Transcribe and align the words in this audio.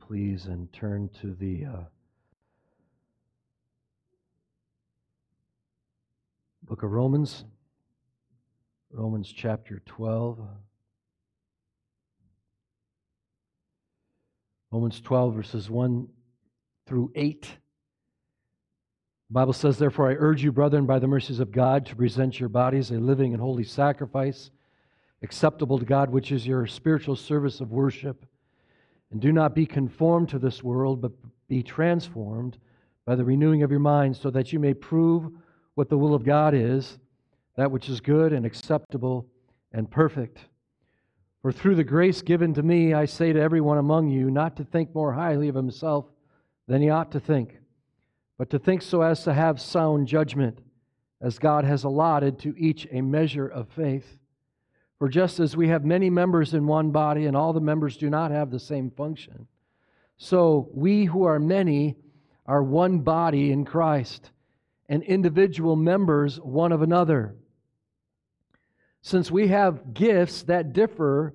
please, 0.00 0.46
and 0.46 0.72
turn 0.72 1.08
to 1.20 1.34
the 1.34 1.64
uh, 1.64 1.84
book 6.62 6.82
of 6.82 6.90
Romans, 6.90 7.44
Romans 8.92 9.32
chapter 9.32 9.82
12. 9.86 10.38
Romans 14.72 15.00
12, 15.00 15.34
verses 15.34 15.68
1 15.68 16.08
through 16.86 17.10
8. 17.16 17.42
The 17.42 17.48
Bible 19.30 19.52
says, 19.52 19.78
Therefore, 19.78 20.10
I 20.10 20.14
urge 20.14 20.42
you, 20.42 20.52
brethren, 20.52 20.86
by 20.86 20.98
the 20.98 21.08
mercies 21.08 21.40
of 21.40 21.50
God, 21.50 21.86
to 21.86 21.96
present 21.96 22.38
your 22.38 22.48
bodies 22.48 22.90
a 22.90 22.94
living 22.94 23.32
and 23.32 23.40
holy 23.40 23.64
sacrifice, 23.64 24.50
acceptable 25.22 25.78
to 25.78 25.84
God, 25.84 26.10
which 26.10 26.30
is 26.30 26.46
your 26.46 26.66
spiritual 26.66 27.16
service 27.16 27.60
of 27.60 27.72
worship. 27.72 28.26
And 29.10 29.20
do 29.20 29.32
not 29.32 29.54
be 29.54 29.66
conformed 29.66 30.28
to 30.30 30.38
this 30.38 30.62
world, 30.62 31.00
but 31.00 31.12
be 31.48 31.62
transformed 31.62 32.58
by 33.04 33.16
the 33.16 33.24
renewing 33.24 33.62
of 33.62 33.70
your 33.70 33.80
mind, 33.80 34.16
so 34.16 34.30
that 34.30 34.52
you 34.52 34.60
may 34.60 34.74
prove 34.74 35.32
what 35.74 35.88
the 35.88 35.98
will 35.98 36.14
of 36.14 36.24
God 36.24 36.54
is, 36.54 36.98
that 37.56 37.70
which 37.70 37.88
is 37.88 38.00
good 38.00 38.32
and 38.32 38.46
acceptable 38.46 39.26
and 39.72 39.90
perfect. 39.90 40.38
For 41.42 41.50
through 41.50 41.74
the 41.74 41.84
grace 41.84 42.22
given 42.22 42.54
to 42.54 42.62
me, 42.62 42.92
I 42.94 43.06
say 43.06 43.32
to 43.32 43.40
everyone 43.40 43.78
among 43.78 44.10
you 44.10 44.30
not 44.30 44.56
to 44.56 44.64
think 44.64 44.94
more 44.94 45.12
highly 45.12 45.48
of 45.48 45.54
himself 45.54 46.06
than 46.68 46.82
he 46.82 46.90
ought 46.90 47.10
to 47.12 47.20
think, 47.20 47.58
but 48.38 48.50
to 48.50 48.58
think 48.58 48.82
so 48.82 49.02
as 49.02 49.24
to 49.24 49.32
have 49.32 49.60
sound 49.60 50.06
judgment, 50.06 50.60
as 51.20 51.38
God 51.38 51.64
has 51.64 51.84
allotted 51.84 52.38
to 52.40 52.54
each 52.56 52.86
a 52.92 53.00
measure 53.00 53.48
of 53.48 53.68
faith. 53.70 54.19
For 55.00 55.08
just 55.08 55.40
as 55.40 55.56
we 55.56 55.68
have 55.68 55.82
many 55.82 56.10
members 56.10 56.52
in 56.52 56.66
one 56.66 56.90
body, 56.90 57.24
and 57.24 57.34
all 57.34 57.54
the 57.54 57.60
members 57.60 57.96
do 57.96 58.10
not 58.10 58.30
have 58.30 58.50
the 58.50 58.60
same 58.60 58.90
function, 58.90 59.48
so 60.18 60.68
we 60.74 61.06
who 61.06 61.24
are 61.24 61.40
many 61.40 61.96
are 62.44 62.62
one 62.62 62.98
body 62.98 63.50
in 63.50 63.64
Christ, 63.64 64.30
and 64.90 65.02
individual 65.02 65.74
members 65.74 66.38
one 66.38 66.70
of 66.70 66.82
another. 66.82 67.34
Since 69.00 69.30
we 69.30 69.48
have 69.48 69.94
gifts 69.94 70.42
that 70.42 70.74
differ 70.74 71.34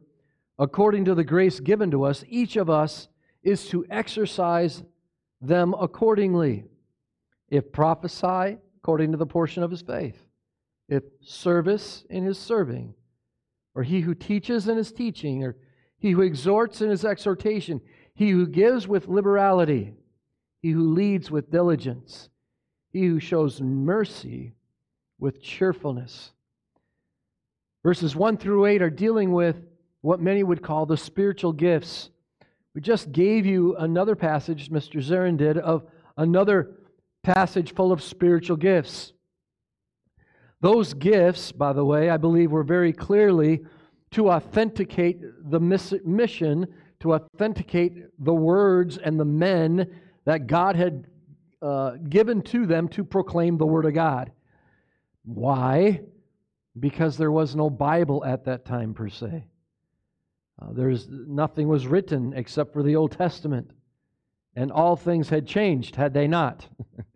according 0.59 1.05
to 1.05 1.15
the 1.15 1.23
grace 1.23 1.59
given 1.59 1.89
to 1.89 2.03
us, 2.03 2.23
each 2.29 2.57
of 2.57 2.69
us 2.69 3.07
is 3.41 3.67
to 3.69 3.83
exercise 3.89 4.83
them 5.41 5.73
accordingly. 5.79 6.65
If 7.49 7.71
prophesy, 7.71 8.59
according 8.77 9.11
to 9.13 9.17
the 9.17 9.25
portion 9.25 9.63
of 9.63 9.71
his 9.71 9.81
faith. 9.81 10.19
If 10.87 11.03
service, 11.21 12.05
in 12.11 12.23
his 12.23 12.37
serving. 12.37 12.93
Or 13.75 13.83
he 13.83 13.99
who 13.99 14.15
teaches 14.15 14.67
in 14.67 14.77
his 14.77 14.91
teaching. 14.91 15.43
Or 15.43 15.55
he 15.99 16.11
who 16.11 16.21
exhorts 16.21 16.81
in 16.81 16.89
his 16.89 17.05
exhortation. 17.05 17.81
He 18.15 18.29
who 18.31 18.47
gives 18.47 18.87
with 18.87 19.07
liberality. 19.07 19.93
He 20.61 20.71
who 20.71 20.93
leads 20.93 21.29
with 21.29 21.51
diligence. 21.51 22.29
He 22.91 23.05
who 23.05 23.19
shows 23.19 23.61
mercy 23.61 24.53
with 25.19 25.41
cheerfulness. 25.41 26.31
Verses 27.83 28.15
1 28.15 28.37
through 28.37 28.65
8 28.65 28.81
are 28.81 28.89
dealing 28.89 29.31
with 29.31 29.57
what 30.01 30.19
many 30.19 30.43
would 30.43 30.63
call 30.63 30.85
the 30.85 30.97
spiritual 30.97 31.51
gifts. 31.51 32.09
We 32.73 32.81
just 32.81 33.11
gave 33.11 33.45
you 33.45 33.75
another 33.77 34.15
passage, 34.15 34.69
Mr. 34.69 35.03
Zarin 35.03 35.37
did, 35.37 35.57
of 35.57 35.83
another 36.17 36.71
passage 37.23 37.73
full 37.73 37.91
of 37.91 38.01
spiritual 38.01 38.57
gifts. 38.57 39.13
Those 40.65 40.93
gifts, 40.93 41.51
by 41.51 41.73
the 41.73 41.85
way, 41.85 42.09
I 42.09 42.17
believe 42.17 42.51
were 42.51 42.63
very 42.63 42.91
clearly 42.91 43.61
to 44.11 44.31
authenticate 44.31 45.19
the 45.49 45.59
mission, 45.59 46.67
to 47.01 47.13
authenticate 47.13 47.93
the 48.19 48.33
words 48.33 48.97
and 48.97 49.19
the 49.19 49.25
men 49.25 50.01
that 50.25 50.47
God 50.47 50.75
had 50.75 51.07
uh, 51.61 51.91
given 52.09 52.41
to 52.43 52.65
them 52.65 52.87
to 52.89 53.03
proclaim 53.03 53.57
the 53.57 53.65
Word 53.65 53.85
of 53.85 53.93
God. 53.93 54.31
Why? 55.23 56.01
because 56.79 57.17
there 57.17 57.31
was 57.31 57.55
no 57.55 57.69
Bible 57.69 58.23
at 58.25 58.45
that 58.45 58.65
time 58.65 58.93
per 58.93 59.09
se. 59.09 59.45
Uh, 60.61 60.73
there's 60.73 61.07
nothing 61.09 61.67
was 61.67 61.87
written 61.87 62.33
except 62.33 62.73
for 62.73 62.83
the 62.83 62.95
Old 62.95 63.11
Testament, 63.11 63.71
and 64.55 64.71
all 64.71 64.95
things 64.95 65.29
had 65.29 65.47
changed 65.47 65.95
had 65.95 66.13
they 66.13 66.27
not. 66.27 66.67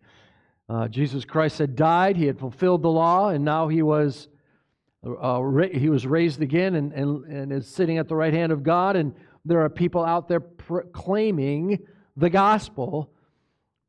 uh, 0.69 0.88
Jesus 0.88 1.25
Christ 1.25 1.57
had 1.57 1.75
died; 1.75 2.16
he 2.16 2.25
had 2.25 2.40
fulfilled 2.40 2.84
the 2.84 2.90
law, 2.91 3.30
and 3.30 3.44
now 3.44 3.68
he 3.68 3.81
was 3.81 4.28
uh, 5.06 5.41
ra- 5.41 5.69
he 5.72 5.90
was 5.90 6.06
raised 6.06 6.41
again 6.41 6.75
and, 6.75 6.94
and, 6.94 7.25
and 7.25 7.53
is 7.53 7.68
sitting 7.68 7.97
at 7.97 8.07
the 8.07 8.16
right 8.16 8.34
hand 8.34 8.52
of 8.52 8.63
God. 8.63 8.96
And 8.96 9.13
there 9.46 9.62
are 9.62 9.69
people 9.69 10.03
out 10.03 10.28
there 10.28 10.40
proclaiming 10.40 11.79
the 12.18 12.29
gospel. 12.29 13.12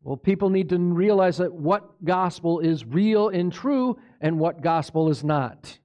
Well, 0.02 0.16
people 0.16 0.50
need 0.50 0.68
to 0.70 0.78
realize 0.78 1.38
that 1.38 1.52
what 1.52 2.04
gospel 2.04 2.60
is 2.60 2.84
real 2.84 3.28
and 3.28 3.52
true 3.52 3.98
and 4.20 4.38
what 4.38 4.62
gospel 4.62 5.10
is 5.10 5.24
not. 5.24 5.78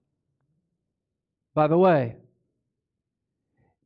By 1.53 1.67
the 1.67 1.78
way, 1.78 2.17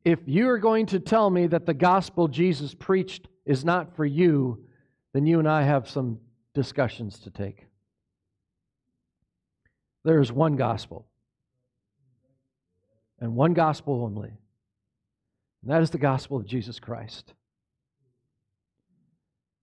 if 0.04 0.18
you're 0.26 0.58
going 0.58 0.86
to 0.86 1.00
tell 1.00 1.30
me 1.30 1.46
that 1.48 1.66
the 1.66 1.74
gospel 1.74 2.28
Jesus 2.28 2.74
preached 2.74 3.28
is 3.44 3.64
not 3.64 3.96
for 3.96 4.04
you, 4.04 4.64
then 5.12 5.26
you 5.26 5.38
and 5.38 5.48
I 5.48 5.62
have 5.62 5.88
some 5.88 6.20
discussions 6.54 7.18
to 7.20 7.30
take. 7.30 7.66
There 10.04 10.20
is 10.20 10.32
one 10.32 10.56
gospel, 10.56 11.06
and 13.18 13.34
one 13.34 13.52
gospel 13.52 14.02
only, 14.04 14.32
and 15.62 15.70
that 15.70 15.82
is 15.82 15.90
the 15.90 15.98
gospel 15.98 16.38
of 16.38 16.46
Jesus 16.46 16.80
Christ. 16.80 17.34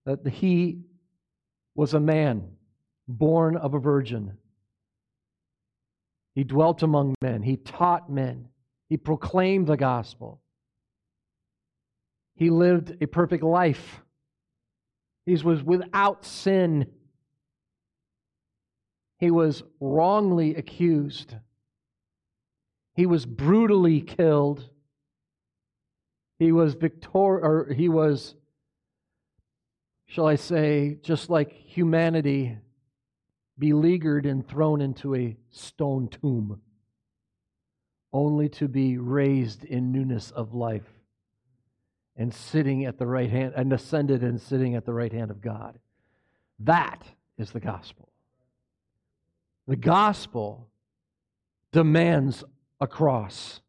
That 0.06 0.26
he 0.28 0.84
was 1.76 1.94
a 1.94 2.00
man 2.00 2.50
born 3.08 3.58
of 3.58 3.74
a 3.74 3.80
virgin 3.80 4.38
he 6.38 6.44
dwelt 6.44 6.84
among 6.84 7.16
men. 7.20 7.42
He 7.42 7.58
taught 7.58 8.12
men. 8.12 8.50
He 8.90 8.98
proclaimed 8.98 9.66
the 9.66 9.76
gospel. 9.76 10.40
He 12.36 12.52
lived 12.52 12.96
a 13.02 13.08
perfect 13.08 13.42
life. 13.42 14.04
He 15.28 15.36
was 15.36 15.62
without 15.62 16.24
sin. 16.24 16.88
He 19.20 19.30
was 19.30 19.62
wrongly 19.82 20.56
accused. 20.56 21.36
He 22.96 23.06
was 23.06 23.26
brutally 23.26 24.00
killed. 24.00 24.70
He 26.40 26.54
was 26.54 26.76
victor 26.76 27.10
or 27.14 27.74
he 27.76 27.90
was 27.90 28.36
shall 30.06 30.28
I 30.28 30.36
say 30.36 30.98
just 31.02 31.30
like 31.30 31.52
humanity 31.52 32.58
beleaguered 33.60 34.26
and 34.26 34.48
thrown 34.48 34.80
into 34.80 35.14
a 35.14 35.36
stone 35.50 36.08
tomb, 36.08 36.62
only 38.14 38.48
to 38.48 38.70
be 38.70 38.98
raised 38.98 39.66
in 39.66 39.92
newness 39.92 40.32
of 40.32 40.54
life 40.54 40.97
and 42.18 42.34
sitting 42.34 42.86
at 42.86 42.98
the 42.98 43.06
right 43.06 43.30
hand, 43.30 43.54
and 43.56 43.72
ascended 43.72 44.24
and 44.24 44.42
sitting 44.42 44.76
at 44.76 44.86
the 44.86 44.94
right 44.94 45.14
hand 45.14 45.32
of 45.32 45.40
God. 45.40 45.78
That 46.60 47.04
is 47.38 47.52
the 47.52 47.60
gospel. 47.60 48.10
The 49.68 49.76
gospel 49.76 50.68
demands 51.72 52.44
a 52.82 52.88
cross. 52.88 53.62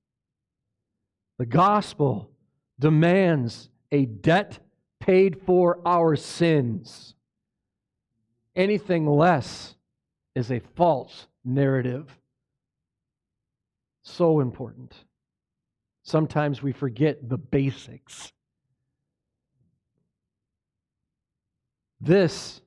The 1.39 1.47
gospel 1.47 2.31
demands 2.79 3.69
a 3.93 4.07
debt 4.07 4.59
paid 5.01 5.43
for 5.43 5.81
our 5.85 6.17
sins. 6.17 7.15
Anything 8.57 9.07
less 9.07 9.75
is 10.35 10.51
a 10.51 10.61
false 10.75 11.27
narrative. 11.45 12.19
So 14.03 14.41
important. 14.41 14.95
Sometimes 16.03 16.63
we 16.63 16.73
forget 16.73 17.29
the 17.29 17.39
basics. 17.39 18.33
This, 22.01 22.61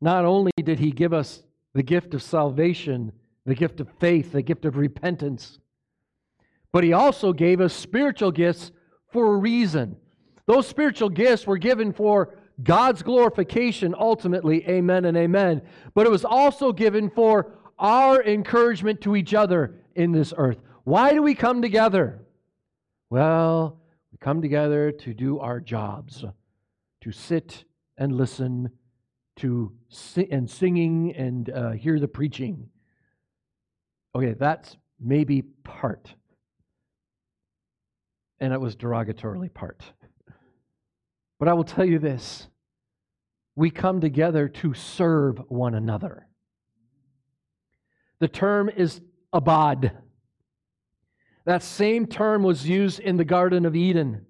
not 0.00 0.24
only 0.24 0.52
did 0.62 0.78
he 0.78 0.90
give 0.90 1.12
us 1.12 1.42
the 1.74 1.82
gift 1.82 2.14
of 2.14 2.22
salvation, 2.22 3.12
the 3.44 3.54
gift 3.54 3.80
of 3.80 3.88
faith, 3.98 4.32
the 4.32 4.42
gift 4.42 4.64
of 4.64 4.76
repentance, 4.76 5.58
but 6.72 6.84
he 6.84 6.92
also 6.92 7.32
gave 7.32 7.60
us 7.60 7.72
spiritual 7.72 8.30
gifts 8.30 8.72
for 9.10 9.34
a 9.34 9.38
reason. 9.38 9.96
Those 10.46 10.66
spiritual 10.66 11.08
gifts 11.08 11.46
were 11.46 11.58
given 11.58 11.92
for 11.92 12.34
God's 12.62 13.02
glorification 13.02 13.94
ultimately, 13.98 14.66
amen 14.68 15.04
and 15.04 15.16
amen. 15.16 15.62
But 15.94 16.06
it 16.06 16.10
was 16.10 16.24
also 16.24 16.72
given 16.72 17.10
for 17.10 17.52
our 17.78 18.22
encouragement 18.22 19.00
to 19.02 19.16
each 19.16 19.34
other 19.34 19.76
in 19.94 20.12
this 20.12 20.34
earth. 20.36 20.58
Why 20.84 21.12
do 21.12 21.22
we 21.22 21.34
come 21.34 21.62
together? 21.62 22.20
Well, 23.10 23.80
we 24.10 24.18
come 24.18 24.42
together 24.42 24.90
to 24.92 25.14
do 25.14 25.38
our 25.38 25.60
jobs, 25.60 26.24
to 27.02 27.12
sit 27.12 27.64
and 27.98 28.14
listen, 28.16 28.70
to 29.36 29.72
sing 29.88 30.28
and 30.30 30.48
singing 30.50 31.14
and 31.14 31.50
uh, 31.50 31.70
hear 31.72 32.00
the 32.00 32.08
preaching. 32.08 32.68
Okay, 34.14 34.34
that's 34.38 34.76
maybe 35.00 35.42
part. 35.42 36.14
And 38.40 38.52
it 38.52 38.60
was 38.60 38.76
derogatorily 38.76 39.52
part. 39.52 39.82
But 41.38 41.48
I 41.48 41.52
will 41.52 41.64
tell 41.64 41.84
you 41.84 41.98
this 41.98 42.48
we 43.54 43.70
come 43.70 44.00
together 44.00 44.48
to 44.48 44.72
serve 44.74 45.38
one 45.48 45.74
another. 45.74 46.28
The 48.20 48.28
term 48.28 48.68
is 48.68 49.00
abad. 49.32 49.98
That 51.44 51.62
same 51.62 52.06
term 52.06 52.42
was 52.42 52.68
used 52.68 53.00
in 53.00 53.16
the 53.16 53.24
Garden 53.24 53.66
of 53.66 53.74
Eden. 53.74 54.26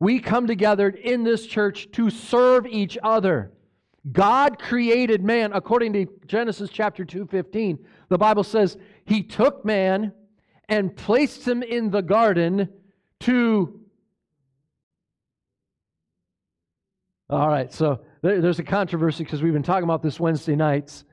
We 0.00 0.20
come 0.20 0.46
together 0.46 0.88
in 0.88 1.24
this 1.24 1.46
church 1.46 1.90
to 1.92 2.10
serve 2.10 2.66
each 2.66 2.96
other. 3.02 3.52
God 4.12 4.58
created 4.58 5.22
man 5.22 5.52
according 5.52 5.92
to 5.94 6.06
Genesis 6.26 6.70
chapter 6.70 7.04
2:15. 7.04 7.84
The 8.08 8.18
Bible 8.18 8.44
says 8.44 8.76
he 9.04 9.22
took 9.22 9.64
man 9.64 10.12
and 10.68 10.96
placed 10.96 11.46
him 11.46 11.62
in 11.62 11.90
the 11.90 12.02
garden 12.02 12.68
to 13.20 13.78
All 17.30 17.48
right, 17.48 17.70
so 17.70 18.00
there's 18.22 18.58
a 18.58 18.64
controversy 18.64 19.22
because 19.22 19.42
we've 19.42 19.52
been 19.52 19.62
talking 19.62 19.84
about 19.84 20.02
this 20.02 20.18
Wednesday 20.18 20.56
nights. 20.56 21.04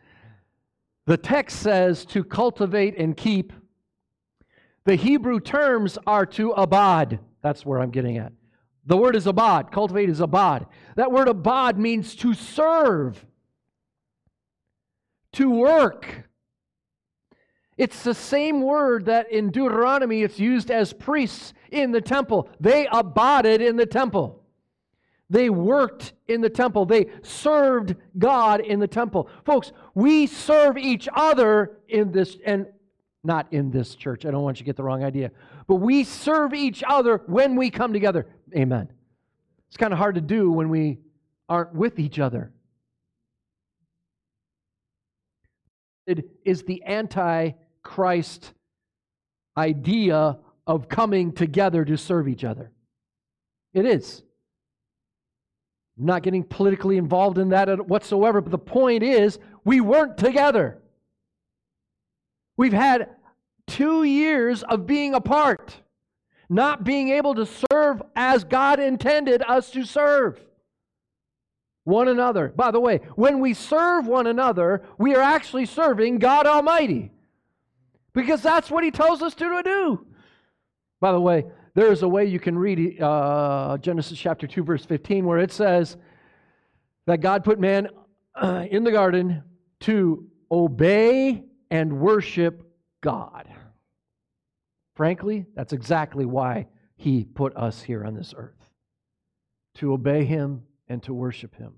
The 1.08 1.18
text 1.18 1.60
says 1.60 2.06
to 2.06 2.24
cultivate 2.24 2.98
and 2.98 3.18
keep. 3.18 3.52
The 4.86 4.96
Hebrew 4.96 5.42
terms 5.42 5.98
are 6.08 6.26
to 6.28 6.52
abad. 6.52 7.20
That's 7.42 7.66
where 7.66 7.82
I'm 7.82 7.92
getting 7.92 8.18
at. 8.18 8.32
The 8.86 8.98
word 8.98 9.16
is 9.16 9.28
abad. 9.28 9.72
Cultivate 9.72 10.10
is 10.10 10.20
abad. 10.20 10.68
That 10.96 11.12
word 11.12 11.28
abad 11.28 11.80
means 11.80 12.16
to 12.18 12.34
serve, 12.34 13.26
to 15.34 15.50
work. 15.50 16.30
It's 17.78 18.04
the 18.04 18.14
same 18.14 18.62
word 18.62 19.06
that 19.06 19.32
in 19.32 19.50
Deuteronomy 19.50 20.22
it's 20.22 20.40
used 20.40 20.72
as 20.72 20.94
priests 20.94 21.54
in 21.72 21.92
the 21.92 22.02
temple. 22.02 22.48
They 22.60 22.88
abided 22.92 23.62
in 23.62 23.76
the 23.76 23.86
temple. 23.86 24.44
They 25.30 25.50
worked 25.50 26.14
in 26.28 26.42
the 26.42 26.50
temple. 26.50 26.86
They 26.86 27.08
served 27.24 27.96
God 28.18 28.62
in 28.62 28.80
the 28.80 28.88
temple. 28.88 29.28
Folks, 29.44 29.72
we 29.96 30.28
serve 30.28 30.78
each 30.78 31.10
other 31.14 31.80
in 31.90 32.12
this, 32.12 32.38
and 32.46 32.68
not 33.24 33.52
in 33.52 33.72
this 33.72 33.96
church. 33.96 34.26
I 34.26 34.32
don't 34.32 34.44
want 34.44 34.58
you 34.58 34.64
to 34.64 34.66
get 34.66 34.76
the 34.76 34.84
wrong 34.84 35.04
idea. 35.04 35.32
But 35.68 35.76
we 35.78 36.04
serve 36.04 36.54
each 36.54 36.84
other 36.88 37.24
when 37.26 37.56
we 37.56 37.72
come 37.72 37.92
together. 37.92 38.28
Amen. 38.56 38.90
It's 39.68 39.78
kind 39.78 39.92
of 39.92 40.00
hard 40.00 40.16
to 40.16 40.22
do 40.22 40.52
when 40.52 40.70
we 40.70 41.00
aren't 41.50 41.74
with 41.74 42.00
each 42.00 42.20
other. 42.20 42.52
It 46.08 46.26
is 46.46 46.64
the 46.64 46.84
anti 46.84 47.52
Christ 47.84 48.54
idea 49.58 50.38
of 50.68 50.90
coming 50.90 51.32
together 51.32 51.86
to 51.86 51.98
serve 51.98 52.28
each 52.28 52.44
other. 52.44 52.72
It 53.74 53.86
is. 53.86 54.24
I'm 55.98 56.06
not 56.06 56.24
getting 56.24 56.44
politically 56.44 56.98
involved 56.98 57.38
in 57.38 57.50
that 57.50 57.88
whatsoever, 57.88 58.42
but 58.42 58.52
the 58.52 58.58
point 58.58 59.04
is, 59.04 59.40
we 59.64 59.82
weren't 59.82 60.18
together. 60.18 60.82
We've 62.58 62.74
had 62.74 63.10
two 63.68 64.04
years 64.04 64.64
of 64.64 64.86
being 64.86 65.14
apart, 65.14 65.76
not 66.50 66.84
being 66.84 67.10
able 67.10 67.36
to 67.36 67.48
serve 67.72 68.02
as 68.16 68.44
God 68.44 68.80
intended 68.80 69.42
us 69.48 69.72
to 69.72 69.84
serve 69.86 70.40
one 71.84 72.08
another. 72.08 72.50
By 72.56 72.72
the 72.72 72.80
way, 72.80 73.02
when 73.16 73.40
we 73.40 73.54
serve 73.54 74.08
one 74.08 74.28
another, 74.28 74.84
we 74.98 75.16
are 75.16 75.22
actually 75.22 75.66
serving 75.66 76.20
God 76.20 76.46
Almighty 76.46 77.12
because 78.14 78.42
that's 78.42 78.70
what 78.70 78.84
He 78.84 78.92
tells 78.92 79.22
us 79.22 79.34
to 79.36 79.62
do. 79.64 80.06
By 81.00 81.12
the 81.12 81.22
way, 81.22 81.46
there 81.76 81.92
is 81.92 82.04
a 82.04 82.08
way 82.08 82.26
you 82.26 82.40
can 82.40 82.58
read 82.58 83.02
uh, 83.02 83.78
Genesis 83.80 84.18
chapter 84.18 84.48
2, 84.48 84.64
verse 84.64 84.86
15, 84.86 85.26
where 85.26 85.40
it 85.40 85.52
says 85.52 85.98
that 87.06 87.22
God 87.22 87.44
put 87.44 87.60
man 87.60 87.90
uh, 88.34 88.66
in 88.70 88.84
the 88.84 88.92
garden 88.92 89.44
to 89.82 90.26
obey 90.52 91.44
and 91.70 92.00
worship 92.00 92.64
God. 93.02 93.48
Frankly, 94.96 95.46
that's 95.56 95.74
exactly 95.74 96.26
why 96.26 96.68
He 96.96 97.26
put 97.26 97.56
us 97.56 97.82
here 97.82 98.04
on 98.06 98.16
this 98.16 98.34
earth 98.36 98.72
to 99.76 99.94
obey 99.94 100.24
Him 100.24 100.64
and 100.88 101.04
to 101.04 101.14
worship 101.14 101.56
Him. 101.56 101.74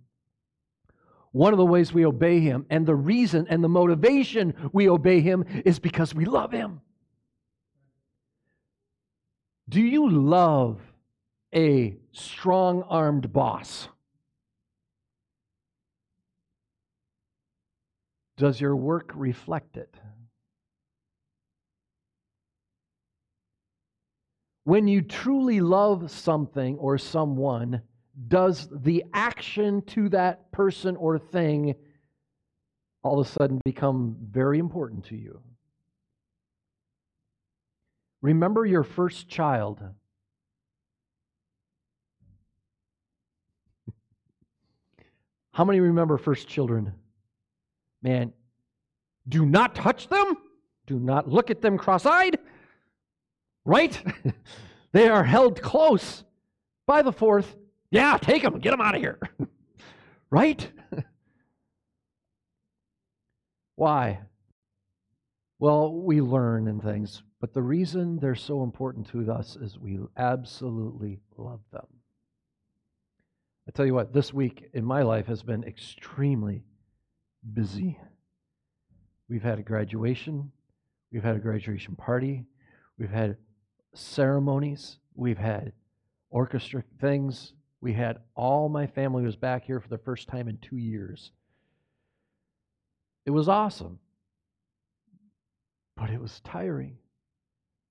One 1.32 1.54
of 1.54 1.58
the 1.58 1.66
ways 1.66 1.94
we 1.94 2.06
obey 2.06 2.40
Him, 2.40 2.66
and 2.70 2.86
the 2.86 2.96
reason 2.96 3.48
and 3.50 3.64
the 3.64 3.70
motivation 3.70 4.54
we 4.72 4.90
obey 4.90 5.22
Him, 5.22 5.46
is 5.66 5.80
because 5.80 6.14
we 6.14 6.26
love 6.26 6.52
Him. 6.52 6.82
Do 9.70 9.82
you 9.82 10.10
love 10.10 10.80
a 11.54 11.98
strong 12.12 12.84
armed 12.84 13.34
boss? 13.34 13.90
Does 18.38 18.62
your 18.62 18.76
work 18.76 19.12
reflect 19.16 19.78
it? 19.78 19.96
When 24.68 24.86
you 24.90 25.02
truly 25.02 25.62
love 25.62 26.12
something 26.12 26.76
or 26.76 26.98
someone, 26.98 27.84
does 28.28 28.68
the 28.70 29.06
action 29.14 29.82
to 29.84 30.10
that 30.10 30.52
person 30.52 30.98
or 30.98 31.18
thing 31.18 31.76
all 33.02 33.22
of 33.22 33.28
a 33.28 33.30
sudden 33.30 33.62
become 33.64 34.18
very 34.30 34.60
important 34.60 35.06
to 35.06 35.16
you? 35.16 35.40
Remember 38.22 38.66
your 38.66 38.84
first 38.84 39.30
child. 39.30 39.82
How 45.54 45.64
many 45.64 45.80
remember 45.80 46.18
first 46.18 46.50
children? 46.50 46.92
Man, 48.02 48.34
do 49.30 49.46
not 49.46 49.76
touch 49.76 50.10
them. 50.10 50.36
Do 50.88 51.00
not 51.00 51.30
look 51.30 51.50
at 51.50 51.62
them 51.62 51.78
cross 51.78 52.06
eyed. 52.06 52.38
Right? 53.68 54.02
they 54.94 55.10
are 55.10 55.26
held 55.26 55.62
close 55.62 56.24
by 56.86 57.02
the 57.02 57.12
fourth. 57.12 57.58
Yeah, 57.92 58.18
take 58.18 58.42
them, 58.42 58.60
get 58.60 58.72
them 58.72 58.80
out 58.80 58.96
of 58.96 59.02
here. 59.02 59.20
right? 60.30 60.72
Why? 63.76 64.22
Well, 65.60 65.94
we 65.94 66.22
learn 66.22 66.70
and 66.70 66.82
things. 66.82 67.24
But 67.42 67.54
the 67.54 67.62
reason 67.62 68.20
they're 68.20 68.36
so 68.36 68.64
important 68.64 69.10
to 69.10 69.30
us 69.30 69.58
is 69.58 69.78
we 69.78 70.00
absolutely 70.16 71.20
love 71.36 71.60
them. 71.74 71.86
I 73.68 73.72
tell 73.72 73.86
you 73.86 73.94
what, 73.94 74.14
this 74.14 74.34
week 74.34 74.70
in 74.74 74.86
my 74.86 75.02
life 75.02 75.26
has 75.26 75.44
been 75.44 75.66
extremely 75.66 76.64
busy. 77.54 78.00
We've 79.28 79.44
had 79.44 79.60
a 79.60 79.64
graduation, 79.64 80.54
we've 81.12 81.24
had 81.24 81.36
a 81.36 81.40
graduation 81.40 81.98
party, 81.98 82.46
we've 82.98 83.10
had 83.10 83.36
ceremonies, 83.98 84.98
we've 85.16 85.38
had 85.38 85.74
orchestra 86.30 86.84
things, 87.00 87.54
we 87.82 87.94
had 87.94 88.20
all 88.36 88.70
my 88.70 88.88
family 88.88 89.24
was 89.24 89.36
back 89.36 89.64
here 89.66 89.80
for 89.80 89.90
the 89.90 89.98
first 89.98 90.28
time 90.28 90.48
in 90.48 90.58
two 90.58 90.78
years. 90.78 91.32
It 93.26 93.32
was 93.32 93.50
awesome, 93.50 94.00
but 95.96 96.10
it 96.10 96.20
was 96.20 96.40
tiring 96.42 96.98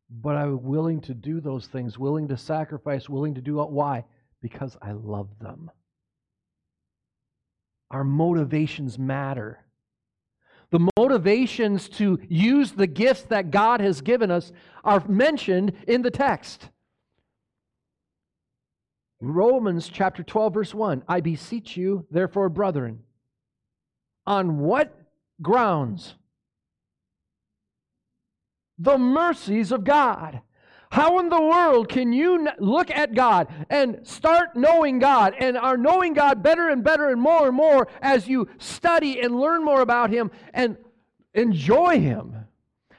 but 0.08 0.36
I 0.36 0.46
was 0.46 0.60
willing 0.60 1.00
to 1.02 1.14
do 1.14 1.40
those 1.40 1.66
things, 1.66 1.98
willing 1.98 2.28
to 2.28 2.36
sacrifice, 2.36 3.08
willing 3.08 3.34
to 3.34 3.40
do 3.40 3.60
it. 3.60 3.70
Why? 3.70 4.04
Because 4.40 4.76
I 4.80 4.92
love 4.92 5.28
them. 5.40 5.70
Our 7.90 8.04
motivations 8.04 8.98
matter. 8.98 9.64
The 10.70 10.88
motivations 10.96 11.88
to 11.90 12.18
use 12.28 12.72
the 12.72 12.86
gifts 12.86 13.22
that 13.22 13.50
God 13.50 13.80
has 13.80 14.00
given 14.00 14.30
us 14.30 14.52
are 14.84 15.02
mentioned 15.06 15.72
in 15.86 16.02
the 16.02 16.10
text. 16.10 16.68
Romans 19.20 19.88
chapter 19.88 20.22
12, 20.22 20.54
verse 20.54 20.74
1 20.74 21.04
I 21.08 21.20
beseech 21.20 21.76
you, 21.76 22.06
therefore, 22.10 22.48
brethren, 22.48 23.00
on 24.26 24.58
what 24.58 24.92
grounds? 25.40 26.14
the 28.78 28.98
mercies 28.98 29.72
of 29.72 29.84
God. 29.84 30.40
How 30.96 31.18
in 31.18 31.28
the 31.28 31.38
world 31.38 31.90
can 31.90 32.14
you 32.14 32.48
look 32.58 32.90
at 32.90 33.12
God 33.12 33.48
and 33.68 34.00
start 34.06 34.56
knowing 34.56 34.98
God 34.98 35.34
and 35.38 35.58
are 35.58 35.76
knowing 35.76 36.14
God 36.14 36.42
better 36.42 36.70
and 36.70 36.82
better 36.82 37.10
and 37.10 37.20
more 37.20 37.48
and 37.48 37.54
more 37.54 37.86
as 38.00 38.26
you 38.26 38.48
study 38.56 39.20
and 39.20 39.38
learn 39.38 39.62
more 39.62 39.82
about 39.82 40.08
Him 40.08 40.30
and 40.54 40.78
enjoy 41.34 42.00
Him? 42.00 42.46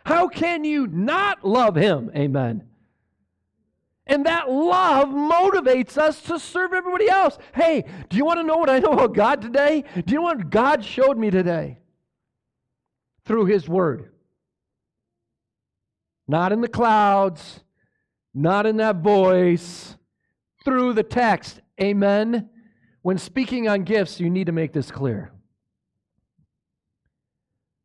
How 0.05 0.27
can 0.27 0.63
you 0.63 0.85
not 0.85 1.43
love 1.43 1.73
Him? 1.73 2.11
Amen. 2.15 2.67
And 4.05 4.27
that 4.27 4.47
love 4.47 5.07
motivates 5.07 5.97
us 5.97 6.21
to 6.21 6.37
serve 6.37 6.73
everybody 6.73 7.09
else. 7.09 7.39
Hey, 7.55 7.83
do 8.09 8.17
you 8.17 8.25
want 8.25 8.39
to 8.39 8.43
know 8.43 8.57
what 8.57 8.69
I 8.69 8.77
know 8.77 8.91
about 8.91 9.15
God 9.15 9.41
today? 9.41 9.83
Do 10.05 10.13
you 10.13 10.19
know 10.19 10.25
what 10.25 10.51
God 10.51 10.85
showed 10.85 11.17
me 11.17 11.31
today? 11.31 11.79
Through 13.25 13.45
His 13.45 13.67
Word. 13.67 14.11
Not 16.27 16.51
in 16.51 16.61
the 16.61 16.67
clouds, 16.67 17.61
not 18.37 18.67
in 18.67 18.77
that 18.77 18.97
voice, 18.97 19.97
through 20.63 20.93
the 20.93 21.03
text. 21.03 21.59
Amen. 21.81 22.49
When 23.01 23.17
speaking 23.17 23.67
on 23.67 23.83
gifts, 23.83 24.19
you 24.19 24.29
need 24.29 24.45
to 24.45 24.51
make 24.51 24.73
this 24.73 24.91
clear. 24.91 25.31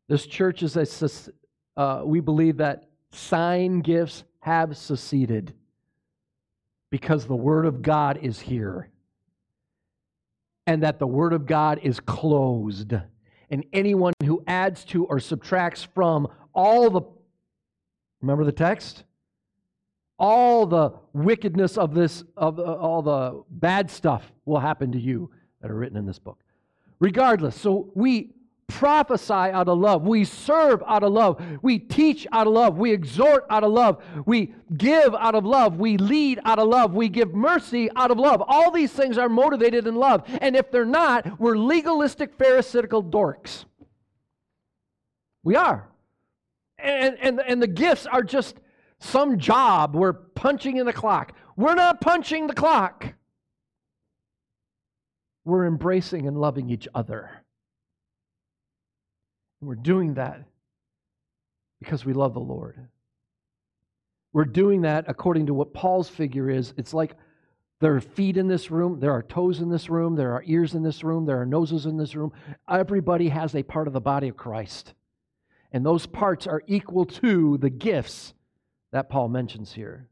This 0.07 0.27
church 0.27 0.61
is 0.61 0.75
a, 0.75 1.79
uh, 1.79 2.03
we 2.05 2.19
believe 2.19 2.57
that 2.57 2.89
sign 3.11 3.79
gifts 3.79 4.25
have 4.41 4.77
seceded 4.77 5.53
because 6.91 7.25
the 7.25 7.35
Word 7.35 7.65
of 7.65 7.81
God 7.81 8.19
is 8.21 8.39
here 8.39 8.91
and 10.67 10.83
that 10.83 10.99
the 10.99 11.07
Word 11.07 11.33
of 11.33 11.47
God 11.47 11.79
is 11.81 11.99
closed. 11.99 12.93
And 13.49 13.65
anyone 13.73 14.13
who 14.23 14.43
adds 14.45 14.83
to 14.85 15.05
or 15.05 15.19
subtracts 15.19 15.83
from 15.83 16.27
all 16.53 16.89
the, 16.91 17.01
remember 18.21 18.45
the 18.45 18.51
text? 18.51 19.03
All 20.25 20.65
the 20.65 20.91
wickedness 21.11 21.77
of 21.77 21.93
this, 21.93 22.23
of 22.37 22.57
uh, 22.57 22.63
all 22.63 23.01
the 23.01 23.43
bad 23.49 23.91
stuff 23.91 24.31
will 24.45 24.61
happen 24.61 24.93
to 24.93 24.97
you 24.97 25.29
that 25.61 25.69
are 25.69 25.75
written 25.75 25.97
in 25.97 26.05
this 26.05 26.17
book. 26.17 26.39
Regardless, 27.01 27.59
so 27.59 27.91
we 27.93 28.29
prophesy 28.67 29.33
out 29.33 29.67
of 29.67 29.77
love. 29.77 30.03
We 30.03 30.23
serve 30.23 30.81
out 30.87 31.03
of 31.03 31.11
love. 31.11 31.43
We 31.61 31.77
teach 31.77 32.25
out 32.31 32.47
of 32.47 32.53
love. 32.53 32.77
We 32.77 32.93
exhort 32.93 33.45
out 33.49 33.65
of 33.65 33.73
love. 33.73 34.01
We 34.25 34.55
give 34.77 35.13
out 35.13 35.35
of 35.35 35.45
love. 35.45 35.75
We 35.77 35.97
lead 35.97 36.39
out 36.45 36.57
of 36.57 36.69
love. 36.69 36.93
We 36.93 37.09
give 37.09 37.33
mercy 37.33 37.89
out 37.97 38.09
of 38.09 38.17
love. 38.17 38.41
All 38.47 38.71
these 38.71 38.93
things 38.93 39.17
are 39.17 39.27
motivated 39.27 39.87
in 39.87 39.95
love. 39.95 40.23
And 40.39 40.55
if 40.55 40.71
they're 40.71 40.85
not, 40.85 41.37
we're 41.37 41.57
legalistic, 41.57 42.37
pharisaical 42.37 43.03
dorks. 43.03 43.65
We 45.43 45.57
are. 45.57 45.89
And, 46.79 47.17
and, 47.19 47.41
and 47.41 47.61
the 47.61 47.67
gifts 47.67 48.05
are 48.05 48.23
just 48.23 48.55
some 49.03 49.37
job. 49.37 49.95
We're 49.95 50.13
punching 50.13 50.77
in 50.77 50.85
the 50.85 50.93
clock. 50.93 51.33
We're 51.55 51.75
not 51.75 52.01
punching 52.01 52.47
the 52.47 52.53
clock. 52.53 53.13
We're 55.45 55.67
embracing 55.67 56.27
and 56.27 56.39
loving 56.39 56.69
each 56.69 56.87
other. 56.95 57.29
We're 59.61 59.75
doing 59.75 60.15
that 60.15 60.43
because 61.79 62.05
we 62.05 62.13
love 62.13 62.33
the 62.33 62.39
Lord. 62.39 62.87
We're 64.31 64.45
doing 64.45 64.81
that 64.81 65.05
according 65.07 65.47
to 65.47 65.53
what 65.53 65.73
Paul's 65.73 66.09
figure 66.09 66.49
is. 66.49 66.73
It's 66.77 66.93
like 66.93 67.15
there 67.79 67.95
are 67.95 68.01
feet 68.01 68.37
in 68.37 68.47
this 68.47 68.71
room, 68.71 68.99
there 68.99 69.11
are 69.11 69.21
toes 69.21 69.59
in 69.59 69.69
this 69.69 69.89
room, 69.89 70.15
there 70.15 70.31
are 70.31 70.43
ears 70.45 70.73
in 70.73 70.83
this 70.83 71.03
room, 71.03 71.25
there 71.25 71.39
are 71.39 71.45
noses 71.45 71.85
in 71.85 71.97
this 71.97 72.15
room. 72.15 72.31
Everybody 72.69 73.29
has 73.29 73.53
a 73.53 73.63
part 73.63 73.87
of 73.87 73.93
the 73.93 74.01
body 74.01 74.29
of 74.29 74.37
Christ. 74.37 74.93
And 75.71 75.85
those 75.85 76.05
parts 76.05 76.47
are 76.47 76.63
equal 76.67 77.05
to 77.05 77.57
the 77.57 77.69
gifts 77.69 78.33
that 78.93 79.09
Paul 79.09 79.27
mentions 79.27 79.73
here. 79.73 80.07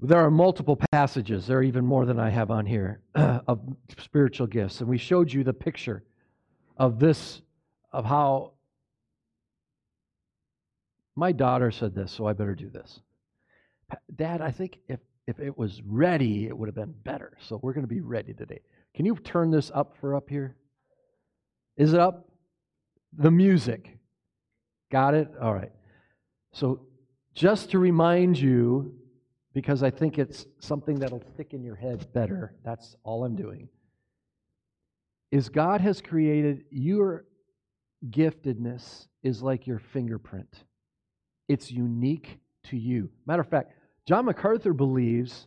There 0.00 0.18
are 0.18 0.30
multiple 0.30 0.76
passages, 0.92 1.46
there 1.46 1.58
are 1.58 1.62
even 1.62 1.84
more 1.86 2.04
than 2.06 2.18
I 2.18 2.28
have 2.28 2.50
on 2.50 2.66
here, 2.66 3.00
of 3.14 3.60
spiritual 3.98 4.48
gifts. 4.48 4.80
And 4.80 4.88
we 4.88 4.98
showed 4.98 5.32
you 5.32 5.44
the 5.44 5.52
picture 5.52 6.04
of 6.76 6.98
this, 6.98 7.40
of 7.92 8.04
how 8.04 8.52
my 11.16 11.32
daughter 11.32 11.70
said 11.70 11.94
this, 11.94 12.12
so 12.12 12.26
I 12.26 12.32
better 12.32 12.54
do 12.54 12.68
this. 12.68 13.00
Dad, 14.14 14.40
I 14.40 14.50
think 14.50 14.78
if, 14.88 15.00
if 15.26 15.38
it 15.40 15.56
was 15.56 15.82
ready, 15.84 16.46
it 16.46 16.56
would 16.56 16.68
have 16.68 16.76
been 16.76 16.94
better. 17.04 17.36
So 17.40 17.60
we're 17.62 17.72
going 17.72 17.86
to 17.86 17.92
be 17.92 18.00
ready 18.00 18.34
today. 18.34 18.60
Can 18.94 19.06
you 19.06 19.16
turn 19.16 19.50
this 19.50 19.70
up 19.72 19.96
for 20.00 20.16
up 20.16 20.28
here? 20.28 20.56
Is 21.76 21.92
it 21.92 22.00
up? 22.00 22.28
The 23.16 23.30
music. 23.30 23.97
Got 24.90 25.14
it? 25.14 25.30
All 25.40 25.54
right. 25.54 25.72
So 26.52 26.86
just 27.34 27.70
to 27.70 27.78
remind 27.78 28.38
you 28.38 28.94
because 29.52 29.82
I 29.82 29.90
think 29.90 30.18
it's 30.18 30.46
something 30.60 30.98
that'll 30.98 31.22
stick 31.34 31.52
in 31.52 31.62
your 31.62 31.76
head 31.76 32.12
better. 32.12 32.54
That's 32.64 32.96
all 33.02 33.24
I'm 33.24 33.36
doing. 33.36 33.68
Is 35.30 35.48
God 35.48 35.80
has 35.80 36.00
created 36.00 36.64
your 36.70 37.24
giftedness 38.08 39.08
is 39.22 39.42
like 39.42 39.66
your 39.66 39.78
fingerprint. 39.78 40.64
It's 41.48 41.70
unique 41.70 42.38
to 42.64 42.76
you. 42.76 43.10
Matter 43.26 43.42
of 43.42 43.48
fact, 43.48 43.72
John 44.06 44.24
MacArthur 44.24 44.72
believes, 44.72 45.46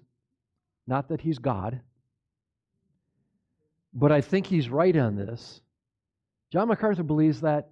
not 0.87 1.09
that 1.09 1.21
he's 1.21 1.39
God, 1.39 1.81
but 3.93 4.11
I 4.11 4.21
think 4.21 4.45
he's 4.45 4.69
right 4.69 4.95
on 4.95 5.15
this. 5.15 5.61
John 6.51 6.67
MacArthur 6.67 7.03
believes 7.03 7.41
that 7.41 7.69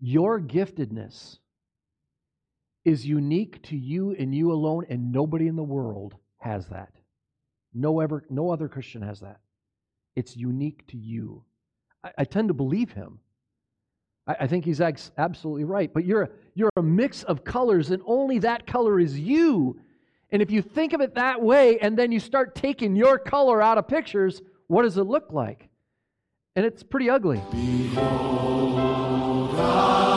your 0.00 0.40
giftedness 0.40 1.38
is 2.84 3.06
unique 3.06 3.62
to 3.62 3.76
you 3.76 4.14
and 4.18 4.34
you 4.34 4.52
alone, 4.52 4.86
and 4.88 5.12
nobody 5.12 5.46
in 5.46 5.56
the 5.56 5.62
world 5.62 6.14
has 6.38 6.66
that. 6.68 6.92
No, 7.72 8.00
ever, 8.00 8.24
no 8.28 8.50
other 8.50 8.68
Christian 8.68 9.02
has 9.02 9.20
that. 9.20 9.40
It's 10.16 10.36
unique 10.36 10.86
to 10.88 10.96
you. 10.96 11.44
I, 12.04 12.10
I 12.18 12.24
tend 12.24 12.48
to 12.48 12.54
believe 12.54 12.92
him. 12.92 13.20
I, 14.26 14.36
I 14.40 14.46
think 14.46 14.64
he's 14.64 14.80
ex- 14.80 15.10
absolutely 15.16 15.64
right. 15.64 15.92
But 15.92 16.04
you're, 16.04 16.30
you're 16.54 16.70
a 16.76 16.82
mix 16.82 17.22
of 17.24 17.44
colors, 17.44 17.90
and 17.90 18.02
only 18.06 18.38
that 18.40 18.66
color 18.66 19.00
is 19.00 19.18
you. 19.18 19.80
And 20.30 20.42
if 20.42 20.50
you 20.50 20.62
think 20.62 20.92
of 20.92 21.00
it 21.00 21.14
that 21.14 21.40
way, 21.40 21.78
and 21.78 21.96
then 21.96 22.12
you 22.12 22.20
start 22.20 22.54
taking 22.54 22.96
your 22.96 23.18
color 23.18 23.62
out 23.62 23.78
of 23.78 23.88
pictures, 23.88 24.42
what 24.66 24.82
does 24.82 24.96
it 24.98 25.04
look 25.04 25.32
like? 25.32 25.68
And 26.56 26.64
it's 26.64 26.82
pretty 26.82 27.10
ugly. 27.10 27.42
Behold, 27.50 29.13
Love. 29.56 30.13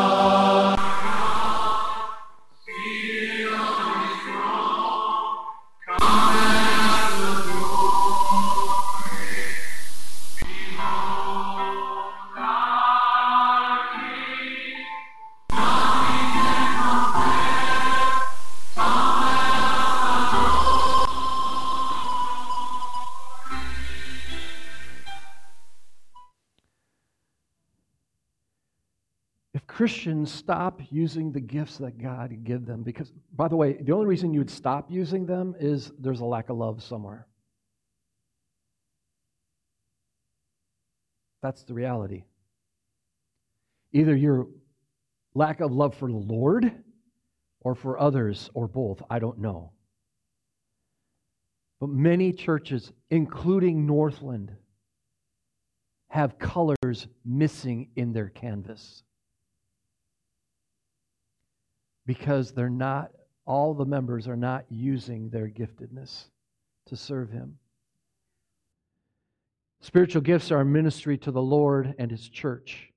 Christians 29.78 30.34
stop 30.34 30.82
using 30.90 31.32
the 31.32 31.40
gifts 31.40 31.78
that 31.78 32.02
God 32.02 32.36
give 32.44 32.66
them 32.66 32.82
because, 32.82 33.14
by 33.36 33.48
the 33.48 33.56
way, 33.56 33.74
the 33.74 33.92
only 33.92 34.08
reason 34.08 34.34
you 34.34 34.40
would 34.40 34.50
stop 34.50 34.90
using 34.90 35.28
them 35.28 35.54
is 35.60 35.92
there's 36.00 36.22
a 36.22 36.26
lack 36.26 36.50
of 36.50 36.58
love 36.58 36.82
somewhere. 36.82 37.28
That's 41.44 41.62
the 41.62 41.76
reality. 41.76 42.24
Either 43.94 44.16
your 44.16 44.48
lack 45.36 45.60
of 45.62 45.72
love 45.72 45.94
for 45.94 46.10
the 46.10 46.18
Lord 46.18 46.72
or 47.60 47.76
for 47.76 48.00
others 48.00 48.50
or 48.56 48.68
both, 48.68 49.04
I 49.12 49.20
don't 49.20 49.38
know. 49.38 49.74
But 51.80 51.90
many 51.90 52.34
churches, 52.34 52.92
including 53.12 53.86
Northland, 53.86 54.54
have 56.10 56.40
colors 56.40 57.06
missing 57.24 57.90
in 57.96 58.12
their 58.12 58.30
canvas 58.30 59.04
because 62.08 62.52
they're 62.52 62.70
not, 62.70 63.12
all 63.46 63.76
the 63.76 63.86
members 63.86 64.28
are 64.28 64.38
not 64.38 64.66
using 64.70 65.30
their 65.30 65.48
giftedness 65.48 66.24
to 66.88 66.96
serve 66.96 67.30
Him. 67.30 67.60
Spiritual 69.82 70.22
gifts 70.22 70.52
are 70.52 70.62
a 70.62 70.66
ministry 70.66 71.18
to 71.20 71.32
the 71.32 71.42
Lord 71.42 71.94
and 72.00 72.10
His 72.10 72.28
church. 72.28 72.92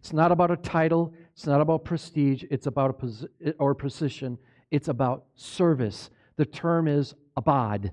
It's 0.00 0.12
not 0.12 0.32
about 0.32 0.50
a 0.50 0.56
title, 0.56 1.14
it's 1.32 1.46
not 1.46 1.60
about 1.60 1.84
prestige, 1.84 2.44
it's 2.50 2.66
about 2.66 3.00
a 3.44 3.52
or 3.58 3.74
position, 3.74 4.38
it's 4.70 4.88
about 4.88 5.26
service. 5.36 6.10
The 6.36 6.46
term 6.46 6.88
is 6.88 7.14
abad. 7.36 7.92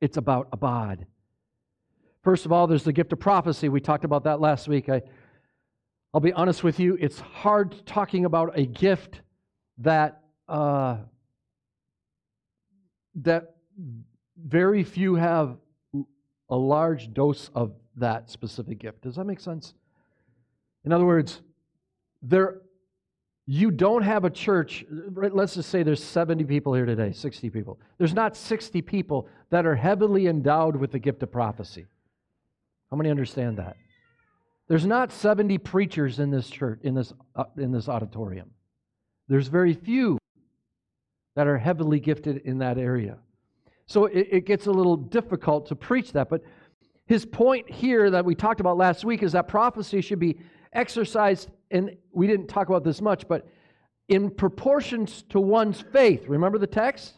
It's 0.00 0.16
about 0.16 0.48
abad. 0.52 1.06
First 2.22 2.46
of 2.46 2.52
all, 2.52 2.66
there's 2.66 2.84
the 2.84 2.92
gift 2.92 3.12
of 3.12 3.20
prophecy. 3.20 3.68
We 3.68 3.80
talked 3.80 4.04
about 4.04 4.24
that 4.24 4.40
last 4.40 4.68
week. 4.68 4.88
I, 4.88 5.02
I'll 6.12 6.20
be 6.20 6.32
honest 6.32 6.62
with 6.64 6.78
you, 6.78 6.96
it's 7.00 7.20
hard 7.20 7.86
talking 7.86 8.24
about 8.24 8.58
a 8.58 8.66
gift 8.66 9.20
that 9.80 10.22
uh, 10.48 10.98
that 13.16 13.56
very 14.36 14.82
few 14.84 15.14
have 15.14 15.56
a 16.48 16.56
large 16.56 17.12
dose 17.12 17.50
of 17.54 17.72
that 17.96 18.30
specific 18.30 18.78
gift. 18.78 19.02
Does 19.02 19.16
that 19.16 19.24
make 19.24 19.40
sense? 19.40 19.74
In 20.84 20.92
other 20.92 21.04
words, 21.04 21.42
there 22.22 22.60
you 23.46 23.72
don't 23.72 24.02
have 24.02 24.24
a 24.24 24.30
church, 24.30 24.84
let's 25.16 25.54
just 25.54 25.70
say 25.70 25.82
there's 25.82 26.02
70 26.02 26.44
people 26.44 26.72
here 26.72 26.86
today, 26.86 27.10
60 27.10 27.50
people. 27.50 27.80
There's 27.98 28.14
not 28.14 28.36
60 28.36 28.80
people 28.82 29.26
that 29.50 29.66
are 29.66 29.74
heavily 29.74 30.28
endowed 30.28 30.76
with 30.76 30.92
the 30.92 31.00
gift 31.00 31.22
of 31.24 31.32
prophecy. 31.32 31.86
How 32.92 32.96
many 32.96 33.10
understand 33.10 33.58
that? 33.58 33.76
There's 34.68 34.86
not 34.86 35.10
70 35.10 35.58
preachers 35.58 36.20
in 36.20 36.30
this 36.30 36.48
church, 36.48 36.78
in 36.84 36.94
this, 36.94 37.12
uh, 37.34 37.44
in 37.56 37.72
this 37.72 37.88
auditorium. 37.88 38.50
There's 39.30 39.48
very 39.48 39.72
few. 39.72 40.18
that 41.36 41.46
are 41.46 41.56
heavily 41.56 42.00
gifted 42.00 42.38
in 42.38 42.58
that 42.58 42.76
area. 42.76 43.16
So 43.86 44.06
it, 44.06 44.28
it 44.30 44.46
gets 44.46 44.66
a 44.66 44.70
little 44.70 44.96
difficult 44.96 45.66
to 45.68 45.76
preach 45.76 46.12
that. 46.12 46.28
But 46.28 46.42
his 47.06 47.24
point 47.24 47.70
here 47.70 48.10
that 48.10 48.24
we 48.24 48.34
talked 48.34 48.60
about 48.60 48.76
last 48.76 49.04
week 49.04 49.22
is 49.22 49.32
that 49.32 49.48
prophecy 49.48 50.00
should 50.00 50.18
be 50.18 50.38
exercised, 50.72 51.48
and 51.70 51.96
we 52.12 52.26
didn't 52.26 52.48
talk 52.48 52.68
about 52.68 52.84
this 52.84 53.00
much, 53.00 53.26
but 53.26 53.48
in 54.08 54.30
proportions 54.30 55.22
to 55.30 55.40
one's 55.40 55.80
faith. 55.80 56.26
Remember 56.26 56.58
the 56.58 56.66
text? 56.66 57.14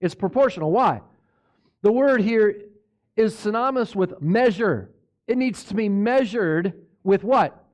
It's 0.00 0.14
proportional. 0.14 0.72
Why? 0.72 1.02
The 1.82 1.92
word 1.92 2.22
here 2.22 2.62
is 3.16 3.38
synonymous 3.38 3.94
with 3.94 4.20
measure. 4.20 4.90
It 5.28 5.36
needs 5.36 5.64
to 5.64 5.74
be 5.74 5.88
measured 5.88 6.72
with 7.04 7.22
what? 7.22 7.64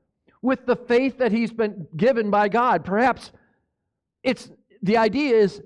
With 0.42 0.66
the 0.66 0.76
faith 0.76 1.18
that 1.18 1.32
he's 1.32 1.52
been 1.52 1.86
given 1.96 2.30
by 2.30 2.48
God. 2.48 2.84
Perhaps 2.84 3.32
it's 4.22 4.50
the 4.82 4.96
idea 4.96 5.36
is 5.36 5.62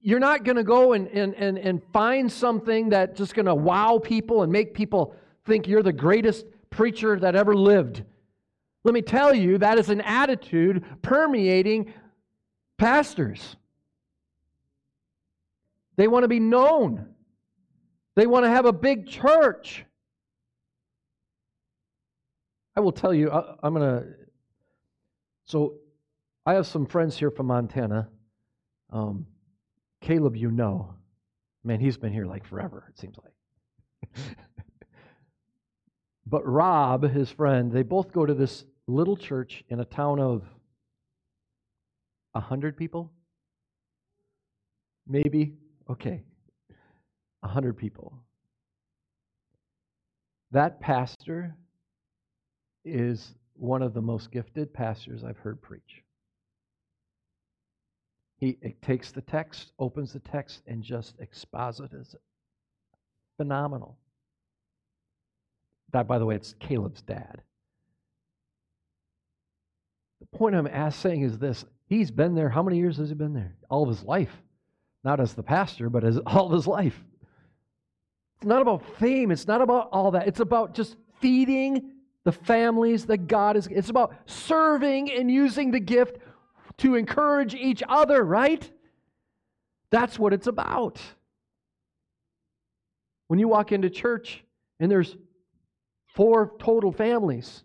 you're 0.00 0.18
not 0.18 0.44
going 0.44 0.56
to 0.56 0.64
go 0.64 0.92
and, 0.92 1.08
and, 1.08 1.34
and, 1.34 1.58
and 1.58 1.82
find 1.92 2.30
something 2.30 2.88
that's 2.88 3.16
just 3.16 3.34
going 3.34 3.46
to 3.46 3.54
wow 3.54 3.98
people 4.02 4.42
and 4.42 4.50
make 4.50 4.74
people 4.74 5.14
think 5.44 5.68
you're 5.68 5.82
the 5.82 5.92
greatest 5.92 6.46
preacher 6.70 7.18
that 7.18 7.36
ever 7.36 7.54
lived. 7.54 8.02
Let 8.84 8.94
me 8.94 9.02
tell 9.02 9.34
you, 9.34 9.58
that 9.58 9.78
is 9.78 9.88
an 9.90 10.00
attitude 10.00 10.84
permeating 11.02 11.92
pastors. 12.78 13.56
They 15.96 16.08
want 16.08 16.24
to 16.24 16.28
be 16.28 16.40
known, 16.40 17.06
they 18.14 18.26
want 18.26 18.44
to 18.44 18.50
have 18.50 18.66
a 18.66 18.72
big 18.72 19.08
church. 19.08 19.84
I 22.76 22.80
will 22.80 22.92
tell 22.92 23.12
you, 23.12 23.30
I, 23.30 23.66
am 23.66 23.74
going 23.74 23.82
to. 23.82 24.06
So, 25.46 25.74
I 26.48 26.54
have 26.54 26.66
some 26.66 26.86
friends 26.86 27.18
here 27.18 27.30
from 27.30 27.48
Montana. 27.48 28.08
Um, 28.90 29.26
Caleb, 30.00 30.34
you 30.34 30.50
know. 30.50 30.94
Man, 31.62 31.78
he's 31.78 31.98
been 31.98 32.10
here 32.10 32.24
like 32.24 32.46
forever, 32.46 32.86
it 32.88 32.98
seems 32.98 33.16
like. 33.22 34.24
but 36.26 36.46
Rob, 36.46 37.02
his 37.02 37.30
friend, 37.30 37.70
they 37.70 37.82
both 37.82 38.12
go 38.12 38.24
to 38.24 38.32
this 38.32 38.64
little 38.86 39.14
church 39.14 39.62
in 39.68 39.80
a 39.80 39.84
town 39.84 40.20
of 40.20 40.42
a 42.32 42.40
hundred 42.40 42.78
people? 42.78 43.12
Maybe? 45.06 45.52
Okay. 45.90 46.22
A 47.42 47.48
hundred 47.48 47.76
people. 47.76 48.22
That 50.52 50.80
pastor 50.80 51.54
is 52.86 53.34
one 53.52 53.82
of 53.82 53.92
the 53.92 54.00
most 54.00 54.30
gifted 54.30 54.72
pastors 54.72 55.24
I've 55.24 55.36
heard 55.36 55.60
preach. 55.60 56.04
He 58.38 58.56
takes 58.82 59.10
the 59.10 59.20
text, 59.20 59.72
opens 59.78 60.12
the 60.12 60.20
text, 60.20 60.62
and 60.66 60.82
just 60.82 61.14
exposits 61.18 62.14
it. 62.14 62.20
Phenomenal. 63.36 63.98
That, 65.92 66.06
by 66.06 66.18
the 66.18 66.26
way, 66.26 66.36
it's 66.36 66.54
Caleb's 66.60 67.02
dad. 67.02 67.42
The 70.20 70.38
point 70.38 70.54
I'm 70.54 70.90
saying 70.90 71.22
is 71.22 71.38
this 71.38 71.64
he's 71.86 72.10
been 72.10 72.34
there. 72.34 72.48
How 72.48 72.62
many 72.62 72.78
years 72.78 72.96
has 72.98 73.08
he 73.08 73.14
been 73.14 73.34
there? 73.34 73.56
All 73.70 73.82
of 73.82 73.88
his 73.88 74.04
life. 74.04 74.42
Not 75.02 75.20
as 75.20 75.34
the 75.34 75.42
pastor, 75.42 75.90
but 75.90 76.04
as 76.04 76.18
all 76.26 76.46
of 76.46 76.52
his 76.52 76.66
life. 76.66 76.98
It's 78.36 78.46
not 78.46 78.62
about 78.62 78.84
fame. 78.98 79.32
It's 79.32 79.48
not 79.48 79.62
about 79.62 79.88
all 79.90 80.12
that. 80.12 80.28
It's 80.28 80.40
about 80.40 80.74
just 80.74 80.96
feeding 81.20 81.90
the 82.24 82.30
families 82.32 83.06
that 83.06 83.26
God 83.26 83.56
is. 83.56 83.66
It's 83.68 83.88
about 83.88 84.14
serving 84.26 85.10
and 85.10 85.28
using 85.28 85.72
the 85.72 85.80
gift 85.80 86.18
to 86.78 86.94
encourage 86.94 87.54
each 87.54 87.82
other, 87.88 88.24
right? 88.24 88.68
That's 89.90 90.18
what 90.18 90.32
it's 90.32 90.46
about. 90.46 91.00
When 93.28 93.38
you 93.38 93.48
walk 93.48 93.72
into 93.72 93.90
church 93.90 94.42
and 94.80 94.90
there's 94.90 95.16
four 96.14 96.54
total 96.58 96.92
families, 96.92 97.62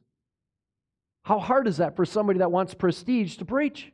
how 1.24 1.40
hard 1.40 1.68
is 1.68 1.78
that 1.78 1.96
for 1.96 2.06
somebody 2.06 2.40
that 2.40 2.52
wants 2.52 2.74
prestige 2.74 3.38
to 3.38 3.46
preach? 3.46 3.92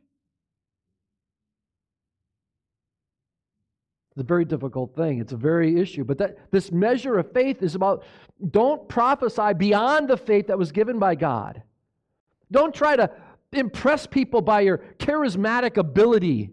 It's 4.10 4.20
a 4.20 4.24
very 4.24 4.44
difficult 4.44 4.96
thing. 4.96 5.20
It's 5.20 5.32
a 5.32 5.36
very 5.36 5.80
issue. 5.80 6.02
But 6.02 6.18
that 6.18 6.50
this 6.50 6.72
measure 6.72 7.18
of 7.18 7.32
faith 7.32 7.62
is 7.62 7.76
about 7.76 8.02
don't 8.50 8.88
prophesy 8.88 9.54
beyond 9.56 10.08
the 10.08 10.16
faith 10.16 10.48
that 10.48 10.58
was 10.58 10.72
given 10.72 10.98
by 10.98 11.14
God. 11.14 11.62
Don't 12.50 12.74
try 12.74 12.96
to 12.96 13.10
impress 13.52 14.06
people 14.06 14.40
by 14.40 14.60
your 14.60 14.78
charismatic 14.98 15.76
ability 15.76 16.50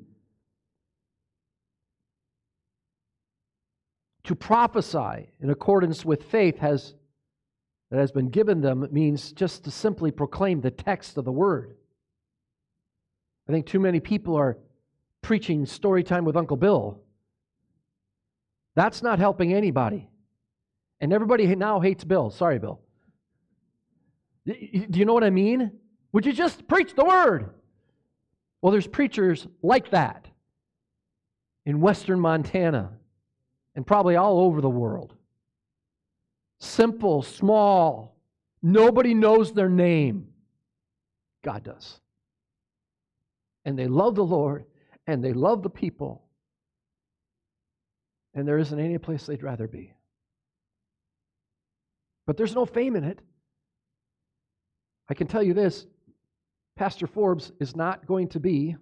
to 4.24 4.36
prophesy 4.36 5.30
in 5.40 5.50
accordance 5.50 6.04
with 6.04 6.24
faith 6.24 6.58
has 6.58 6.96
that 7.90 8.00
has 8.00 8.12
been 8.12 8.30
given 8.30 8.60
them 8.60 8.86
means 8.92 9.32
just 9.32 9.64
to 9.64 9.72
simply 9.72 10.12
proclaim 10.12 10.60
the 10.60 10.72
text 10.72 11.18
of 11.18 11.24
the 11.24 11.32
word. 11.32 11.76
I 13.48 13.54
think 13.54 13.66
too 13.66 13.80
many 13.80 14.02
people 14.02 14.36
are 14.36 14.58
preaching 15.22 15.66
story 15.66 16.04
time 16.04 16.26
with 16.26 16.36
Uncle 16.36 16.58
Bill. 16.58 17.00
That's 18.76 19.02
not 19.02 19.20
helping 19.20 19.54
anybody. 19.54 20.10
And 21.00 21.14
everybody 21.14 21.56
now 21.56 21.80
hates 21.80 22.04
Bill. 22.04 22.30
Sorry, 22.30 22.60
Bill. 22.60 22.82
Do 24.46 24.56
you 25.00 25.06
know 25.06 25.14
what 25.14 25.24
I 25.24 25.30
mean? 25.30 25.72
Would 26.18 26.26
you 26.26 26.34
just 26.34 26.68
preach 26.68 26.96
the 26.96 27.06
word? 27.06 27.52
Well, 28.60 28.72
there's 28.72 28.88
preachers 28.88 29.46
like 29.62 29.92
that 29.92 30.28
in 31.64 31.80
western 31.80 32.20
Montana 32.20 32.90
and 33.76 33.86
probably 33.86 34.16
all 34.16 34.40
over 34.40 34.60
the 34.60 34.68
world. 34.68 35.14
Simple, 36.60 37.22
small, 37.22 38.18
nobody 38.64 39.14
knows 39.14 39.54
their 39.54 39.70
name. 39.70 40.30
God 41.44 41.64
does. 41.64 42.00
And 43.64 43.78
they 43.78 43.86
love 43.86 44.16
the 44.16 44.26
Lord 44.26 44.66
and 45.06 45.24
they 45.24 45.34
love 45.34 45.62
the 45.62 45.70
people. 45.70 46.24
And 48.34 48.48
there 48.48 48.58
isn't 48.58 48.80
any 48.80 48.98
place 48.98 49.28
they'd 49.28 49.44
rather 49.44 49.68
be. 49.68 49.94
But 52.26 52.38
there's 52.38 52.56
no 52.56 52.66
fame 52.66 52.96
in 52.96 53.04
it. 53.04 53.20
I 55.08 55.14
can 55.14 55.28
tell 55.28 55.44
you 55.44 55.54
this 55.54 55.86
Pastor 56.78 57.08
Forbes 57.08 57.52
is 57.60 57.76
not 57.76 58.06
going 58.06 58.28
to 58.30 58.40
be 58.40 58.76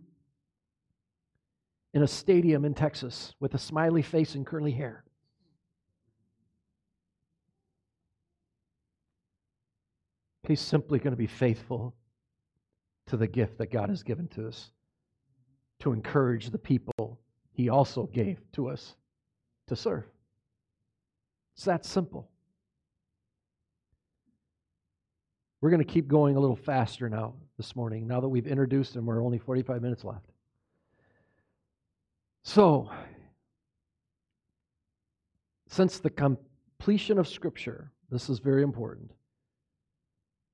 in 1.93 2.03
a 2.03 2.07
stadium 2.07 2.65
in 2.65 2.73
Texas 2.73 3.33
with 3.39 3.53
a 3.53 3.57
smiley 3.57 4.01
face 4.01 4.35
and 4.35 4.45
curly 4.45 4.73
hair. 4.73 5.05
He's 10.45 10.59
simply 10.59 10.99
going 10.99 11.13
to 11.13 11.17
be 11.17 11.25
faithful 11.25 11.95
to 13.07 13.15
the 13.15 13.27
gift 13.27 13.57
that 13.59 13.71
God 13.71 13.87
has 13.87 14.03
given 14.03 14.27
to 14.29 14.49
us 14.49 14.71
to 15.79 15.93
encourage 15.93 16.49
the 16.49 16.57
people 16.57 17.17
He 17.53 17.69
also 17.69 18.07
gave 18.07 18.39
to 18.53 18.67
us 18.67 18.95
to 19.67 19.75
serve. 19.77 20.03
It's 21.55 21.63
that 21.63 21.85
simple. 21.85 22.29
We're 25.61 25.69
going 25.69 25.83
to 25.83 25.91
keep 25.91 26.09
going 26.09 26.35
a 26.35 26.39
little 26.41 26.57
faster 26.57 27.09
now 27.09 27.35
this 27.57 27.75
morning, 27.75 28.07
now 28.07 28.19
that 28.19 28.29
we've 28.29 28.47
introduced 28.47 28.95
and 28.95 29.05
we're 29.05 29.23
only 29.23 29.37
45 29.37 29.81
minutes 29.81 30.03
left. 30.03 30.29
So, 32.43 32.89
since 35.67 35.99
the 35.99 36.09
completion 36.09 37.17
of 37.17 37.27
Scripture, 37.27 37.91
this 38.11 38.29
is 38.29 38.39
very 38.39 38.63
important, 38.63 39.11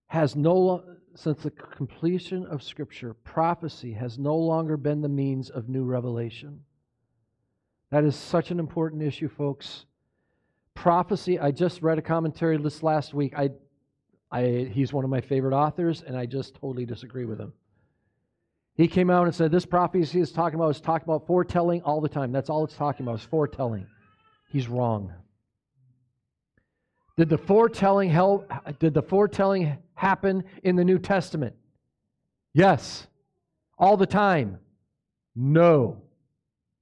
has 0.07 0.35
no 0.35 0.83
since 1.15 1.43
the 1.43 1.51
completion 1.51 2.45
of 2.45 2.63
Scripture, 2.63 3.13
prophecy 3.13 3.91
has 3.93 4.17
no 4.17 4.35
longer 4.35 4.77
been 4.77 5.01
the 5.01 5.09
means 5.09 5.49
of 5.49 5.67
new 5.67 5.83
revelation. 5.83 6.61
That 7.89 8.05
is 8.05 8.15
such 8.15 8.51
an 8.51 8.59
important 8.59 9.01
issue, 9.03 9.27
folks. 9.27 9.85
Prophecy, 10.73 11.37
I 11.37 11.51
just 11.51 11.81
read 11.81 11.97
a 11.97 12.01
commentary 12.01 12.57
this 12.57 12.81
last 12.81 13.13
week. 13.13 13.33
I 13.37 13.49
I, 14.31 14.69
he's 14.71 14.93
one 14.93 15.03
of 15.03 15.09
my 15.09 15.21
favorite 15.21 15.53
authors, 15.53 16.03
and 16.05 16.15
I 16.15 16.25
just 16.25 16.55
totally 16.55 16.85
disagree 16.85 17.25
with 17.25 17.39
him. 17.39 17.53
He 18.75 18.87
came 18.87 19.09
out 19.09 19.25
and 19.25 19.35
said 19.35 19.51
this 19.51 19.65
prophecy 19.65 20.21
is 20.21 20.31
talking 20.31 20.55
about 20.55 20.69
is 20.69 20.81
talking 20.81 21.03
about 21.03 21.27
foretelling 21.27 21.81
all 21.83 21.99
the 21.99 22.09
time. 22.09 22.31
That's 22.31 22.49
all 22.49 22.63
it's 22.63 22.75
talking 22.75 23.05
about 23.05 23.19
is 23.19 23.25
foretelling. 23.25 23.85
He's 24.49 24.67
wrong. 24.67 25.13
Did 27.17 27.29
the 27.29 27.37
foretelling 27.37 28.09
help, 28.09 28.49
did 28.79 28.93
the 28.93 29.01
foretelling 29.01 29.77
happen 29.93 30.43
in 30.63 30.75
the 30.75 30.85
New 30.85 30.97
Testament? 30.97 31.55
Yes. 32.53 33.07
All 33.77 33.97
the 33.97 34.05
time? 34.05 34.59
No. 35.35 36.01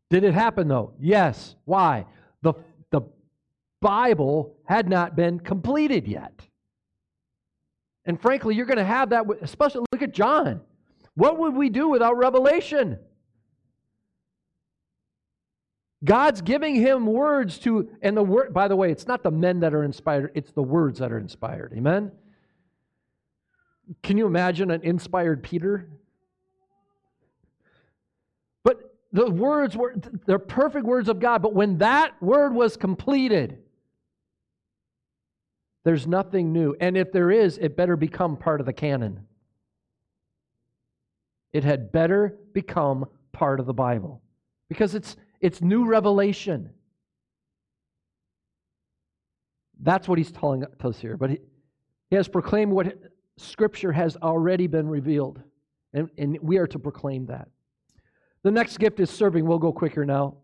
Did 0.10 0.24
it 0.24 0.34
happen 0.34 0.68
though? 0.68 0.94
Yes. 1.00 1.56
Why? 1.66 2.06
The, 2.42 2.54
the 2.92 3.02
Bible 3.82 4.56
had 4.66 4.88
not 4.88 5.16
been 5.16 5.40
completed 5.40 6.08
yet. 6.08 6.42
And 8.10 8.20
frankly, 8.20 8.56
you're 8.56 8.66
going 8.66 8.80
to 8.80 8.84
have 8.84 9.12
that, 9.12 9.24
especially 9.44 9.86
look 9.92 10.02
at 10.02 10.16
John. 10.16 10.62
What 11.14 11.38
would 11.38 11.54
we 11.54 11.70
do 11.70 11.90
without 11.90 12.18
revelation? 12.18 12.98
God's 16.04 16.42
giving 16.42 16.74
him 16.74 17.06
words 17.06 17.60
to, 17.60 17.88
and 18.02 18.18
the 18.18 18.24
word, 18.24 18.52
by 18.52 18.68
the 18.68 18.76
way, 18.76 18.90
it's 18.90 19.06
not 19.06 19.22
the 19.22 19.30
men 19.30 19.60
that 19.60 19.76
are 19.76 19.84
inspired, 19.84 20.32
it's 20.34 20.52
the 20.52 20.64
words 20.64 20.98
that 20.98 21.12
are 21.12 21.20
inspired. 21.20 21.72
Amen? 21.78 22.12
Can 24.02 24.18
you 24.18 24.26
imagine 24.26 24.72
an 24.72 24.82
inspired 24.82 25.44
Peter? 25.44 25.88
But 28.64 28.96
the 29.12 29.30
words 29.30 29.78
were, 29.78 29.94
they're 30.26 30.40
perfect 30.40 30.84
words 30.84 31.10
of 31.10 31.20
God, 31.20 31.44
but 31.44 31.54
when 31.54 31.78
that 31.78 32.20
word 32.24 32.56
was 32.56 32.76
completed, 32.76 33.60
there's 35.84 36.08
nothing 36.08 36.52
new. 36.52 36.76
And 36.80 36.98
if 36.98 37.12
there 37.12 37.32
is, 37.32 37.58
it 37.58 37.78
better 37.78 37.96
become 37.96 38.38
part 38.38 38.60
of 38.60 38.66
the 38.66 38.74
canon. 38.74 39.26
It 41.54 41.64
had 41.64 41.92
better 41.92 42.38
become 42.54 43.06
part 43.32 43.60
of 43.60 43.66
the 43.66 43.74
Bible 43.74 44.22
because 44.68 44.94
it's, 44.94 45.16
it's 45.42 45.62
new 45.62 45.86
revelation. 45.86 46.70
That's 49.82 50.08
what 50.08 50.18
he's 50.18 50.32
telling 50.32 50.66
us 50.84 51.00
here. 51.00 51.18
But 51.18 51.32
he, 51.32 51.40
he 52.10 52.16
has 52.18 52.28
proclaimed 52.28 52.72
what 52.72 52.98
Scripture 53.38 53.92
has 53.94 54.18
already 54.18 54.68
been 54.68 54.90
revealed, 54.90 55.42
and, 55.94 56.10
and 56.18 56.38
we 56.42 56.58
are 56.58 56.68
to 56.68 56.78
proclaim 56.78 57.28
that. 57.28 57.48
The 58.44 58.52
next 58.52 58.78
gift 58.78 59.00
is 59.00 59.10
serving. 59.10 59.46
We'll 59.46 59.60
go 59.60 59.72
quicker 59.72 60.06
now. 60.06 60.38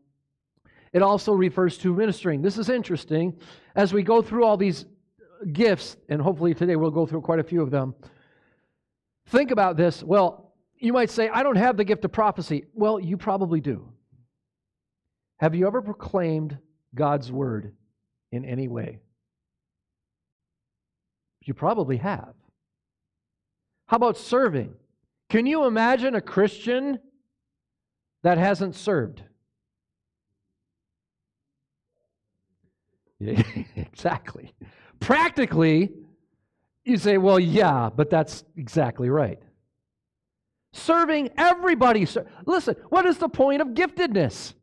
It 0.94 1.02
also 1.02 1.34
refers 1.34 1.78
to 1.80 1.94
ministering. 1.94 2.42
This 2.42 2.58
is 2.58 2.70
interesting. 2.70 3.38
As 3.76 3.94
we 3.94 4.02
go 4.02 4.22
through 4.22 4.46
all 4.46 4.56
these 4.56 4.86
gifts, 5.52 5.98
and 6.10 6.22
hopefully 6.22 6.54
today 6.54 6.76
we'll 6.76 6.92
go 6.92 7.06
through 7.06 7.22
quite 7.22 7.40
a 7.40 7.44
few 7.44 7.62
of 7.62 7.72
them, 7.72 7.96
think 9.28 9.52
about 9.52 9.78
this. 9.78 10.04
Well, 10.04 10.54
you 10.78 10.94
might 10.94 11.10
say, 11.10 11.30
I 11.30 11.44
don't 11.44 11.56
have 11.56 11.78
the 11.78 11.84
gift 11.84 12.06
of 12.06 12.12
prophecy. 12.12 12.66
Well, 12.74 13.00
you 13.00 13.18
probably 13.18 13.62
do. 13.62 13.92
Have 15.38 15.56
you 15.56 15.68
ever 15.68 15.82
proclaimed 15.82 16.58
God's 16.94 17.32
word 17.32 17.74
in 18.32 18.46
any 18.46 18.68
way? 18.68 19.00
You 21.42 21.54
probably 21.54 21.98
have. 21.98 22.34
How 23.88 23.98
about 23.98 24.18
serving? 24.18 24.74
Can 25.30 25.46
you 25.46 25.66
imagine 25.66 26.16
a 26.16 26.22
Christian 26.22 27.00
that 28.24 28.38
hasn't 28.38 28.76
served? 28.76 29.22
exactly. 33.20 34.54
Practically, 35.00 35.92
you 36.84 36.98
say, 36.98 37.18
well, 37.18 37.40
yeah, 37.40 37.90
but 37.96 38.10
that's 38.10 38.44
exactly 38.56 39.10
right. 39.10 39.40
Serving 40.74 41.30
everybody. 41.38 42.08
Listen, 42.46 42.76
what 42.90 43.06
is 43.06 43.18
the 43.18 43.30
point 43.30 43.62
of 43.62 43.70
giftedness? 43.70 44.54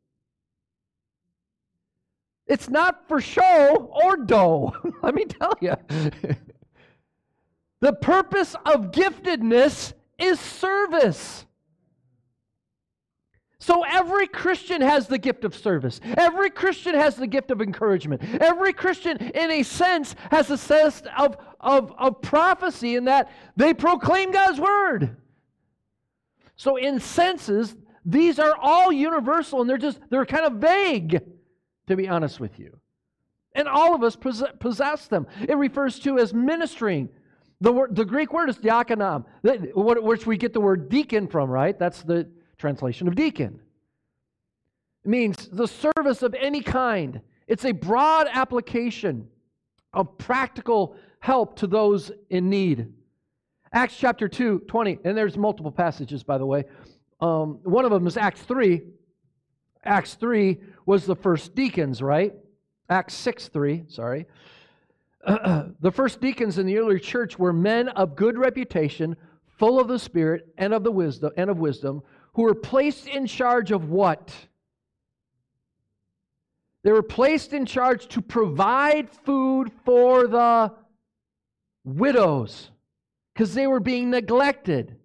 It's 2.46 2.68
not 2.68 3.08
for 3.08 3.20
show 3.20 3.90
or 4.04 4.16
dough. 4.16 4.74
Let 5.02 5.14
me 5.14 5.24
tell 5.24 5.54
you. 5.60 5.74
the 7.80 7.92
purpose 7.94 8.54
of 8.66 8.92
giftedness 8.92 9.94
is 10.18 10.38
service. 10.38 11.46
So 13.62 13.84
every 13.84 14.26
Christian 14.26 14.80
has 14.80 15.06
the 15.06 15.18
gift 15.18 15.44
of 15.44 15.54
service. 15.54 16.00
Every 16.18 16.50
Christian 16.50 16.96
has 16.96 17.14
the 17.14 17.28
gift 17.28 17.52
of 17.52 17.62
encouragement. 17.62 18.20
Every 18.40 18.72
Christian, 18.72 19.18
in 19.18 19.52
a 19.52 19.62
sense, 19.62 20.16
has 20.32 20.50
a 20.50 20.58
sense 20.58 21.00
of, 21.16 21.36
of, 21.60 21.94
of 21.96 22.20
prophecy 22.22 22.96
in 22.96 23.04
that 23.04 23.30
they 23.56 23.72
proclaim 23.72 24.32
God's 24.32 24.58
word. 24.58 25.16
So, 26.56 26.74
in 26.74 26.98
senses, 26.98 27.76
these 28.04 28.40
are 28.40 28.56
all 28.60 28.90
universal 28.90 29.60
and 29.60 29.70
they're 29.70 29.78
just, 29.78 30.00
they're 30.10 30.26
kind 30.26 30.44
of 30.44 30.54
vague, 30.54 31.20
to 31.86 31.94
be 31.94 32.08
honest 32.08 32.40
with 32.40 32.58
you. 32.58 32.76
And 33.54 33.68
all 33.68 33.94
of 33.94 34.02
us 34.02 34.16
possess 34.16 35.06
them. 35.06 35.28
It 35.40 35.56
refers 35.56 36.00
to 36.00 36.18
as 36.18 36.34
ministering. 36.34 37.10
The, 37.60 37.72
word, 37.72 37.94
the 37.94 38.04
Greek 38.04 38.32
word 38.32 38.50
is 38.50 38.56
diakonom, 38.56 39.24
which 39.44 40.26
we 40.26 40.36
get 40.36 40.52
the 40.52 40.60
word 40.60 40.88
deacon 40.88 41.28
from, 41.28 41.48
right? 41.48 41.78
That's 41.78 42.02
the 42.02 42.28
translation 42.62 43.08
of 43.08 43.16
deacon. 43.16 43.60
It 45.04 45.08
means 45.08 45.48
the 45.48 45.66
service 45.66 46.22
of 46.22 46.32
any 46.34 46.62
kind. 46.62 47.20
It's 47.48 47.64
a 47.64 47.72
broad 47.72 48.28
application 48.32 49.28
of 49.92 50.16
practical 50.16 50.94
help 51.18 51.56
to 51.56 51.66
those 51.66 52.12
in 52.30 52.48
need. 52.48 52.92
Acts 53.72 53.96
chapter 53.96 54.28
2, 54.28 54.60
20, 54.68 55.00
and 55.04 55.18
there's 55.18 55.36
multiple 55.36 55.72
passages, 55.72 56.22
by 56.22 56.38
the 56.38 56.46
way. 56.46 56.64
Um, 57.20 57.58
one 57.64 57.84
of 57.84 57.90
them 57.90 58.06
is 58.06 58.16
Acts 58.16 58.42
3. 58.42 58.80
Acts 59.84 60.14
3 60.14 60.60
was 60.86 61.04
the 61.04 61.16
first 61.16 61.56
deacons, 61.56 62.00
right? 62.00 62.32
Acts 62.88 63.14
6, 63.14 63.48
3, 63.48 63.84
sorry. 63.88 64.26
the 65.26 65.92
first 65.92 66.20
deacons 66.20 66.58
in 66.58 66.66
the 66.66 66.78
early 66.78 67.00
church 67.00 67.40
were 67.40 67.52
men 67.52 67.88
of 67.88 68.14
good 68.14 68.38
reputation, 68.38 69.16
full 69.58 69.80
of 69.80 69.88
the 69.88 69.98
Spirit 69.98 70.46
and 70.58 70.72
of 70.72 70.84
the 70.84 70.92
wisdom 70.92 71.32
and 71.36 71.50
of 71.50 71.58
wisdom, 71.58 72.02
who 72.34 72.42
were 72.42 72.54
placed 72.54 73.06
in 73.06 73.26
charge 73.26 73.70
of 73.70 73.90
what? 73.90 74.32
They 76.82 76.92
were 76.92 77.02
placed 77.02 77.52
in 77.52 77.66
charge 77.66 78.08
to 78.08 78.22
provide 78.22 79.08
food 79.10 79.70
for 79.84 80.26
the 80.26 80.72
widows 81.84 82.70
because 83.34 83.54
they 83.54 83.66
were 83.66 83.80
being 83.80 84.10
neglected. 84.10 84.96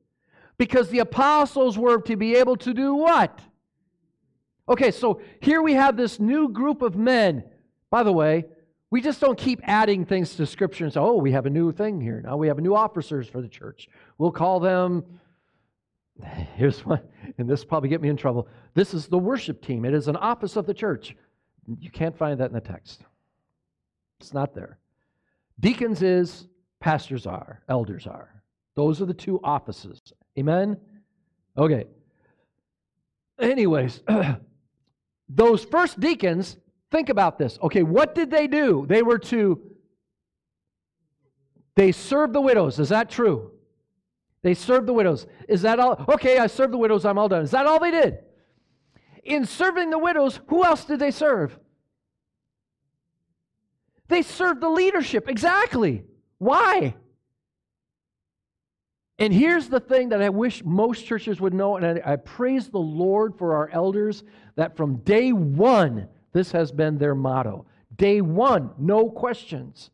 Because 0.57 0.89
the 0.89 0.99
apostles 0.99 1.77
were 1.77 2.01
to 2.01 2.15
be 2.15 2.35
able 2.35 2.57
to 2.57 2.73
do 2.73 2.95
what? 2.95 3.39
Okay, 4.67 4.89
so 4.89 5.21
here 5.39 5.61
we 5.61 5.73
have 5.73 5.95
this 5.95 6.19
new 6.19 6.49
group 6.49 6.81
of 6.81 6.95
men. 6.95 7.43
By 7.91 8.03
the 8.03 8.11
way, 8.11 8.45
we 8.89 9.01
just 9.01 9.21
don't 9.21 9.37
keep 9.37 9.59
adding 9.63 10.05
things 10.05 10.35
to 10.35 10.45
Scripture 10.45 10.85
and 10.85 10.93
say, 10.93 10.99
oh, 10.99 11.15
we 11.15 11.31
have 11.33 11.45
a 11.45 11.49
new 11.49 11.71
thing 11.71 12.01
here. 12.01 12.21
Now 12.21 12.37
we 12.37 12.47
have 12.47 12.59
new 12.59 12.75
officers 12.75 13.27
for 13.27 13.41
the 13.41 13.47
church. 13.47 13.87
We'll 14.17 14.31
call 14.31 14.59
them 14.59 15.03
Here's 16.55 16.85
one, 16.85 17.01
and 17.37 17.49
this 17.49 17.63
probably 17.63 17.89
get 17.89 18.01
me 18.01 18.09
in 18.09 18.17
trouble. 18.17 18.47
This 18.73 18.93
is 18.93 19.07
the 19.07 19.17
worship 19.17 19.61
team. 19.61 19.85
It 19.85 19.93
is 19.93 20.07
an 20.07 20.15
office 20.15 20.55
of 20.55 20.65
the 20.65 20.73
church. 20.73 21.15
You 21.79 21.91
can't 21.91 22.17
find 22.17 22.39
that 22.39 22.49
in 22.49 22.53
the 22.53 22.61
text. 22.61 23.03
It's 24.19 24.33
not 24.33 24.55
there. 24.55 24.79
Deacons 25.59 26.01
is, 26.01 26.47
pastors 26.79 27.25
are, 27.25 27.61
elders 27.67 28.07
are. 28.07 28.41
Those 28.75 29.01
are 29.01 29.05
the 29.05 29.13
two 29.13 29.39
offices. 29.43 30.01
Amen? 30.37 30.77
Okay. 31.57 31.85
Anyways, 33.39 34.01
those 35.29 35.63
first 35.65 35.99
deacons, 35.99 36.57
think 36.91 37.09
about 37.09 37.37
this. 37.37 37.57
Okay, 37.61 37.83
what 37.83 38.15
did 38.15 38.31
they 38.31 38.47
do? 38.47 38.85
They 38.87 39.01
were 39.01 39.19
to, 39.19 39.61
they 41.75 41.91
served 41.91 42.33
the 42.33 42.41
widows. 42.41 42.79
Is 42.79 42.89
that 42.89 43.09
true? 43.09 43.51
They 44.47 44.53
served 44.53 44.87
the 44.87 44.93
widows. 44.93 45.27
Is 45.49 45.63
that 45.63 45.77
all? 45.77 46.05
Okay, 46.07 46.37
I 46.37 46.47
served 46.47 46.71
the 46.71 46.77
widows. 46.77 47.03
I'm 47.03 47.17
all 47.17 47.27
done. 47.27 47.43
Is 47.43 47.51
that 47.51 47.65
all 47.65 47.81
they 47.81 47.91
did? 47.91 48.19
In 49.25 49.45
serving 49.45 49.89
the 49.89 49.99
widows, 49.99 50.39
who 50.47 50.63
else 50.63 50.85
did 50.85 50.99
they 50.99 51.11
serve? 51.11 51.59
They 54.07 54.21
served 54.21 54.61
the 54.61 54.69
leadership. 54.69 55.27
Exactly. 55.27 56.05
Why? 56.37 56.95
And 59.19 59.33
here's 59.33 59.67
the 59.67 59.81
thing 59.81 60.07
that 60.09 60.21
I 60.21 60.29
wish 60.29 60.63
most 60.63 61.05
churches 61.05 61.41
would 61.41 61.53
know, 61.53 61.75
and 61.75 61.85
I, 61.85 62.13
I, 62.13 62.15
praise 62.15 62.69
the 62.69 62.77
Lord 62.77 63.37
for 63.37 63.53
our 63.53 63.69
elders 63.73 64.23
that 64.55 64.77
from 64.77 64.99
day 64.99 65.33
one, 65.33 66.07
this 66.31 66.53
has 66.53 66.71
been 66.71 66.97
their 66.97 67.15
motto. 67.15 67.65
Day 67.97 68.21
one, 68.21 68.69
no 68.77 69.09
questions. 69.09 69.89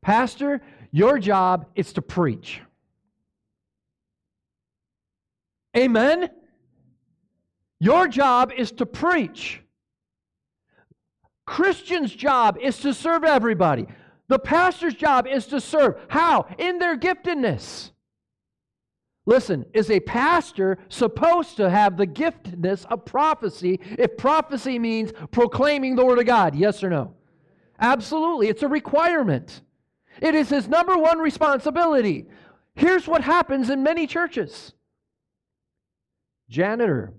Pastor, 0.00 0.62
your 0.92 1.18
job 1.18 1.66
is 1.74 1.92
to 1.92 2.00
preach. 2.00 2.62
Amen? 5.76 6.30
Your 7.80 8.08
job 8.08 8.52
is 8.56 8.72
to 8.72 8.86
preach. 8.86 9.62
Christian's 11.46 12.14
job 12.14 12.58
is 12.60 12.78
to 12.80 12.92
serve 12.92 13.24
everybody. 13.24 13.86
The 14.28 14.38
pastor's 14.38 14.94
job 14.94 15.26
is 15.26 15.46
to 15.46 15.60
serve. 15.60 15.98
How? 16.08 16.46
In 16.58 16.78
their 16.78 16.96
giftedness. 16.96 17.90
Listen, 19.24 19.66
is 19.74 19.90
a 19.90 20.00
pastor 20.00 20.78
supposed 20.88 21.56
to 21.58 21.68
have 21.68 21.96
the 21.96 22.06
giftedness 22.06 22.86
of 22.86 23.04
prophecy 23.04 23.80
if 23.98 24.16
prophecy 24.16 24.78
means 24.78 25.12
proclaiming 25.30 25.96
the 25.96 26.04
Word 26.04 26.18
of 26.18 26.26
God? 26.26 26.54
Yes 26.54 26.82
or 26.82 26.90
no? 26.90 27.14
Absolutely. 27.78 28.48
It's 28.48 28.62
a 28.62 28.68
requirement. 28.68 29.62
It 30.20 30.34
is 30.34 30.48
his 30.48 30.66
number 30.66 30.96
one 30.96 31.18
responsibility. 31.18 32.26
Here's 32.74 33.06
what 33.06 33.22
happens 33.22 33.70
in 33.70 33.82
many 33.82 34.06
churches 34.06 34.72
janitor, 36.48 37.12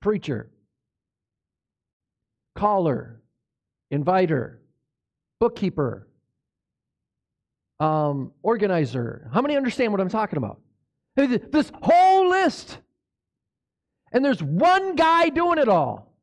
preacher, 0.00 0.50
caller, 2.54 3.20
inviter, 3.90 4.60
bookkeeper, 5.38 6.08
um, 7.80 8.32
organizer. 8.42 9.28
How 9.32 9.42
many 9.42 9.56
understand 9.56 9.92
what 9.92 10.00
I'm 10.00 10.08
talking 10.08 10.36
about? 10.36 10.60
This 11.16 11.70
whole 11.82 12.30
list. 12.30 12.78
And 14.12 14.24
there's 14.24 14.42
one 14.42 14.94
guy 14.94 15.28
doing 15.28 15.58
it 15.58 15.68
all. 15.68 16.14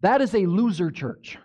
that 0.00 0.20
is 0.22 0.34
a 0.34 0.46
loser 0.46 0.90
church. 0.90 1.38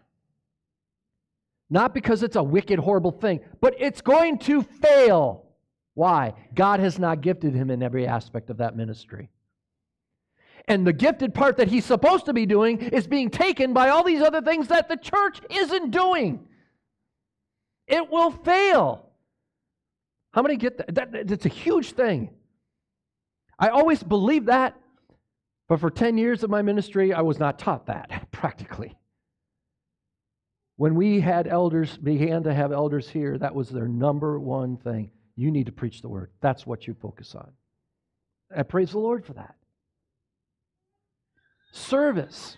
Not 1.70 1.94
because 1.94 2.22
it's 2.22 2.36
a 2.36 2.44
wicked, 2.44 2.78
horrible 2.78 3.12
thing, 3.12 3.40
but 3.60 3.74
it's 3.80 4.02
going 4.02 4.38
to 4.40 4.62
fail. 4.62 5.48
Why? 5.94 6.34
God 6.54 6.80
has 6.80 6.98
not 6.98 7.22
gifted 7.22 7.54
him 7.54 7.70
in 7.70 7.84
every 7.84 8.08
aspect 8.08 8.50
of 8.50 8.58
that 8.58 8.76
ministry. 8.76 9.30
And 10.68 10.88
the 10.88 10.94
gifted 10.94 11.34
part 11.34 11.58
that 11.58 11.68
he's 11.68 11.86
supposed 11.86 12.26
to 12.26 12.34
be 12.34 12.46
doing 12.46 12.80
is 12.80 13.06
being 13.06 13.30
taken 13.30 13.74
by 13.74 13.90
all 13.90 14.04
these 14.04 14.22
other 14.22 14.42
things 14.42 14.70
that 14.70 14.88
the 14.88 14.96
church 14.96 15.42
isn't 15.50 15.92
doing. 15.92 16.48
It 17.88 18.10
will 18.10 18.32
fail. 18.32 19.10
How 20.34 20.42
many 20.42 20.56
get 20.56 20.78
that? 20.78 21.12
that 21.12 21.32
it's 21.32 21.46
a 21.46 21.50
huge 21.50 21.92
thing. 21.92 22.30
I 23.60 23.70
always 23.70 24.02
believed 24.02 24.48
that, 24.48 24.76
but 25.68 25.80
for 25.80 25.92
10 25.92 26.18
years 26.18 26.44
of 26.44 26.50
my 26.50 26.62
ministry, 26.62 27.14
I 27.14 27.22
was 27.22 27.40
not 27.40 27.60
taught 27.60 27.86
that 27.88 28.28
practically. 28.32 28.98
When 30.78 30.96
we 30.96 31.20
had 31.20 31.48
elders, 31.48 31.98
began 31.98 32.44
to 32.44 32.54
have 32.54 32.72
elders 32.72 33.08
here, 33.08 33.38
that 33.38 33.54
was 33.54 33.70
their 33.70 33.88
number 33.88 34.40
one 34.40 34.78
thing. 34.78 35.12
You 35.36 35.52
need 35.52 35.66
to 35.66 35.72
preach 35.72 36.02
the 36.02 36.10
word. 36.10 36.32
That's 36.42 36.66
what 36.66 36.88
you 36.88 36.94
focus 36.94 37.36
on. 37.36 37.52
I 38.56 38.64
praise 38.64 38.92
the 38.92 39.00
Lord 39.00 39.26
for 39.26 39.34
that. 39.34 39.56
Service. 41.72 42.58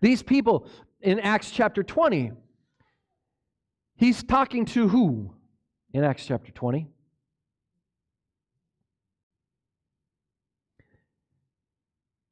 These 0.00 0.22
people 0.22 0.68
in 1.00 1.18
Acts 1.20 1.50
chapter 1.50 1.82
20, 1.82 2.32
he's 3.96 4.22
talking 4.22 4.66
to 4.66 4.88
who 4.88 5.34
in 5.92 6.04
Acts 6.04 6.26
chapter 6.26 6.52
20? 6.52 6.88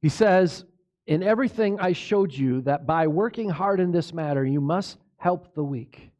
He 0.01 0.09
says, 0.09 0.65
In 1.07 1.23
everything 1.23 1.79
I 1.79 1.93
showed 1.93 2.31
you 2.31 2.61
that 2.61 2.85
by 2.85 3.07
working 3.07 3.49
hard 3.49 3.79
in 3.79 3.91
this 3.91 4.13
matter, 4.13 4.45
you 4.45 4.61
must 4.61 4.99
help 5.17 5.55
the 5.55 5.63
weak. 5.63 6.11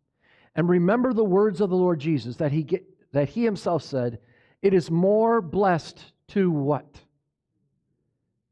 And 0.56 0.68
remember 0.68 1.14
the 1.14 1.24
words 1.24 1.62
of 1.62 1.70
the 1.70 1.76
Lord 1.76 2.00
Jesus 2.00 2.38
that 2.38 2.52
he, 2.52 2.68
that 3.16 3.30
he 3.30 3.46
himself 3.46 3.82
said, 3.82 4.20
It 4.62 4.74
is 4.74 4.92
more 4.92 5.42
blessed 5.42 6.04
to 6.30 6.52
what? 6.52 7.00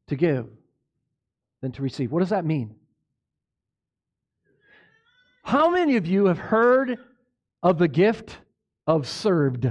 To 0.06 0.16
give 0.16 0.48
than 1.60 1.70
to 1.72 1.82
receive. 1.82 2.10
What 2.10 2.20
does 2.20 2.30
that 2.30 2.46
mean? 2.46 2.74
How 5.42 5.68
many 5.68 5.96
of 5.96 6.06
you 6.06 6.24
have 6.26 6.38
heard 6.38 6.98
of 7.62 7.76
the 7.76 7.88
gift 7.88 8.38
of 8.86 9.06
served? 9.06 9.70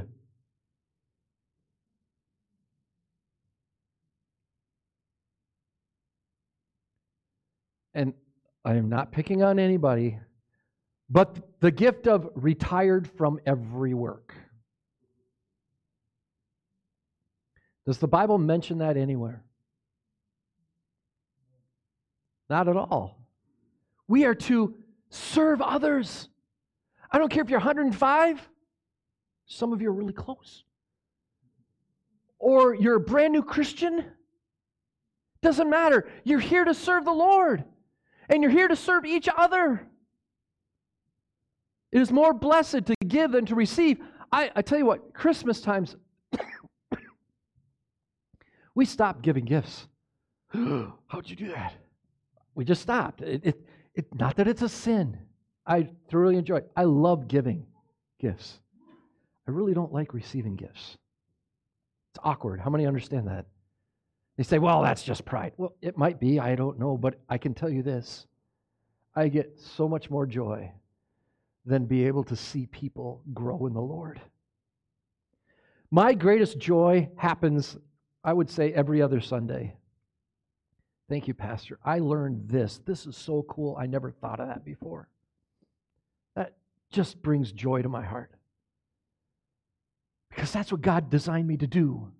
And 7.96 8.14
I 8.64 8.76
am 8.76 8.90
not 8.90 9.12
picking 9.12 9.42
on 9.42 9.58
anybody, 9.58 10.20
but 11.10 11.60
the 11.62 11.72
gift 11.72 12.08
of 12.08 12.30
retired 12.36 13.10
from 13.18 13.40
every 13.48 13.96
work. 13.96 14.36
Does 17.86 17.98
the 17.98 18.08
Bible 18.08 18.38
mention 18.38 18.78
that 18.78 18.98
anywhere? 18.98 19.44
Not 22.50 22.68
at 22.68 22.78
all. 22.78 23.20
We 24.08 24.26
are 24.26 24.36
to 24.36 24.76
serve 25.10 25.62
others. 25.62 26.30
I 27.12 27.18
don't 27.18 27.30
care 27.30 27.44
if 27.44 27.50
you're 27.50 27.60
105, 27.60 28.50
some 29.46 29.74
of 29.74 29.82
you 29.82 29.90
are 29.90 29.94
really 29.94 30.14
close, 30.14 30.64
or 32.40 32.74
you're 32.74 32.96
a 32.96 33.00
brand 33.00 33.34
new 33.34 33.44
Christian. 33.44 34.06
Doesn't 35.42 35.70
matter. 35.70 36.08
You're 36.24 36.40
here 36.40 36.64
to 36.64 36.74
serve 36.74 37.06
the 37.06 37.12
Lord, 37.12 37.64
and 38.30 38.42
you're 38.42 38.52
here 38.52 38.68
to 38.68 38.76
serve 38.76 39.06
each 39.06 39.28
other. 39.36 39.86
It 41.92 42.02
is 42.02 42.12
more 42.12 42.34
blessed 42.34 42.86
to 42.86 42.96
give 43.08 43.32
than 43.32 43.46
to 43.48 43.56
receive. 43.56 44.00
I, 44.32 44.50
I 44.56 44.62
tell 44.64 44.80
you 44.80 44.86
what, 44.86 45.14
Christmas 45.14 45.62
times, 45.62 45.96
we 48.76 48.86
stopped 48.86 49.22
giving 49.22 49.46
gifts. 49.46 49.88
How'd 50.54 51.28
you 51.30 51.36
do 51.36 51.50
that? 51.50 51.74
We 52.56 52.66
just 52.66 52.82
stopped. 52.82 53.22
It, 53.22 53.42
it, 53.44 53.68
it, 53.96 54.16
not 54.16 54.36
that 54.38 54.48
it's 54.48 54.62
a 54.62 54.70
sin. 54.70 55.18
I 55.66 55.90
thoroughly 56.10 56.38
enjoy 56.38 56.58
it. 56.58 56.72
I 56.76 56.84
love 56.84 57.28
giving 57.28 57.66
gifts. 58.20 58.60
I 59.48 59.52
really 59.52 59.74
don't 59.74 59.94
like 59.94 60.14
receiving 60.14 60.56
gifts. 60.56 60.98
It's 62.12 62.20
awkward. 62.24 62.60
How 62.60 62.70
many 62.70 62.86
understand 62.86 63.28
that? 63.28 63.46
They 64.38 64.44
say, 64.44 64.60
well, 64.60 64.82
that's 64.82 65.04
just 65.04 65.26
pride. 65.26 65.54
Well, 65.58 65.76
it 65.82 65.98
might 65.98 66.20
be. 66.20 66.40
I 66.40 66.56
don't 66.56 66.80
know. 66.80 66.98
But 66.98 67.20
I 67.30 67.38
can 67.38 67.54
tell 67.54 67.70
you 67.70 67.84
this 67.84 68.26
I 69.16 69.28
get 69.28 69.60
so 69.60 69.88
much 69.88 70.10
more 70.10 70.26
joy 70.26 70.72
than 71.66 71.86
be 71.86 72.06
able 72.08 72.24
to 72.26 72.36
see 72.36 72.66
people 72.68 73.22
grow 73.34 73.68
in 73.68 73.74
the 73.74 73.82
Lord. 73.82 74.20
My 75.92 76.14
greatest 76.14 76.58
joy 76.58 77.10
happens, 77.16 77.78
I 78.24 78.34
would 78.34 78.50
say, 78.50 78.74
every 78.74 79.02
other 79.02 79.20
Sunday. 79.20 79.76
Thank 81.10 81.28
you, 81.28 81.34
Pastor. 81.34 81.78
I 81.84 82.00
learned 82.00 82.50
this. 82.50 82.80
This 82.86 83.06
is 83.06 83.18
so 83.18 83.44
cool. 83.50 83.76
I 83.78 83.86
never 83.86 84.12
thought 84.12 84.40
of 84.40 84.48
that 84.48 84.64
before. 84.64 85.10
That 86.36 86.54
just 86.90 87.22
brings 87.22 87.52
joy 87.52 87.82
to 87.82 87.90
my 87.90 88.04
heart. 88.04 88.32
Because 90.30 90.52
that's 90.52 90.72
what 90.72 90.82
God 90.82 91.10
designed 91.10 91.48
me 91.48 91.58
to 91.58 91.68
do. 91.68 92.12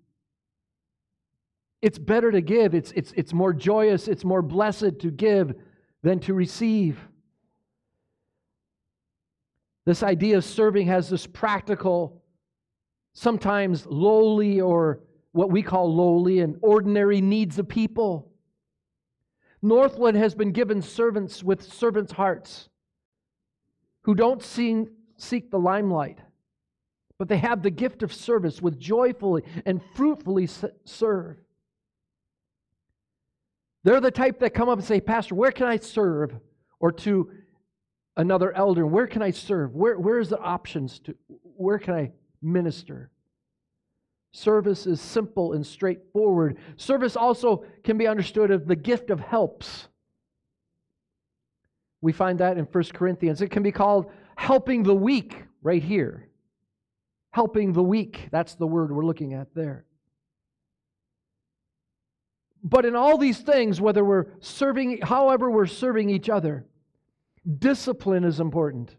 It's 1.82 1.98
better 1.98 2.30
to 2.30 2.40
give, 2.40 2.74
it's, 2.74 2.92
it's, 2.92 3.12
it's 3.16 3.32
more 3.32 3.52
joyous, 3.52 4.08
it's 4.08 4.24
more 4.24 4.40
blessed 4.40 5.00
to 5.00 5.10
give 5.10 5.54
than 6.02 6.20
to 6.20 6.34
receive. 6.34 6.98
This 9.84 10.02
idea 10.02 10.38
of 10.38 10.44
serving 10.44 10.86
has 10.86 11.10
this 11.10 11.26
practical, 11.26 12.22
sometimes 13.12 13.84
lowly 13.86 14.60
or 14.60 15.00
what 15.34 15.50
we 15.50 15.62
call 15.62 15.92
lowly 15.92 16.38
and 16.38 16.56
ordinary 16.62 17.20
needs 17.20 17.58
of 17.58 17.68
people. 17.68 18.30
Northland 19.60 20.16
has 20.16 20.32
been 20.32 20.52
given 20.52 20.80
servants 20.80 21.42
with 21.42 21.60
servants' 21.60 22.12
hearts 22.12 22.68
who 24.02 24.14
don't 24.14 24.40
seek, 24.40 24.86
seek 25.16 25.50
the 25.50 25.58
limelight, 25.58 26.20
but 27.18 27.26
they 27.26 27.38
have 27.38 27.62
the 27.62 27.70
gift 27.70 28.04
of 28.04 28.14
service 28.14 28.62
with 28.62 28.78
joyfully 28.78 29.42
and 29.66 29.80
fruitfully 29.96 30.48
serve. 30.84 31.36
They're 33.82 34.00
the 34.00 34.12
type 34.12 34.38
that 34.38 34.54
come 34.54 34.68
up 34.68 34.78
and 34.78 34.86
say, 34.86 35.00
Pastor, 35.00 35.34
where 35.34 35.52
can 35.52 35.66
I 35.66 35.78
serve? 35.78 36.32
Or 36.78 36.92
to 36.92 37.32
another 38.16 38.52
elder, 38.52 38.86
where 38.86 39.08
can 39.08 39.20
I 39.20 39.32
serve? 39.32 39.74
Where, 39.74 39.98
where's 39.98 40.28
the 40.28 40.38
options 40.38 41.00
to 41.00 41.16
where 41.56 41.80
can 41.80 41.94
I 41.94 42.12
minister? 42.40 43.10
Service 44.34 44.88
is 44.88 45.00
simple 45.00 45.52
and 45.52 45.64
straightforward. 45.64 46.58
Service 46.76 47.14
also 47.14 47.64
can 47.84 47.96
be 47.96 48.08
understood 48.08 48.50
as 48.50 48.64
the 48.64 48.74
gift 48.74 49.10
of 49.10 49.20
helps. 49.20 49.86
We 52.00 52.10
find 52.10 52.40
that 52.40 52.58
in 52.58 52.64
1 52.64 52.84
Corinthians. 52.94 53.40
It 53.40 53.52
can 53.52 53.62
be 53.62 53.70
called 53.70 54.10
helping 54.34 54.82
the 54.82 54.94
weak 54.94 55.44
right 55.62 55.82
here. 55.82 56.28
Helping 57.30 57.72
the 57.72 57.82
weak. 57.84 58.28
That's 58.32 58.56
the 58.56 58.66
word 58.66 58.90
we're 58.90 59.04
looking 59.04 59.34
at 59.34 59.54
there. 59.54 59.84
But 62.64 62.86
in 62.86 62.96
all 62.96 63.16
these 63.16 63.38
things, 63.38 63.80
whether 63.80 64.04
we're 64.04 64.26
serving, 64.40 65.02
however, 65.02 65.48
we're 65.48 65.66
serving 65.66 66.10
each 66.10 66.28
other, 66.28 66.66
discipline 67.60 68.24
is 68.24 68.40
important. 68.40 68.96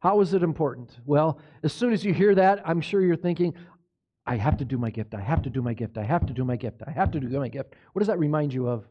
How 0.00 0.20
is 0.20 0.34
it 0.34 0.42
important? 0.42 0.98
Well, 1.04 1.40
as 1.62 1.72
soon 1.72 1.92
as 1.92 2.04
you 2.04 2.12
hear 2.12 2.34
that, 2.34 2.62
I'm 2.68 2.80
sure 2.80 3.00
you're 3.00 3.16
thinking, 3.16 3.54
I 4.26 4.36
have 4.36 4.56
to 4.58 4.64
do 4.64 4.76
my 4.76 4.90
gift. 4.90 5.14
I 5.14 5.20
have 5.20 5.42
to 5.42 5.50
do 5.50 5.62
my 5.62 5.72
gift. 5.72 5.96
I 5.98 6.02
have 6.02 6.26
to 6.26 6.32
do 6.32 6.44
my 6.44 6.56
gift. 6.56 6.82
I 6.86 6.90
have 6.90 7.10
to 7.12 7.20
do 7.20 7.38
my 7.38 7.48
gift. 7.48 7.74
What 7.92 8.00
does 8.00 8.08
that 8.08 8.18
remind 8.18 8.52
you 8.52 8.68
of? 8.68 8.84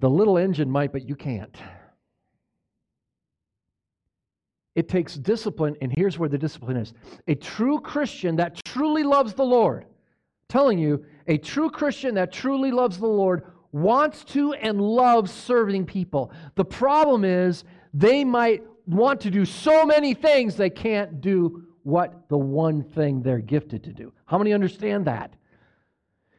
The 0.00 0.10
little 0.10 0.38
engine 0.38 0.70
might, 0.70 0.92
but 0.92 1.08
you 1.08 1.16
can't. 1.16 1.56
It 4.76 4.88
takes 4.90 5.14
discipline, 5.14 5.74
and 5.80 5.90
here's 5.96 6.18
where 6.18 6.28
the 6.28 6.38
discipline 6.38 6.76
is. 6.76 6.92
A 7.26 7.34
true 7.34 7.80
Christian 7.80 8.36
that 8.36 8.62
truly 8.64 9.02
loves 9.02 9.32
the 9.32 9.44
Lord, 9.44 9.86
telling 10.48 10.78
you, 10.78 11.04
a 11.26 11.38
true 11.38 11.70
Christian 11.70 12.14
that 12.16 12.30
truly 12.30 12.70
loves 12.70 12.98
the 12.98 13.06
Lord 13.06 13.44
wants 13.72 14.22
to 14.24 14.52
and 14.52 14.80
loves 14.80 15.32
serving 15.32 15.86
people. 15.86 16.30
The 16.54 16.64
problem 16.64 17.24
is 17.24 17.64
they 17.94 18.22
might 18.22 18.62
want 18.86 19.20
to 19.22 19.30
do 19.30 19.44
so 19.44 19.84
many 19.84 20.14
things 20.14 20.56
they 20.56 20.70
can't 20.70 21.20
do 21.20 21.64
what 21.82 22.28
the 22.28 22.38
one 22.38 22.82
thing 22.82 23.22
they're 23.22 23.38
gifted 23.38 23.84
to 23.84 23.92
do. 23.92 24.12
How 24.26 24.38
many 24.38 24.52
understand 24.52 25.06
that? 25.06 25.32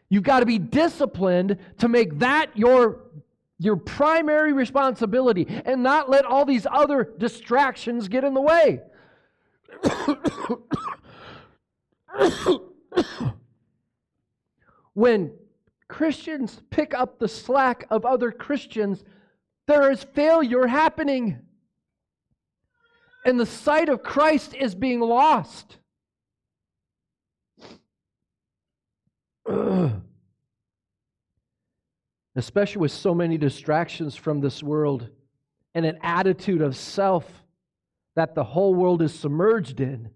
You've 0.10 0.24
got 0.24 0.42
to 0.42 0.46
be 0.46 0.60
disciplined 0.60 1.58
to 1.80 1.88
make 1.88 2.20
that 2.20 2.56
your, 2.56 3.00
your 3.60 3.76
primary 3.76 4.54
responsibility 4.54 5.48
and 5.66 5.84
not 5.84 6.10
let 6.10 6.26
all 6.26 6.46
these 6.46 6.66
other 6.70 7.14
distractions 7.18 8.08
get 8.08 8.24
in 8.24 8.34
the 8.34 8.42
way. 8.42 8.82
when 14.94 15.32
Christians 15.88 16.62
pick 16.70 16.94
up 16.94 17.20
the 17.20 17.28
slack 17.28 17.86
of 17.90 18.06
other 18.06 18.32
Christians, 18.32 19.04
there 19.66 19.92
is 19.92 20.04
failure 20.04 20.68
happening. 20.68 21.40
And 23.28 23.38
the 23.38 23.46
sight 23.46 23.90
of 23.90 24.02
Christ 24.04 24.56
is 24.56 24.74
being 24.74 25.02
lost. 25.02 25.80
Especially 32.38 32.80
with 32.80 32.94
so 32.94 33.14
many 33.14 33.38
distractions 33.38 34.16
from 34.16 34.40
this 34.40 34.64
world 34.64 35.10
and 35.76 35.86
an 35.86 35.98
attitude 36.04 36.62
of 36.62 36.78
self 36.78 37.44
that 38.16 38.34
the 38.34 38.46
whole 38.46 38.74
world 38.74 39.02
is 39.02 39.14
submerged 39.14 39.82
in, 39.82 40.10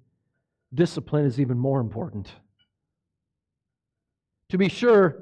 discipline 0.74 1.26
is 1.26 1.38
even 1.38 1.58
more 1.58 1.82
important. 1.82 2.32
To 4.52 4.58
be 4.58 4.70
sure, 4.70 5.18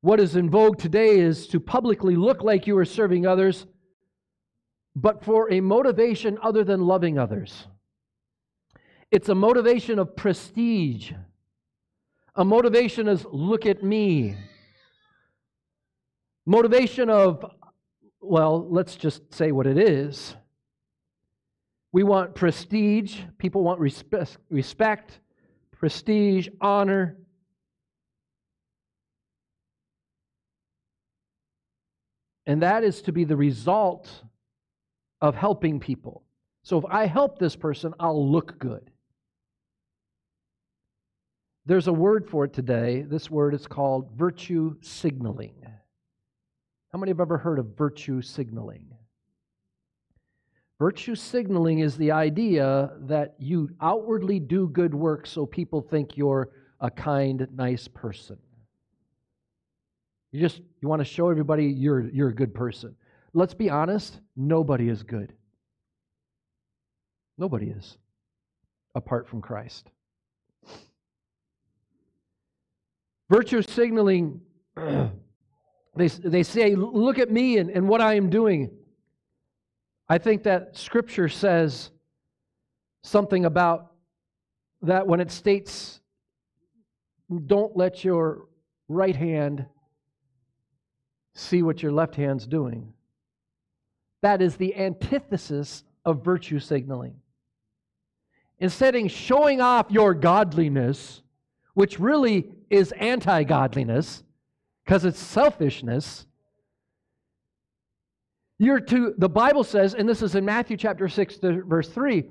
what 0.00 0.18
is 0.18 0.34
in 0.34 0.50
vogue 0.50 0.80
today 0.80 1.20
is 1.20 1.46
to 1.48 1.60
publicly 1.60 2.16
look 2.16 2.42
like 2.42 2.66
you 2.66 2.76
are 2.76 2.84
serving 2.84 3.28
others, 3.28 3.64
but 4.96 5.22
for 5.22 5.52
a 5.52 5.60
motivation 5.60 6.38
other 6.42 6.64
than 6.64 6.80
loving 6.80 7.18
others. 7.18 7.68
It's 9.12 9.28
a 9.28 9.34
motivation 9.34 9.98
of 9.98 10.16
prestige. 10.16 11.12
A 12.34 12.44
motivation 12.44 13.06
is 13.06 13.24
look 13.30 13.66
at 13.66 13.84
me. 13.84 14.34
Motivation 16.46 17.10
of, 17.10 17.44
well, 18.20 18.66
let's 18.68 18.96
just 18.96 19.32
say 19.32 19.52
what 19.52 19.66
it 19.66 19.78
is. 19.78 20.34
We 21.92 22.02
want 22.02 22.34
prestige. 22.34 23.20
People 23.38 23.62
want 23.62 23.78
respect, 23.78 24.38
respect 24.50 25.20
prestige, 25.76 26.48
honor. 26.60 27.18
And 32.46 32.62
that 32.62 32.82
is 32.84 33.02
to 33.02 33.12
be 33.12 33.24
the 33.24 33.36
result 33.36 34.22
of 35.20 35.34
helping 35.34 35.80
people. 35.80 36.22
So 36.62 36.78
if 36.78 36.84
I 36.86 37.06
help 37.06 37.38
this 37.38 37.56
person, 37.56 37.94
I'll 38.00 38.30
look 38.30 38.58
good. 38.58 38.90
There's 41.64 41.88
a 41.88 41.92
word 41.92 42.28
for 42.28 42.44
it 42.44 42.52
today. 42.52 43.02
This 43.02 43.30
word 43.30 43.54
is 43.54 43.66
called 43.66 44.10
virtue 44.16 44.76
signaling. 44.80 45.54
How 46.92 46.98
many 46.98 47.10
have 47.10 47.20
ever 47.20 47.38
heard 47.38 47.58
of 47.58 47.76
virtue 47.76 48.22
signaling? 48.22 48.86
Virtue 50.78 51.14
signaling 51.14 51.78
is 51.78 51.96
the 51.96 52.12
idea 52.12 52.92
that 53.00 53.34
you 53.38 53.70
outwardly 53.80 54.38
do 54.38 54.68
good 54.68 54.94
work 54.94 55.26
so 55.26 55.46
people 55.46 55.80
think 55.80 56.16
you're 56.16 56.50
a 56.80 56.90
kind, 56.90 57.46
nice 57.54 57.88
person. 57.88 58.36
You 60.32 60.40
just 60.40 60.60
you 60.82 60.88
want 60.88 61.00
to 61.00 61.04
show 61.04 61.30
everybody 61.30 61.64
you're 61.64 62.08
you're 62.10 62.28
a 62.28 62.34
good 62.34 62.54
person. 62.54 62.94
Let's 63.36 63.52
be 63.52 63.68
honest, 63.68 64.18
nobody 64.34 64.88
is 64.88 65.02
good. 65.02 65.34
Nobody 67.36 67.66
is 67.66 67.98
apart 68.94 69.28
from 69.28 69.42
Christ. 69.42 69.90
Virtue 73.28 73.60
signaling, 73.60 74.40
they, 74.76 76.08
they 76.08 76.42
say, 76.42 76.74
look 76.76 77.18
at 77.18 77.30
me 77.30 77.58
and, 77.58 77.68
and 77.68 77.86
what 77.86 78.00
I 78.00 78.14
am 78.14 78.30
doing. 78.30 78.70
I 80.08 80.16
think 80.16 80.44
that 80.44 80.74
Scripture 80.74 81.28
says 81.28 81.90
something 83.04 83.44
about 83.44 83.92
that 84.80 85.06
when 85.06 85.20
it 85.20 85.30
states, 85.30 86.00
don't 87.44 87.76
let 87.76 88.02
your 88.02 88.46
right 88.88 89.14
hand 89.14 89.66
see 91.34 91.62
what 91.62 91.82
your 91.82 91.92
left 91.92 92.14
hand's 92.14 92.46
doing. 92.46 92.94
That 94.22 94.42
is 94.42 94.56
the 94.56 94.76
antithesis 94.76 95.84
of 96.04 96.24
virtue 96.24 96.58
signaling. 96.58 97.16
Instead 98.58 98.96
of 98.96 99.10
showing 99.10 99.60
off 99.60 99.90
your 99.90 100.14
godliness, 100.14 101.22
which 101.74 102.00
really 102.00 102.50
is 102.70 102.92
anti 102.92 103.44
godliness, 103.44 104.22
because 104.84 105.04
it's 105.04 105.18
selfishness, 105.18 106.26
you're 108.58 108.80
to, 108.80 109.14
the 109.18 109.28
Bible 109.28 109.64
says, 109.64 109.94
and 109.94 110.08
this 110.08 110.22
is 110.22 110.34
in 110.34 110.44
Matthew 110.44 110.76
chapter 110.76 111.08
6, 111.08 111.36
verse 111.42 111.88
3, 111.90 112.24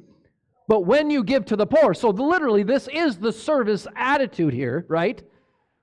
but 0.68 0.82
when 0.82 1.12
you 1.12 1.24
give 1.24 1.46
to 1.46 1.56
the 1.56 1.68
poor, 1.68 1.94
so 1.94 2.10
literally 2.10 2.64
this 2.64 2.88
is 2.88 3.18
the 3.18 3.32
service 3.32 3.86
attitude 3.96 4.54
here, 4.54 4.86
right? 4.88 5.22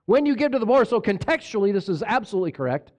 When 0.07 0.27
you 0.27 0.35
give 0.35 0.51
to 0.53 0.59
the 0.59 0.67
poor, 0.67 0.85
so 0.85 1.01
contextually 1.01 1.73
this 1.73 1.88
is 1.88 2.03
absolutely 2.03 2.51
correct. 2.51 2.91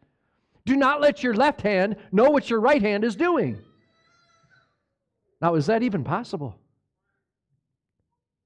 Do 0.66 0.76
not 0.76 1.02
let 1.02 1.24
your 1.24 1.34
left 1.34 1.62
hand 1.62 1.98
know 2.12 2.30
what 2.30 2.50
your 2.50 2.60
right 2.60 2.82
hand 2.82 3.04
is 3.04 3.16
doing. 3.16 3.62
Now, 5.42 5.56
is 5.56 5.66
that 5.66 5.84
even 5.84 6.04
possible? 6.04 6.56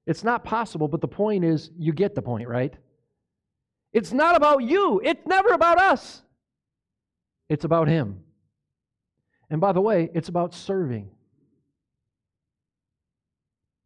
It's 0.06 0.24
not 0.24 0.42
possible, 0.42 0.88
but 0.88 1.00
the 1.00 1.08
point 1.08 1.44
is, 1.44 1.70
you 1.78 1.92
get 1.92 2.14
the 2.14 2.22
point, 2.22 2.48
right? 2.48 2.74
It's 3.92 4.12
not 4.12 4.36
about 4.36 4.64
you, 4.64 5.00
it's 5.04 5.24
never 5.26 5.50
about 5.50 5.78
us. 5.78 6.22
It's 7.48 7.64
about 7.64 7.88
Him. 7.88 8.24
And 9.50 9.60
by 9.60 9.72
the 9.72 9.80
way, 9.80 10.10
it's 10.12 10.28
about 10.28 10.54
serving. 10.54 11.10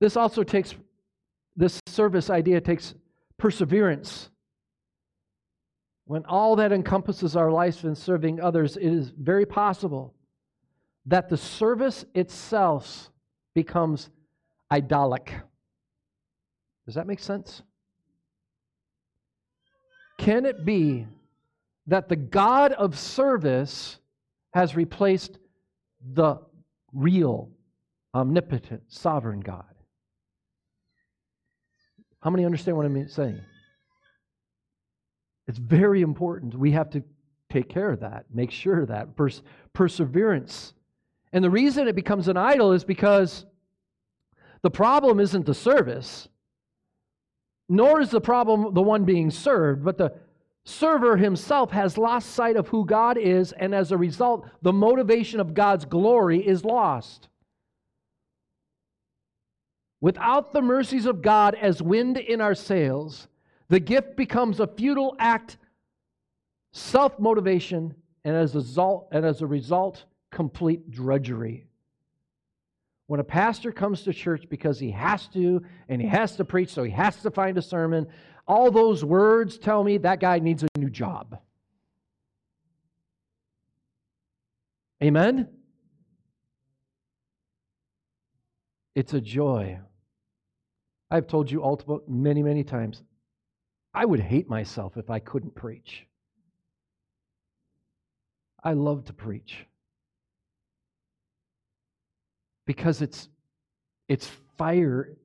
This 0.00 0.16
also 0.16 0.42
takes, 0.42 0.74
this 1.54 1.80
service 1.86 2.30
idea 2.30 2.60
takes 2.60 2.94
perseverance. 3.36 4.30
When 6.04 6.24
all 6.26 6.56
that 6.56 6.72
encompasses 6.72 7.36
our 7.36 7.50
life 7.50 7.84
in 7.84 7.94
serving 7.94 8.40
others, 8.40 8.76
it 8.76 8.92
is 8.92 9.10
very 9.10 9.46
possible 9.46 10.14
that 11.06 11.28
the 11.28 11.36
service 11.36 12.04
itself 12.14 13.10
becomes 13.54 14.10
idolic. 14.70 15.32
Does 16.86 16.94
that 16.96 17.06
make 17.06 17.20
sense? 17.20 17.62
Can 20.18 20.44
it 20.44 20.64
be 20.64 21.06
that 21.86 22.08
the 22.08 22.16
God 22.16 22.72
of 22.72 22.98
service 22.98 23.98
has 24.54 24.76
replaced 24.76 25.38
the 26.14 26.36
real, 26.92 27.50
omnipotent, 28.14 28.82
sovereign 28.88 29.40
God? 29.40 29.64
How 32.20 32.30
many 32.30 32.44
understand 32.44 32.76
what 32.76 32.86
I'm 32.86 33.08
saying? 33.08 33.40
It's 35.46 35.58
very 35.58 36.02
important. 36.02 36.54
We 36.54 36.72
have 36.72 36.90
to 36.90 37.02
take 37.50 37.68
care 37.68 37.90
of 37.90 38.00
that, 38.00 38.26
make 38.32 38.50
sure 38.50 38.86
that. 38.86 39.16
Pers- 39.16 39.42
perseverance. 39.72 40.74
And 41.32 41.42
the 41.44 41.50
reason 41.50 41.88
it 41.88 41.96
becomes 41.96 42.28
an 42.28 42.36
idol 42.36 42.72
is 42.72 42.84
because 42.84 43.46
the 44.62 44.70
problem 44.70 45.18
isn't 45.20 45.46
the 45.46 45.54
service, 45.54 46.28
nor 47.68 48.00
is 48.00 48.10
the 48.10 48.20
problem 48.20 48.74
the 48.74 48.82
one 48.82 49.04
being 49.04 49.30
served, 49.30 49.84
but 49.84 49.98
the 49.98 50.12
server 50.64 51.16
himself 51.16 51.70
has 51.72 51.98
lost 51.98 52.30
sight 52.30 52.56
of 52.56 52.68
who 52.68 52.84
God 52.84 53.18
is, 53.18 53.52
and 53.52 53.74
as 53.74 53.90
a 53.90 53.96
result, 53.96 54.48
the 54.62 54.72
motivation 54.72 55.40
of 55.40 55.54
God's 55.54 55.84
glory 55.84 56.46
is 56.46 56.64
lost. 56.64 57.28
Without 60.00 60.52
the 60.52 60.62
mercies 60.62 61.06
of 61.06 61.22
God 61.22 61.54
as 61.54 61.80
wind 61.80 62.18
in 62.18 62.40
our 62.40 62.54
sails, 62.54 63.28
the 63.72 63.80
gift 63.80 64.16
becomes 64.16 64.60
a 64.60 64.66
futile 64.66 65.16
act, 65.18 65.56
self 66.72 67.18
motivation, 67.18 67.94
and 68.22 68.36
as, 68.36 68.54
a 68.54 68.58
result, 68.58 69.08
and 69.12 69.24
as 69.24 69.40
a 69.40 69.46
result, 69.46 70.04
complete 70.30 70.90
drudgery. 70.90 71.64
When 73.06 73.18
a 73.18 73.24
pastor 73.24 73.72
comes 73.72 74.02
to 74.02 74.12
church 74.12 74.44
because 74.50 74.78
he 74.78 74.90
has 74.90 75.26
to 75.28 75.62
and 75.88 76.02
he 76.02 76.08
has 76.08 76.36
to 76.36 76.44
preach, 76.44 76.68
so 76.68 76.82
he 76.82 76.90
has 76.90 77.16
to 77.22 77.30
find 77.30 77.56
a 77.56 77.62
sermon, 77.62 78.08
all 78.46 78.70
those 78.70 79.02
words 79.02 79.56
tell 79.56 79.82
me 79.82 79.96
that 79.96 80.20
guy 80.20 80.38
needs 80.38 80.62
a 80.62 80.68
new 80.78 80.90
job. 80.90 81.38
Amen? 85.02 85.48
It's 88.94 89.14
a 89.14 89.20
joy. 89.22 89.78
I've 91.10 91.26
told 91.26 91.50
you 91.50 91.62
all 91.62 92.02
many, 92.06 92.42
many 92.42 92.64
times. 92.64 93.02
I 93.94 94.04
would 94.04 94.20
hate 94.20 94.48
myself 94.48 94.96
if 94.96 95.10
I 95.10 95.18
couldn't 95.18 95.54
preach. 95.54 96.06
I 98.64 98.72
love 98.72 99.04
to 99.06 99.12
preach. 99.12 99.66
Because 102.66 103.02
it's 103.02 103.28
it's 104.08 104.30
fire 104.56 105.16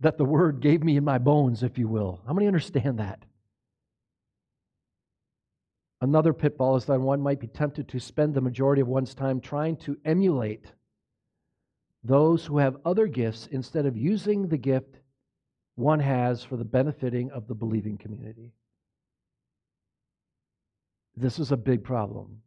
that 0.00 0.18
the 0.18 0.24
word 0.24 0.60
gave 0.60 0.82
me 0.82 0.96
in 0.96 1.04
my 1.04 1.18
bones 1.18 1.62
if 1.62 1.78
you 1.78 1.88
will. 1.88 2.20
How 2.26 2.32
many 2.32 2.46
understand 2.46 2.98
that? 2.98 3.24
Another 6.00 6.32
pitfall 6.32 6.76
is 6.76 6.84
that 6.86 7.00
one 7.00 7.20
might 7.20 7.40
be 7.40 7.46
tempted 7.46 7.88
to 7.88 7.98
spend 7.98 8.34
the 8.34 8.40
majority 8.40 8.82
of 8.82 8.88
one's 8.88 9.14
time 9.14 9.40
trying 9.40 9.76
to 9.78 9.96
emulate 10.04 10.72
those 12.04 12.44
who 12.44 12.58
have 12.58 12.76
other 12.84 13.06
gifts 13.06 13.48
instead 13.50 13.86
of 13.86 13.96
using 13.96 14.46
the 14.46 14.58
gift 14.58 14.98
one 15.76 16.00
has 16.00 16.42
for 16.42 16.56
the 16.56 16.64
benefiting 16.64 17.30
of 17.30 17.46
the 17.46 17.54
believing 17.54 17.96
community. 17.98 18.50
This 21.16 21.38
is 21.38 21.52
a 21.52 21.56
big 21.56 21.84
problem. 21.84 22.42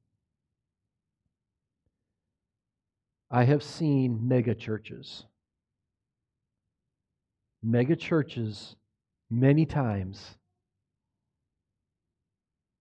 I 3.32 3.44
have 3.44 3.64
seen 3.64 4.28
mega 4.28 4.56
churches. 4.56 5.26
Mega 7.62 7.96
churches, 7.96 8.76
many 9.30 9.66
times, 9.66 10.38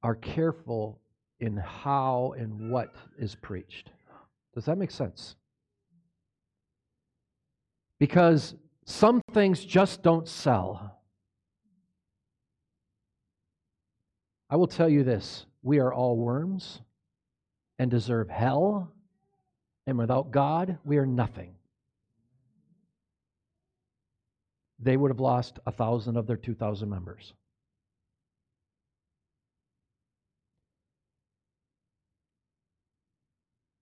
are 0.03 0.15
careful 0.15 1.01
in 1.41 1.57
how 1.57 2.35
and 2.39 2.71
what 2.71 2.95
is 3.19 3.35
preached. 3.35 3.91
Does 4.55 4.65
that 4.65 4.79
make 4.79 4.91
sense? 4.91 5.37
Because 7.99 8.55
some 8.89 9.21
things 9.35 9.63
just 9.63 10.03
don't 10.03 10.27
sell. 10.27 10.99
I 14.49 14.57
will 14.57 14.67
tell 14.67 14.89
you 14.89 15.05
this 15.05 15.45
we 15.63 15.79
are 15.79 15.93
all 15.93 16.17
worms 16.17 16.81
and 17.79 17.91
deserve 17.91 18.31
hell, 18.31 18.91
and 19.87 19.99
without 19.99 20.31
God, 20.31 20.79
we 20.85 20.97
are 20.97 21.05
nothing. 21.05 21.55
They 24.79 24.97
would 24.97 25.11
have 25.11 25.21
lost 25.21 25.59
a 25.67 25.71
thousand 25.71 26.17
of 26.17 26.27
their 26.27 26.39
2,000 26.39 26.89
members. 26.89 27.35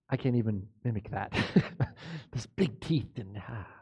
I 0.09 0.17
can't 0.17 0.35
even 0.35 0.67
mimic 0.83 1.09
that. 1.11 1.33
this 2.31 2.45
big 2.45 2.81
teeth 2.81 3.17
and 3.17 3.41
ah. 3.47 3.76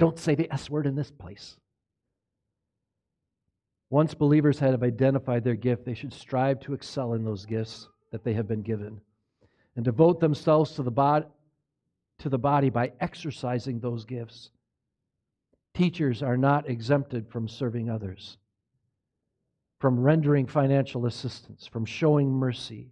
Don't 0.00 0.18
say 0.18 0.34
the 0.34 0.50
S 0.50 0.70
word 0.70 0.86
in 0.86 0.96
this 0.96 1.10
place. 1.10 1.58
Once 3.90 4.14
believers 4.14 4.58
have 4.58 4.82
identified 4.82 5.44
their 5.44 5.54
gift, 5.54 5.84
they 5.84 5.92
should 5.92 6.14
strive 6.14 6.58
to 6.60 6.72
excel 6.72 7.12
in 7.12 7.22
those 7.22 7.44
gifts 7.44 7.86
that 8.10 8.24
they 8.24 8.32
have 8.32 8.48
been 8.48 8.62
given 8.62 8.98
and 9.76 9.84
devote 9.84 10.18
themselves 10.18 10.72
to 10.72 10.82
the, 10.82 10.90
bod- 10.90 11.26
to 12.18 12.30
the 12.30 12.38
body 12.38 12.70
by 12.70 12.90
exercising 13.00 13.78
those 13.78 14.06
gifts. 14.06 14.48
Teachers 15.74 16.22
are 16.22 16.38
not 16.38 16.66
exempted 16.66 17.28
from 17.28 17.46
serving 17.46 17.90
others, 17.90 18.38
from 19.80 20.00
rendering 20.00 20.46
financial 20.46 21.04
assistance, 21.04 21.66
from 21.66 21.84
showing 21.84 22.30
mercy, 22.32 22.88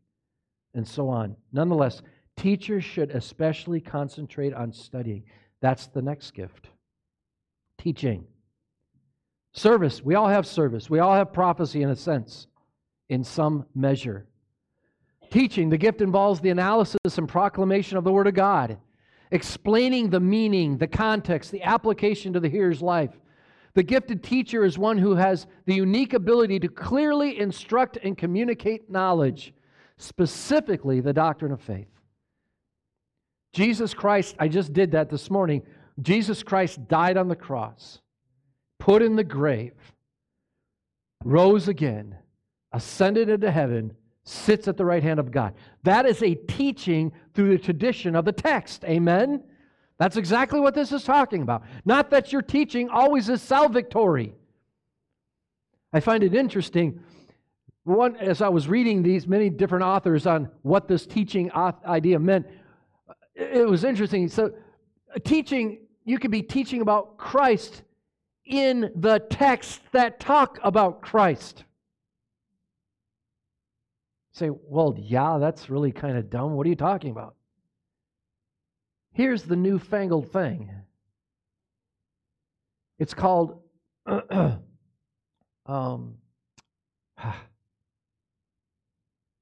and 0.74 0.86
so 0.86 1.09
on. 1.09 1.36
Nonetheless, 1.52 2.02
teachers 2.36 2.84
should 2.84 3.12
especially 3.12 3.80
concentrate 3.80 4.52
on 4.52 4.74
studying. 4.74 5.24
That's 5.62 5.86
the 5.86 6.02
next 6.02 6.32
gift 6.32 6.68
teaching. 7.78 8.26
Service, 9.52 10.02
we 10.02 10.14
all 10.14 10.28
have 10.28 10.46
service. 10.46 10.90
We 10.90 10.98
all 10.98 11.14
have 11.14 11.32
prophecy 11.32 11.82
in 11.82 11.90
a 11.90 11.96
sense, 11.96 12.46
in 13.08 13.24
some 13.24 13.64
measure. 13.74 14.26
Teaching, 15.30 15.68
the 15.68 15.78
gift 15.78 16.00
involves 16.00 16.40
the 16.40 16.50
analysis 16.50 16.98
and 17.16 17.28
proclamation 17.28 17.96
of 17.96 18.04
the 18.04 18.12
Word 18.12 18.26
of 18.26 18.34
God, 18.34 18.78
explaining 19.30 20.10
the 20.10 20.20
meaning, 20.20 20.78
the 20.78 20.86
context, 20.86 21.50
the 21.50 21.62
application 21.62 22.32
to 22.32 22.40
the 22.40 22.48
hearer's 22.48 22.82
life. 22.82 23.18
The 23.74 23.82
gifted 23.82 24.22
teacher 24.22 24.64
is 24.64 24.78
one 24.78 24.98
who 24.98 25.14
has 25.14 25.46
the 25.66 25.74
unique 25.74 26.14
ability 26.14 26.60
to 26.60 26.68
clearly 26.68 27.38
instruct 27.38 27.98
and 28.02 28.16
communicate 28.16 28.90
knowledge, 28.90 29.52
specifically 29.98 31.00
the 31.00 31.12
doctrine 31.12 31.52
of 31.52 31.60
faith. 31.60 31.88
Jesus 33.52 33.94
Christ, 33.94 34.36
I 34.38 34.48
just 34.48 34.72
did 34.72 34.92
that 34.92 35.10
this 35.10 35.30
morning. 35.30 35.62
Jesus 36.01 36.42
Christ 36.42 36.86
died 36.88 37.16
on 37.16 37.28
the 37.28 37.36
cross 37.36 38.01
put 38.78 39.03
in 39.03 39.16
the 39.16 39.24
grave, 39.24 39.74
rose 41.24 41.68
again, 41.68 42.16
ascended 42.72 43.28
into 43.28 43.51
heaven, 43.51 43.94
sits 44.24 44.68
at 44.68 44.76
the 44.76 44.84
right 44.84 45.03
hand 45.03 45.18
of 45.18 45.30
God. 45.30 45.55
That 45.82 46.07
is 46.07 46.22
a 46.22 46.34
teaching 46.34 47.12
through 47.34 47.51
the 47.51 47.62
tradition 47.62 48.14
of 48.14 48.24
the 48.24 48.32
text. 48.32 48.84
Amen? 48.84 49.42
That's 49.99 50.16
exactly 50.16 50.61
what 50.61 50.74
this 50.74 50.92
is 50.92 51.03
talking 51.03 51.42
about. 51.42 51.64
Not 51.84 52.11
that 52.11 52.32
your 52.32 52.42
teaching 52.42 52.88
always 52.88 53.28
is 53.28 53.42
salvatory. 53.42 54.32
I 55.92 56.01
find 56.01 56.22
it 56.22 56.34
interesting. 56.34 57.01
One, 57.84 58.16
as 58.16 58.42
I 58.42 58.49
was 58.49 58.68
reading 58.68 59.03
these 59.03 59.26
many 59.26 59.51
different 59.51 59.84
authors 59.84 60.26
on 60.26 60.51
what 60.62 60.86
this 60.86 61.07
teaching 61.07 61.51
idea 61.53 62.18
meant, 62.18 62.46
it 63.34 63.66
was 63.66 63.82
interesting. 63.82 64.28
So, 64.28 64.53
teaching, 65.24 65.78
you 66.09 66.18
could 66.18 66.30
be 66.30 66.42
teaching 66.42 66.80
about 66.80 67.18
Christ 67.18 67.82
in 68.46 68.90
the 68.96 69.18
texts 69.18 69.80
that 69.92 70.18
talk 70.18 70.59
about 70.64 71.02
Christ. 71.02 71.64
say, 74.32 74.50
well, 74.50 74.96
yeah, 74.98 75.36
that's 75.38 75.68
really 75.68 75.92
kind 75.92 76.16
of 76.16 76.30
dumb. 76.30 76.54
What 76.54 76.64
are 76.66 76.70
you 76.70 76.76
talking 76.76 77.11
about? 77.11 77.34
Here's 79.12 79.42
the 79.42 79.56
newfangled 79.56 80.32
thing 80.32 80.70
it's 82.98 83.12
called 83.14 83.61
um, 85.66 86.14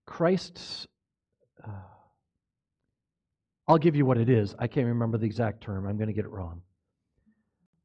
Christ's. 0.06 0.88
I'll 3.68 3.78
give 3.78 3.96
you 3.96 4.06
what 4.06 4.18
it 4.18 4.28
is. 4.28 4.54
I 4.58 4.66
can't 4.68 4.86
remember 4.86 5.18
the 5.18 5.26
exact 5.26 5.62
term. 5.62 5.86
I'm 5.86 5.96
going 5.96 6.08
to 6.08 6.12
get 6.12 6.24
it 6.24 6.30
wrong. 6.30 6.62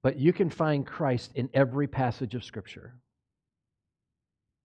But 0.03 0.17
you 0.17 0.33
can 0.33 0.49
find 0.49 0.85
Christ 0.85 1.31
in 1.35 1.49
every 1.53 1.87
passage 1.87 2.35
of 2.35 2.43
Scripture. 2.43 2.95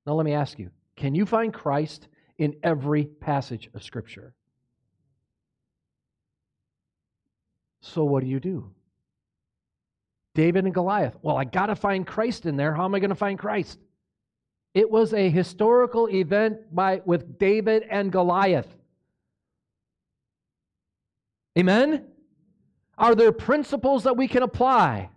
Now, 0.07 0.15
let 0.15 0.25
me 0.25 0.33
ask 0.33 0.59
you 0.59 0.71
can 0.97 1.15
you 1.15 1.27
find 1.27 1.53
Christ 1.53 2.09
in 2.39 2.57
every 2.63 3.05
passage 3.05 3.69
of 3.75 3.83
Scripture? 3.83 4.35
So, 7.81 8.05
what 8.05 8.23
do 8.23 8.29
you 8.29 8.41
do? 8.41 8.71
David 10.35 10.65
and 10.65 10.75
Goliath. 10.75 11.17
Well, 11.23 11.37
I 11.37 11.45
got 11.45 11.67
to 11.67 11.77
find 11.77 12.07
Christ 12.07 12.45
in 12.45 12.57
there. 12.57 12.75
How 12.75 12.85
am 12.85 12.95
I 12.95 13.01
going 13.01 13.11
to 13.11 13.17
find 13.17 13.39
Christ? 13.39 13.79
It 14.75 14.91
was 14.91 15.15
a 15.15 15.31
historical 15.31 16.09
event 16.11 16.75
by, 16.75 17.01
with 17.07 17.39
David 17.39 17.85
and 17.89 18.13
Goliath. 18.13 18.76
Amen? 21.59 22.05
Are 22.99 23.15
there 23.15 23.33
principles 23.33 24.05
that 24.05 24.17
we 24.17 24.29
can 24.29 24.43
apply? 24.43 25.11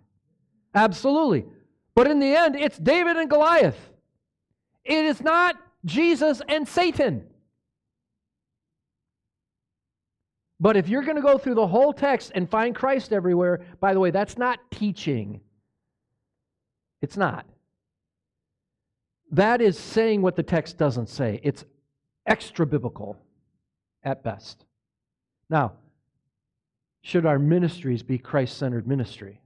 Absolutely. 0.74 1.46
But 1.94 2.06
in 2.06 2.18
the 2.18 2.34
end, 2.34 2.56
it's 2.56 2.78
David 2.78 3.16
and 3.16 3.28
Goliath. 3.28 3.78
It 4.84 5.04
is 5.04 5.20
not 5.20 5.56
Jesus 5.84 6.40
and 6.48 6.66
Satan. 6.66 7.26
But 10.58 10.76
if 10.76 10.88
you're 10.88 11.02
going 11.02 11.16
to 11.16 11.22
go 11.22 11.38
through 11.38 11.54
the 11.54 11.66
whole 11.66 11.92
text 11.92 12.32
and 12.34 12.48
find 12.48 12.74
Christ 12.74 13.12
everywhere, 13.12 13.64
by 13.80 13.94
the 13.94 14.00
way, 14.00 14.10
that's 14.10 14.36
not 14.36 14.58
teaching. 14.70 15.40
It's 17.00 17.16
not. 17.16 17.46
That 19.32 19.62
is 19.62 19.78
saying 19.78 20.20
what 20.20 20.36
the 20.36 20.42
text 20.42 20.76
doesn't 20.76 21.08
say. 21.08 21.40
It's 21.42 21.64
extra 22.26 22.66
biblical 22.66 23.16
at 24.02 24.22
best. 24.22 24.64
Now, 25.48 25.72
should 27.02 27.26
our 27.26 27.38
ministries 27.38 28.02
be 28.02 28.18
Christ 28.18 28.56
centered 28.56 28.86
ministry? 28.86 29.40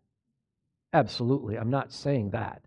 Absolutely. 0.93 1.57
I'm 1.57 1.71
not 1.71 1.93
saying 1.93 2.31
that. 2.31 2.63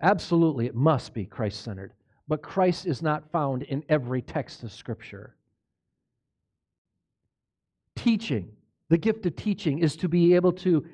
Absolutely, 0.00 0.66
it 0.66 0.74
must 0.74 1.14
be 1.14 1.24
Christ 1.24 1.62
centered. 1.62 1.92
But 2.28 2.42
Christ 2.42 2.86
is 2.86 3.02
not 3.02 3.30
found 3.30 3.62
in 3.62 3.84
every 3.88 4.20
text 4.20 4.62
of 4.62 4.72
Scripture. 4.72 5.36
Teaching, 7.94 8.50
the 8.88 8.98
gift 8.98 9.26
of 9.26 9.36
teaching, 9.36 9.78
is 9.78 9.96
to 9.96 10.08
be 10.08 10.34
able 10.34 10.52
to 10.52 10.84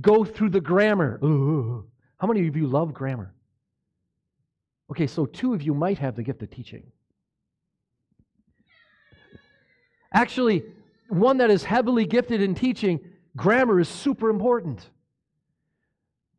go 0.00 0.24
through 0.24 0.50
the 0.50 0.60
grammar. 0.60 1.20
Ooh. 1.22 1.86
How 2.18 2.26
many 2.26 2.48
of 2.48 2.56
you 2.56 2.66
love 2.66 2.92
grammar? 2.92 3.32
Okay, 4.90 5.06
so 5.06 5.26
two 5.26 5.54
of 5.54 5.62
you 5.62 5.74
might 5.74 5.98
have 5.98 6.16
the 6.16 6.22
gift 6.22 6.42
of 6.42 6.50
teaching. 6.50 6.84
Actually, 10.12 10.64
one 11.08 11.38
that 11.38 11.50
is 11.50 11.64
heavily 11.64 12.06
gifted 12.06 12.40
in 12.40 12.54
teaching, 12.54 13.00
grammar 13.36 13.80
is 13.80 13.88
super 13.88 14.30
important. 14.30 14.88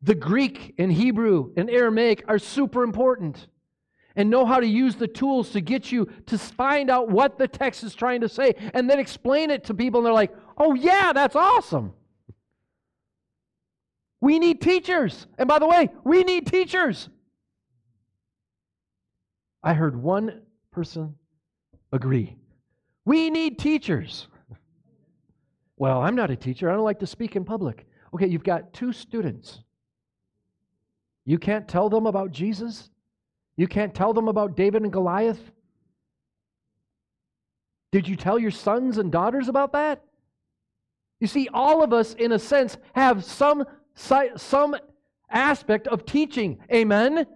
The 0.02 0.14
Greek 0.14 0.74
and 0.78 0.92
Hebrew 0.92 1.52
and 1.56 1.70
Aramaic 1.70 2.24
are 2.28 2.38
super 2.38 2.82
important. 2.82 3.48
And 4.18 4.30
know 4.30 4.46
how 4.46 4.60
to 4.60 4.66
use 4.66 4.96
the 4.96 5.08
tools 5.08 5.50
to 5.50 5.60
get 5.60 5.92
you 5.92 6.08
to 6.26 6.38
find 6.38 6.88
out 6.88 7.10
what 7.10 7.38
the 7.38 7.46
text 7.46 7.84
is 7.84 7.94
trying 7.94 8.22
to 8.22 8.30
say 8.30 8.54
and 8.72 8.88
then 8.88 8.98
explain 8.98 9.50
it 9.50 9.64
to 9.64 9.74
people, 9.74 10.00
and 10.00 10.06
they're 10.06 10.12
like, 10.12 10.34
oh, 10.56 10.74
yeah, 10.74 11.12
that's 11.12 11.36
awesome. 11.36 11.92
We 14.22 14.38
need 14.38 14.62
teachers. 14.62 15.26
And 15.36 15.46
by 15.46 15.58
the 15.58 15.66
way, 15.66 15.90
we 16.02 16.24
need 16.24 16.46
teachers. 16.46 17.10
I 19.62 19.74
heard 19.74 19.96
one 20.00 20.42
person 20.70 21.16
agree. 21.92 22.36
We 23.04 23.28
need 23.28 23.58
teachers. 23.58 24.28
Well, 25.76 26.00
I'm 26.00 26.14
not 26.14 26.30
a 26.30 26.36
teacher. 26.36 26.70
I 26.70 26.74
don't 26.74 26.84
like 26.84 27.00
to 27.00 27.06
speak 27.06 27.36
in 27.36 27.44
public. 27.44 27.86
Okay, 28.14 28.26
you've 28.26 28.44
got 28.44 28.72
two 28.72 28.92
students. 28.92 29.60
You 31.24 31.38
can't 31.38 31.68
tell 31.68 31.88
them 31.88 32.06
about 32.06 32.30
Jesus? 32.30 32.90
You 33.56 33.66
can't 33.66 33.94
tell 33.94 34.12
them 34.12 34.28
about 34.28 34.56
David 34.56 34.82
and 34.82 34.92
Goliath? 34.92 35.40
Did 37.92 38.08
you 38.08 38.16
tell 38.16 38.38
your 38.38 38.50
sons 38.50 38.98
and 38.98 39.10
daughters 39.10 39.48
about 39.48 39.72
that? 39.72 40.02
You 41.20 41.26
see, 41.26 41.48
all 41.52 41.82
of 41.82 41.92
us, 41.92 42.14
in 42.14 42.32
a 42.32 42.38
sense, 42.38 42.76
have 42.94 43.24
some, 43.24 43.64
some 43.94 44.76
aspect 45.30 45.88
of 45.88 46.04
teaching. 46.04 46.58
Amen? 46.72 47.26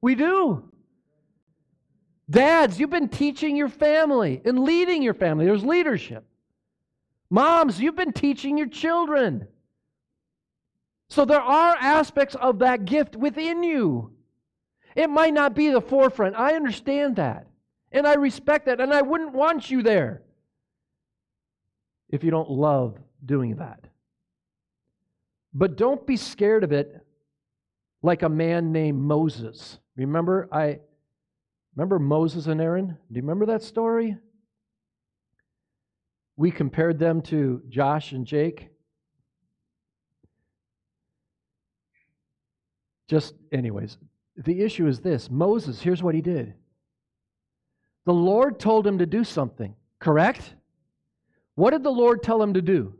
We 0.00 0.14
do. 0.14 0.70
Dads, 2.28 2.78
you've 2.78 2.90
been 2.90 3.08
teaching 3.08 3.56
your 3.56 3.68
family 3.68 4.40
and 4.44 4.60
leading 4.60 5.02
your 5.02 5.14
family. 5.14 5.46
There's 5.46 5.64
leadership. 5.64 6.24
Moms, 7.30 7.80
you've 7.80 7.96
been 7.96 8.12
teaching 8.12 8.58
your 8.58 8.68
children. 8.68 9.46
So 11.08 11.24
there 11.24 11.40
are 11.40 11.76
aspects 11.76 12.34
of 12.34 12.58
that 12.60 12.84
gift 12.84 13.16
within 13.16 13.62
you. 13.62 14.12
It 14.96 15.08
might 15.08 15.32
not 15.32 15.54
be 15.54 15.70
the 15.70 15.80
forefront. 15.80 16.36
I 16.36 16.54
understand 16.54 17.16
that. 17.16 17.46
And 17.92 18.06
I 18.06 18.14
respect 18.14 18.66
that. 18.66 18.80
And 18.80 18.92
I 18.92 19.02
wouldn't 19.02 19.32
want 19.32 19.70
you 19.70 19.82
there 19.82 20.22
if 22.08 22.24
you 22.24 22.30
don't 22.30 22.50
love 22.50 22.98
doing 23.24 23.56
that. 23.56 23.84
But 25.52 25.76
don't 25.76 26.06
be 26.06 26.16
scared 26.16 26.64
of 26.64 26.72
it 26.72 27.04
like 28.02 28.22
a 28.22 28.28
man 28.28 28.72
named 28.72 29.00
Moses. 29.00 29.78
Remember 29.96 30.48
I 30.52 30.78
remember 31.74 31.98
Moses 31.98 32.46
and 32.46 32.60
Aaron? 32.60 32.86
Do 32.86 33.16
you 33.16 33.22
remember 33.22 33.46
that 33.46 33.62
story? 33.62 34.16
We 36.40 36.50
compared 36.50 36.98
them 36.98 37.20
to 37.24 37.60
Josh 37.68 38.12
and 38.12 38.26
Jake. 38.26 38.70
Just 43.08 43.34
anyways, 43.52 43.98
the 44.38 44.62
issue 44.62 44.86
is 44.86 45.00
this. 45.00 45.30
Moses, 45.30 45.82
here's 45.82 46.02
what 46.02 46.14
he 46.14 46.22
did. 46.22 46.54
The 48.06 48.14
Lord 48.14 48.58
told 48.58 48.86
him 48.86 48.96
to 49.00 49.04
do 49.04 49.22
something, 49.22 49.74
correct? 49.98 50.54
What 51.56 51.72
did 51.72 51.82
the 51.82 51.90
Lord 51.90 52.22
tell 52.22 52.42
him 52.42 52.54
to 52.54 52.62
do? 52.62 52.94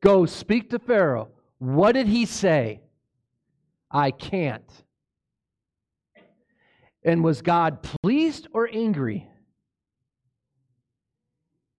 Go 0.00 0.26
speak 0.26 0.70
to 0.70 0.78
Pharaoh. 0.78 1.30
What 1.58 1.96
did 1.96 2.06
he 2.06 2.24
say? 2.24 2.82
I 3.90 4.12
can't. 4.12 4.70
And 7.02 7.24
was 7.24 7.42
God 7.42 7.82
pleased 7.82 8.46
or 8.52 8.70
angry? 8.72 9.28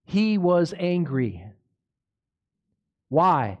He 0.08 0.38
was 0.38 0.72
angry. 0.78 1.44
Why? 3.10 3.58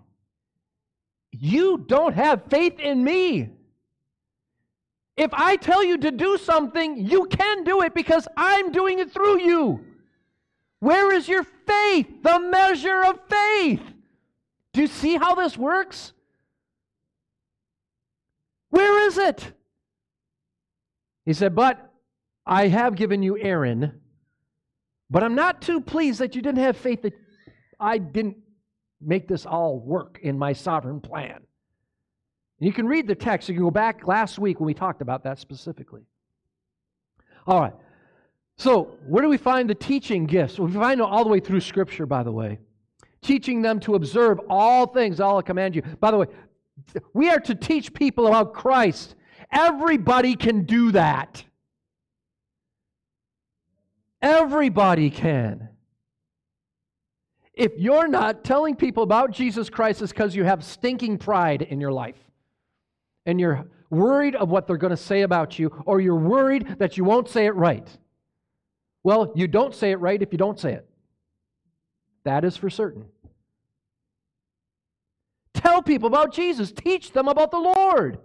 You 1.30 1.84
don't 1.86 2.14
have 2.14 2.44
faith 2.48 2.80
in 2.80 3.04
me. 3.04 3.50
If 5.14 5.34
I 5.34 5.56
tell 5.56 5.84
you 5.84 5.98
to 5.98 6.10
do 6.10 6.38
something, 6.38 7.06
you 7.06 7.26
can 7.26 7.64
do 7.64 7.82
it 7.82 7.94
because 7.94 8.26
I'm 8.34 8.72
doing 8.72 8.98
it 8.98 9.12
through 9.12 9.42
you. 9.42 9.84
Where 10.80 11.12
is 11.12 11.28
your 11.28 11.44
faith? 11.44 12.22
The 12.22 12.40
measure 12.40 13.02
of 13.04 13.18
faith. 13.28 13.82
Do 14.72 14.80
you 14.80 14.86
see 14.86 15.16
how 15.16 15.34
this 15.34 15.58
works? 15.58 16.14
Where 18.70 19.06
is 19.06 19.18
it? 19.18 19.52
He 21.26 21.34
said, 21.34 21.54
But 21.54 21.92
I 22.46 22.68
have 22.68 22.94
given 22.94 23.22
you 23.22 23.36
Aaron, 23.38 24.00
but 25.10 25.24
I'm 25.24 25.34
not 25.34 25.62
too 25.62 25.80
pleased 25.80 26.20
that 26.20 26.34
you 26.34 26.42
didn't 26.42 26.62
have 26.62 26.76
faith 26.76 27.02
that 27.02 27.14
I 27.80 27.98
didn't 27.98 28.36
make 29.00 29.28
this 29.28 29.46
all 29.46 29.78
work 29.78 30.18
in 30.22 30.38
my 30.38 30.52
sovereign 30.52 31.00
plan. 31.00 31.40
you 32.58 32.72
can 32.72 32.86
read 32.86 33.06
the 33.06 33.14
text. 33.14 33.48
You 33.48 33.54
can 33.54 33.64
go 33.64 33.70
back 33.70 34.06
last 34.06 34.38
week 34.38 34.58
when 34.58 34.66
we 34.66 34.74
talked 34.74 35.00
about 35.00 35.22
that 35.24 35.38
specifically. 35.38 36.02
All 37.46 37.60
right. 37.60 37.74
So, 38.56 38.98
where 39.06 39.22
do 39.22 39.28
we 39.28 39.36
find 39.36 39.70
the 39.70 39.74
teaching 39.74 40.26
gifts? 40.26 40.58
We 40.58 40.72
find 40.72 41.00
it 41.00 41.04
all 41.04 41.22
the 41.22 41.30
way 41.30 41.38
through 41.38 41.60
Scripture, 41.60 42.06
by 42.06 42.24
the 42.24 42.32
way. 42.32 42.58
Teaching 43.22 43.62
them 43.62 43.78
to 43.80 43.94
observe 43.94 44.40
all 44.50 44.86
things, 44.86 45.20
all 45.20 45.38
I 45.38 45.42
command 45.42 45.76
you. 45.76 45.82
By 46.00 46.10
the 46.10 46.16
way, 46.18 46.26
we 47.12 47.30
are 47.30 47.38
to 47.40 47.54
teach 47.54 47.94
people 47.94 48.26
about 48.26 48.54
Christ. 48.54 49.14
Everybody 49.52 50.34
can 50.34 50.64
do 50.64 50.90
that. 50.92 51.44
Everybody 54.20 55.10
can. 55.10 55.68
If 57.52 57.72
you're 57.76 58.08
not 58.08 58.44
telling 58.44 58.76
people 58.76 59.02
about 59.02 59.32
Jesus 59.32 59.68
Christ, 59.68 60.00
it's 60.00 60.12
because 60.12 60.34
you 60.34 60.44
have 60.44 60.64
stinking 60.64 61.18
pride 61.18 61.62
in 61.62 61.80
your 61.80 61.92
life. 61.92 62.18
And 63.26 63.40
you're 63.40 63.66
worried 63.90 64.36
of 64.36 64.48
what 64.48 64.66
they're 64.66 64.76
going 64.76 64.92
to 64.92 64.96
say 64.96 65.22
about 65.22 65.58
you, 65.58 65.82
or 65.84 66.00
you're 66.00 66.14
worried 66.14 66.78
that 66.78 66.96
you 66.96 67.04
won't 67.04 67.28
say 67.28 67.46
it 67.46 67.54
right. 67.54 67.88
Well, 69.02 69.32
you 69.34 69.48
don't 69.48 69.74
say 69.74 69.90
it 69.90 69.96
right 69.96 70.20
if 70.20 70.32
you 70.32 70.38
don't 70.38 70.58
say 70.58 70.74
it. 70.74 70.88
That 72.24 72.44
is 72.44 72.56
for 72.56 72.70
certain. 72.70 73.06
Tell 75.54 75.82
people 75.82 76.06
about 76.06 76.32
Jesus, 76.32 76.70
teach 76.70 77.12
them 77.12 77.26
about 77.26 77.50
the 77.50 77.58
Lord. 77.58 78.18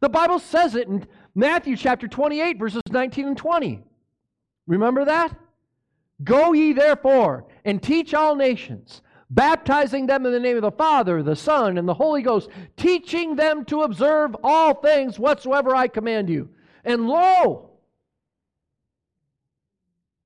The 0.00 0.08
Bible 0.08 0.40
says 0.40 0.74
it 0.74 0.88
in 0.88 1.06
Matthew 1.34 1.76
chapter 1.76 2.08
28, 2.08 2.58
verses 2.58 2.82
19 2.90 3.28
and 3.28 3.36
20. 3.36 3.84
Remember 4.66 5.04
that? 5.04 5.36
Go 6.22 6.52
ye 6.52 6.72
therefore 6.72 7.46
and 7.64 7.82
teach 7.82 8.14
all 8.14 8.36
nations, 8.36 9.02
baptizing 9.30 10.06
them 10.06 10.24
in 10.24 10.32
the 10.32 10.40
name 10.40 10.56
of 10.56 10.62
the 10.62 10.70
Father, 10.70 11.22
the 11.22 11.36
Son, 11.36 11.78
and 11.78 11.88
the 11.88 11.94
Holy 11.94 12.22
Ghost, 12.22 12.48
teaching 12.76 13.34
them 13.34 13.64
to 13.66 13.82
observe 13.82 14.36
all 14.44 14.74
things 14.74 15.18
whatsoever 15.18 15.74
I 15.74 15.88
command 15.88 16.28
you. 16.28 16.50
And 16.84 17.08
lo, 17.08 17.70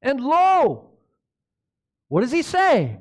and 0.03 0.21
lo, 0.21 0.91
what 2.09 2.21
does 2.21 2.33
he 2.33 2.43
say? 2.43 2.99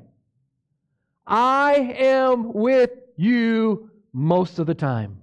I 1.26 1.94
am 1.98 2.52
with 2.52 2.90
you 3.16 3.90
most 4.12 4.58
of 4.58 4.66
the 4.66 4.74
time. 4.74 5.20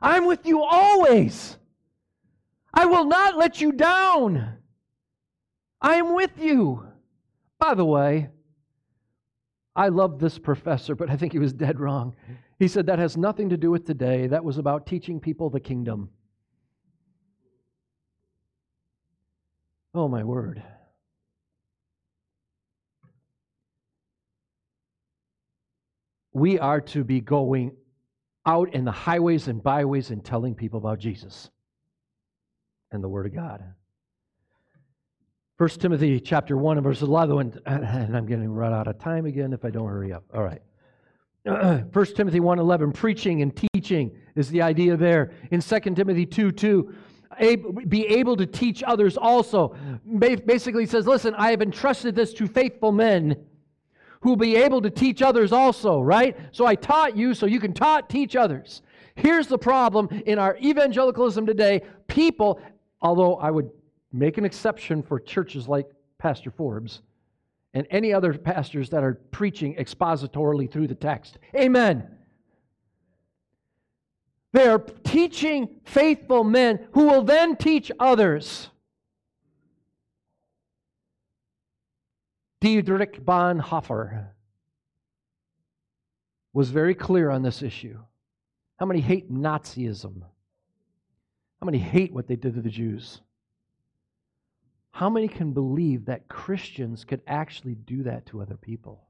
I'm 0.00 0.26
with 0.26 0.46
you 0.46 0.62
always. 0.62 1.57
I 2.78 2.84
will 2.84 3.06
not 3.06 3.36
let 3.36 3.60
you 3.60 3.72
down. 3.72 4.56
I 5.80 5.96
am 5.96 6.14
with 6.14 6.30
you. 6.38 6.86
By 7.58 7.74
the 7.74 7.84
way, 7.84 8.28
I 9.74 9.88
love 9.88 10.20
this 10.20 10.38
professor, 10.38 10.94
but 10.94 11.10
I 11.10 11.16
think 11.16 11.32
he 11.32 11.40
was 11.40 11.52
dead 11.52 11.80
wrong. 11.80 12.14
He 12.60 12.68
said 12.68 12.86
that 12.86 13.00
has 13.00 13.16
nothing 13.16 13.48
to 13.48 13.56
do 13.56 13.72
with 13.72 13.84
today. 13.84 14.28
That 14.28 14.44
was 14.44 14.58
about 14.58 14.86
teaching 14.86 15.18
people 15.18 15.50
the 15.50 15.58
kingdom. 15.58 16.10
Oh, 19.92 20.06
my 20.06 20.22
word. 20.22 20.62
we 26.32 26.56
are 26.60 26.80
to 26.80 27.02
be 27.02 27.20
going 27.20 27.72
out 28.46 28.72
in 28.72 28.84
the 28.84 28.92
highways 28.92 29.48
and 29.48 29.60
byways 29.60 30.10
and 30.10 30.24
telling 30.24 30.54
people 30.54 30.78
about 30.78 31.00
Jesus 31.00 31.50
and 32.92 33.02
the 33.02 33.08
Word 33.08 33.26
of 33.26 33.34
God. 33.34 33.62
1 35.58 35.68
Timothy 35.70 36.20
chapter 36.20 36.56
1 36.56 36.78
and 36.78 36.84
verse 36.84 37.02
11, 37.02 37.60
and 37.66 38.16
I'm 38.16 38.26
getting 38.26 38.48
run 38.48 38.72
out 38.72 38.86
of 38.86 38.98
time 38.98 39.26
again 39.26 39.52
if 39.52 39.64
I 39.64 39.70
don't 39.70 39.88
hurry 39.88 40.12
up. 40.12 40.24
All 40.32 40.44
right. 40.44 40.62
1 41.92 42.06
Timothy 42.14 42.40
1 42.40 42.58
11, 42.58 42.92
preaching 42.92 43.42
and 43.42 43.68
teaching 43.72 44.16
is 44.36 44.48
the 44.50 44.62
idea 44.62 44.96
there. 44.96 45.32
In 45.50 45.60
2 45.60 45.80
Timothy 45.80 46.26
2 46.26 46.52
2, 46.52 46.94
be 47.88 48.06
able 48.06 48.36
to 48.36 48.46
teach 48.46 48.82
others 48.82 49.16
also. 49.16 49.74
Basically 50.18 50.86
says, 50.86 51.06
listen, 51.06 51.34
I 51.34 51.50
have 51.50 51.62
entrusted 51.62 52.14
this 52.14 52.32
to 52.34 52.46
faithful 52.46 52.92
men 52.92 53.36
who 54.20 54.30
will 54.30 54.36
be 54.36 54.56
able 54.56 54.82
to 54.82 54.90
teach 54.90 55.22
others 55.22 55.52
also, 55.52 56.00
right? 56.00 56.36
So 56.50 56.66
I 56.66 56.74
taught 56.74 57.16
you 57.16 57.34
so 57.34 57.46
you 57.46 57.60
can 57.60 57.72
taught, 57.72 58.08
teach 58.08 58.34
others. 58.34 58.82
Here's 59.14 59.46
the 59.46 59.58
problem 59.58 60.08
in 60.26 60.38
our 60.38 60.56
evangelicalism 60.58 61.46
today 61.46 61.82
people, 62.06 62.60
although 63.00 63.36
I 63.36 63.50
would 63.50 63.70
make 64.12 64.38
an 64.38 64.44
exception 64.44 65.02
for 65.02 65.20
churches 65.20 65.68
like 65.68 65.88
Pastor 66.18 66.50
Forbes 66.50 67.02
and 67.74 67.86
any 67.90 68.12
other 68.12 68.32
pastors 68.36 68.90
that 68.90 69.04
are 69.04 69.14
preaching 69.30 69.74
expositorily 69.76 70.70
through 70.70 70.88
the 70.88 70.94
text. 70.94 71.38
Amen. 71.54 72.08
They 74.52 74.66
are 74.66 74.78
teaching 74.78 75.80
faithful 75.84 76.42
men 76.42 76.88
who 76.92 77.06
will 77.06 77.22
then 77.22 77.56
teach 77.56 77.92
others. 78.00 78.70
Dietrich 82.60 83.24
Bonhoeffer 83.24 84.28
was 86.52 86.70
very 86.70 86.94
clear 86.94 87.30
on 87.30 87.42
this 87.42 87.62
issue. 87.62 87.98
How 88.78 88.86
many 88.86 89.00
hate 89.00 89.30
Nazism? 89.30 90.22
How 91.60 91.64
many 91.66 91.78
hate 91.78 92.12
what 92.12 92.28
they 92.28 92.36
did 92.36 92.54
to 92.54 92.60
the 92.60 92.70
Jews? 92.70 93.20
How 94.90 95.10
many 95.10 95.28
can 95.28 95.52
believe 95.52 96.06
that 96.06 96.28
Christians 96.28 97.04
could 97.04 97.20
actually 97.26 97.74
do 97.74 98.04
that 98.04 98.26
to 98.26 98.42
other 98.42 98.56
people? 98.56 99.04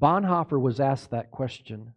Bonhoeffer 0.00 0.60
was 0.60 0.80
asked 0.80 1.10
that 1.10 1.30
question. 1.30 1.94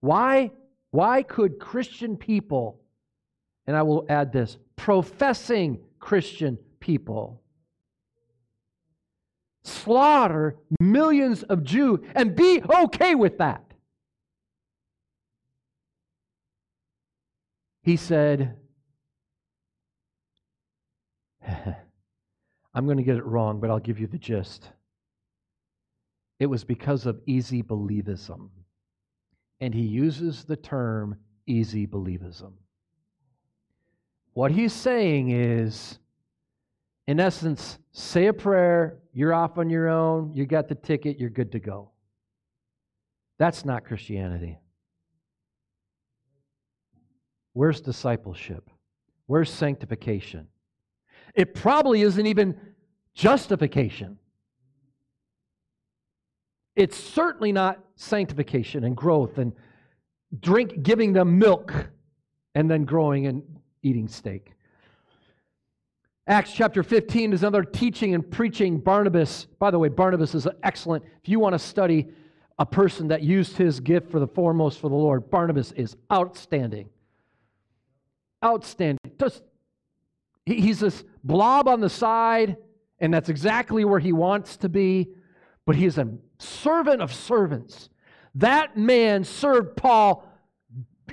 Why 0.00 0.52
Why 0.90 1.22
could 1.22 1.58
Christian 1.58 2.16
people, 2.16 2.80
and 3.66 3.76
I 3.76 3.82
will 3.82 4.06
add 4.08 4.32
this, 4.32 4.56
professing 4.76 5.80
Christian 5.98 6.58
people, 6.80 7.42
slaughter 9.64 10.56
millions 10.80 11.42
of 11.42 11.64
Jews 11.64 12.00
and 12.14 12.36
be 12.36 12.62
okay 12.62 13.14
with 13.14 13.38
that? 13.38 13.65
He 17.86 17.96
said, 17.96 18.56
I'm 21.46 22.84
going 22.84 22.96
to 22.96 23.04
get 23.04 23.14
it 23.14 23.24
wrong, 23.24 23.60
but 23.60 23.70
I'll 23.70 23.78
give 23.78 24.00
you 24.00 24.08
the 24.08 24.18
gist. 24.18 24.70
It 26.40 26.46
was 26.46 26.64
because 26.64 27.06
of 27.06 27.20
easy 27.26 27.62
believism. 27.62 28.48
And 29.60 29.72
he 29.72 29.82
uses 29.82 30.42
the 30.42 30.56
term 30.56 31.14
easy 31.46 31.86
believism. 31.86 32.54
What 34.32 34.50
he's 34.50 34.72
saying 34.72 35.30
is, 35.30 36.00
in 37.06 37.20
essence, 37.20 37.78
say 37.92 38.26
a 38.26 38.32
prayer, 38.32 38.98
you're 39.12 39.32
off 39.32 39.58
on 39.58 39.70
your 39.70 39.88
own, 39.88 40.32
you 40.34 40.44
got 40.44 40.66
the 40.66 40.74
ticket, 40.74 41.20
you're 41.20 41.30
good 41.30 41.52
to 41.52 41.60
go. 41.60 41.92
That's 43.38 43.64
not 43.64 43.84
Christianity. 43.84 44.58
Where's 47.56 47.80
discipleship? 47.80 48.68
Where's 49.24 49.50
sanctification? 49.50 50.46
It 51.34 51.54
probably 51.54 52.02
isn't 52.02 52.26
even 52.26 52.54
justification. 53.14 54.18
It's 56.74 56.98
certainly 56.98 57.52
not 57.52 57.82
sanctification 57.94 58.84
and 58.84 58.94
growth 58.94 59.38
and 59.38 59.54
drink 60.38 60.82
giving 60.82 61.14
them 61.14 61.38
milk 61.38 61.72
and 62.54 62.70
then 62.70 62.84
growing 62.84 63.26
and 63.26 63.42
eating 63.82 64.06
steak. 64.06 64.52
Acts 66.26 66.52
chapter 66.52 66.82
15 66.82 67.32
is 67.32 67.42
another 67.42 67.62
teaching 67.64 68.14
and 68.14 68.30
preaching 68.30 68.78
Barnabas. 68.78 69.46
By 69.58 69.70
the 69.70 69.78
way, 69.78 69.88
Barnabas 69.88 70.34
is 70.34 70.46
excellent. 70.62 71.06
If 71.22 71.30
you 71.30 71.40
want 71.40 71.54
to 71.54 71.58
study 71.58 72.08
a 72.58 72.66
person 72.66 73.08
that 73.08 73.22
used 73.22 73.56
his 73.56 73.80
gift 73.80 74.10
for 74.10 74.20
the 74.20 74.28
foremost 74.28 74.78
for 74.78 74.90
the 74.90 74.94
Lord, 74.94 75.30
Barnabas 75.30 75.72
is 75.72 75.96
outstanding. 76.12 76.90
Outstanding. 78.46 78.98
Just 79.18 79.42
he's 80.44 80.78
this 80.78 81.02
blob 81.24 81.66
on 81.66 81.80
the 81.80 81.90
side, 81.90 82.56
and 83.00 83.12
that's 83.12 83.28
exactly 83.28 83.84
where 83.84 83.98
he 83.98 84.12
wants 84.12 84.56
to 84.58 84.68
be, 84.68 85.08
but 85.64 85.74
he 85.74 85.84
is 85.84 85.98
a 85.98 86.08
servant 86.38 87.02
of 87.02 87.12
servants. 87.12 87.90
That 88.36 88.76
man 88.76 89.24
served 89.24 89.76
Paul 89.76 90.24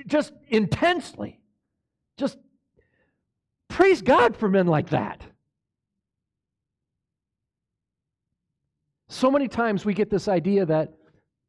just 0.06 0.32
intensely. 0.48 1.40
Just 2.16 2.38
praise 3.68 4.00
God 4.00 4.36
for 4.36 4.48
men 4.48 4.68
like 4.68 4.90
that. 4.90 5.22
So 9.08 9.30
many 9.30 9.48
times 9.48 9.84
we 9.84 9.94
get 9.94 10.10
this 10.10 10.28
idea 10.28 10.66
that, 10.66 10.92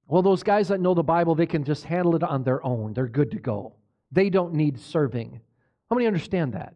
well, 0.07 0.21
those 0.21 0.43
guys 0.43 0.67
that 0.69 0.79
know 0.79 0.93
the 0.93 1.03
Bible, 1.03 1.35
they 1.35 1.45
can 1.45 1.63
just 1.63 1.83
handle 1.83 2.15
it 2.15 2.23
on 2.23 2.43
their 2.43 2.65
own. 2.65 2.93
They're 2.93 3.07
good 3.07 3.31
to 3.31 3.39
go. 3.39 3.75
They 4.11 4.29
don't 4.29 4.53
need 4.53 4.79
serving. 4.79 5.41
How 5.89 5.95
many 5.95 6.07
understand 6.07 6.53
that? 6.53 6.75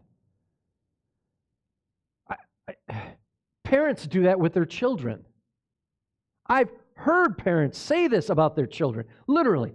I, 2.29 2.73
I, 2.89 2.93
parents 3.63 4.07
do 4.07 4.23
that 4.23 4.39
with 4.39 4.53
their 4.53 4.65
children. 4.65 5.25
I've 6.47 6.69
heard 6.95 7.37
parents 7.37 7.77
say 7.77 8.07
this 8.07 8.29
about 8.29 8.55
their 8.55 8.67
children, 8.67 9.05
literally. 9.27 9.73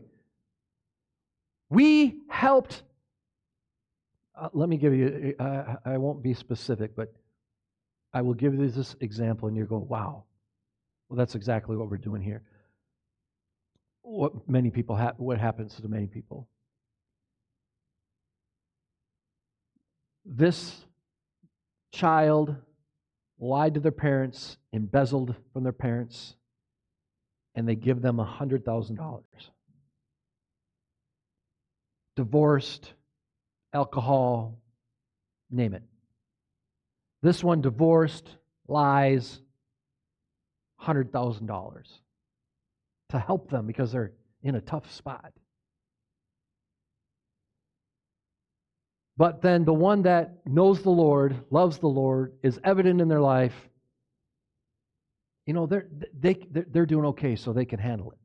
We 1.70 2.20
helped, 2.28 2.82
uh, 4.38 4.48
let 4.52 4.68
me 4.68 4.76
give 4.76 4.94
you, 4.94 5.34
uh, 5.38 5.76
I 5.84 5.96
won't 5.96 6.22
be 6.22 6.34
specific, 6.34 6.94
but 6.94 7.12
I 8.12 8.22
will 8.22 8.34
give 8.34 8.54
you 8.54 8.68
this 8.68 8.94
example, 9.00 9.48
and 9.48 9.56
you 9.56 9.64
go, 9.64 9.78
wow, 9.78 10.24
well, 11.08 11.16
that's 11.16 11.34
exactly 11.34 11.76
what 11.76 11.90
we're 11.90 11.96
doing 11.96 12.22
here. 12.22 12.42
What 14.02 14.48
many 14.48 14.70
people 14.70 14.96
ha- 14.96 15.14
what 15.16 15.38
happens 15.38 15.74
to 15.76 15.88
many 15.88 16.06
people. 16.06 16.48
This 20.24 20.84
child 21.92 22.56
lied 23.38 23.74
to 23.74 23.80
their 23.80 23.92
parents, 23.92 24.56
embezzled 24.72 25.34
from 25.52 25.62
their 25.62 25.72
parents, 25.72 26.34
and 27.54 27.68
they 27.68 27.74
give 27.74 28.00
them 28.00 28.16
$100,000. 28.16 29.22
Divorced, 32.16 32.94
alcohol, 33.72 34.58
name 35.50 35.74
it. 35.74 35.82
This 37.22 37.42
one 37.42 37.60
divorced, 37.60 38.28
lies, 38.68 39.40
$100,000 40.82 41.82
to 43.10 43.18
help 43.18 43.50
them 43.50 43.66
because 43.66 43.92
they're 43.92 44.12
in 44.42 44.54
a 44.54 44.60
tough 44.60 44.90
spot. 44.92 45.32
But 49.16 49.42
then 49.42 49.64
the 49.64 49.74
one 49.74 50.02
that 50.02 50.44
knows 50.44 50.82
the 50.82 50.90
Lord, 50.90 51.36
loves 51.50 51.78
the 51.78 51.86
Lord, 51.86 52.32
is 52.42 52.58
evident 52.64 53.00
in 53.00 53.08
their 53.08 53.20
life, 53.20 53.54
you 55.46 55.54
know, 55.54 55.66
they're, 55.66 55.86
they, 56.18 56.38
they're 56.50 56.86
doing 56.86 57.04
okay, 57.06 57.36
so 57.36 57.52
they 57.52 57.64
can 57.64 57.78
handle 57.78 58.10
it. 58.10 58.18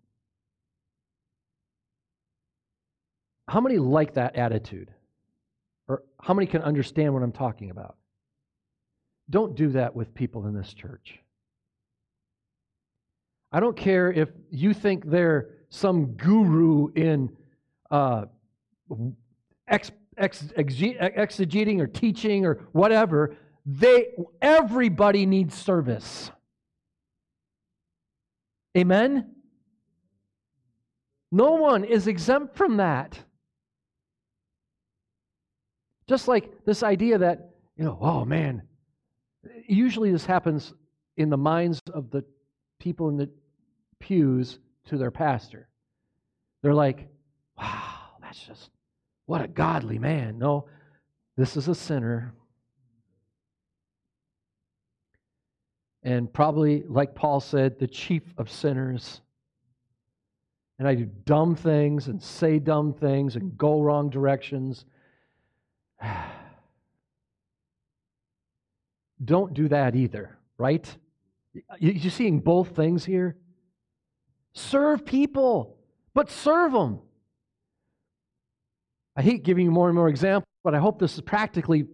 How 3.47 3.61
many 3.61 3.77
like 3.77 4.13
that 4.13 4.35
attitude? 4.35 4.91
Or 5.87 6.03
how 6.21 6.33
many 6.33 6.47
can 6.47 6.61
understand 6.61 7.13
what 7.13 7.23
I'm 7.23 7.31
talking 7.31 7.71
about? 7.71 7.97
Don't 9.29 9.55
do 9.55 9.69
that 9.69 9.95
with 9.95 10.13
people 10.13 10.47
in 10.47 10.55
this 10.55 10.73
church. 10.73 11.19
I 13.51 13.59
don't 13.59 13.75
care 13.75 14.11
if 14.11 14.29
you 14.51 14.73
think 14.73 15.09
they're 15.09 15.49
some 15.69 16.13
guru 16.13 16.91
in 16.93 17.35
uh, 17.89 18.25
ex, 19.67 19.91
ex, 20.19 20.43
exegeting 20.57 21.79
or 21.79 21.87
teaching 21.87 22.45
or 22.45 22.65
whatever. 22.71 23.35
They, 23.65 24.09
everybody 24.41 25.25
needs 25.25 25.55
service. 25.55 26.31
Amen? 28.77 29.31
No 31.31 31.53
one 31.53 31.83
is 31.83 32.07
exempt 32.07 32.55
from 32.55 32.77
that. 32.77 33.19
Just 36.07 36.27
like 36.27 36.65
this 36.65 36.81
idea 36.81 37.19
that, 37.19 37.51
you 37.77 37.83
know, 37.83 37.97
oh 38.01 38.25
man, 38.25 38.63
usually 39.67 40.11
this 40.11 40.25
happens 40.25 40.73
in 41.17 41.29
the 41.29 41.37
minds 41.37 41.79
of 41.93 42.09
the 42.09 42.23
people 42.79 43.09
in 43.09 43.17
the 43.17 43.29
pews 43.99 44.57
to 44.87 44.97
their 44.97 45.11
pastor. 45.11 45.67
They're 46.63 46.73
like, 46.73 47.07
wow, 47.57 48.17
that's 48.21 48.39
just, 48.39 48.71
what 49.29 49.41
a 49.41 49.47
godly 49.47 49.99
man. 49.99 50.39
No, 50.39 50.65
this 51.37 51.55
is 51.55 51.67
a 51.67 51.75
sinner. 51.75 52.33
and 56.03 56.31
probably, 56.31 56.83
like 56.87 57.13
Paul 57.13 57.39
said, 57.39 57.77
the 57.77 57.87
chief 57.87 58.23
of 58.37 58.49
sinners. 58.49 59.21
And 60.77 60.87
I 60.87 60.95
do 60.95 61.05
dumb 61.25 61.55
things 61.55 62.07
and 62.07 62.21
say 62.23 62.57
dumb 62.59 62.93
things 62.93 63.35
and 63.35 63.57
go 63.57 63.81
wrong 63.81 64.09
directions. 64.09 64.85
Don't 69.23 69.53
do 69.53 69.67
that 69.67 69.95
either, 69.95 70.37
right? 70.57 70.87
You're 71.79 72.11
seeing 72.11 72.39
both 72.39 72.75
things 72.75 73.03
here? 73.03 73.35
Serve 74.53 75.05
people, 75.05 75.75
but 76.13 76.29
serve 76.29 76.71
them. 76.71 77.01
I 79.19 79.21
hate 79.21 79.43
giving 79.43 79.65
you 79.65 79.71
more 79.71 79.87
and 79.89 79.95
more 79.95 80.07
examples, 80.07 80.47
but 80.63 80.73
I 80.73 80.79
hope 80.79 80.97
this 80.97 81.19
practically 81.19 81.85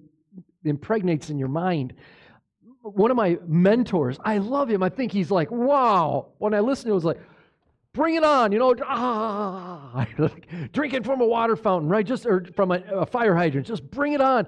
impregnates 0.63 1.29
in 1.29 1.39
your 1.39 1.49
mind 1.49 1.95
one 2.85 3.09
of 3.09 3.17
my 3.17 3.39
mentors, 3.47 4.17
I 4.23 4.37
love 4.37 4.69
him. 4.69 4.83
I 4.83 4.89
think 4.89 5.11
he's 5.11 5.31
like, 5.31 5.49
wow. 5.49 6.27
When 6.37 6.53
I 6.53 6.59
listened, 6.59 6.91
it 6.91 6.93
was 6.93 7.03
like, 7.03 7.19
bring 7.93 8.13
it 8.13 8.23
on, 8.23 8.51
you 8.51 8.59
know, 8.59 8.75
ah, 8.85 10.05
drinking 10.71 11.03
from 11.03 11.21
a 11.21 11.25
water 11.25 11.55
fountain, 11.55 11.89
right? 11.89 12.05
Just 12.05 12.27
or 12.27 12.45
from 12.55 12.71
a, 12.71 12.83
a 12.91 13.05
fire 13.07 13.33
hydrant, 13.33 13.65
just 13.65 13.89
bring 13.89 14.13
it 14.13 14.21
on. 14.21 14.47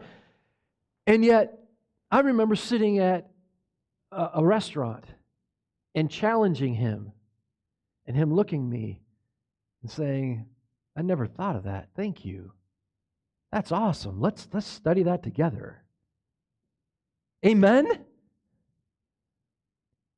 And 1.07 1.25
yet, 1.25 1.57
I 2.11 2.19
remember 2.19 2.55
sitting 2.55 2.99
at 2.99 3.28
a, 4.11 4.30
a 4.36 4.45
restaurant 4.45 5.05
and 5.95 6.11
challenging 6.11 6.75
him, 6.75 7.13
and 8.05 8.15
him 8.15 8.32
looking 8.32 8.69
me 8.69 9.01
and 9.82 9.89
saying, 9.89 10.45
"I 10.95 11.01
never 11.01 11.25
thought 11.25 11.55
of 11.55 11.63
that. 11.63 11.89
Thank 11.95 12.23
you. 12.23 12.51
That's 13.58 13.74
awesome. 13.74 14.22
Let's 14.22 14.47
let's 14.53 14.68
study 14.68 15.03
that 15.03 15.24
together." 15.24 15.84
Amen. 17.45 18.05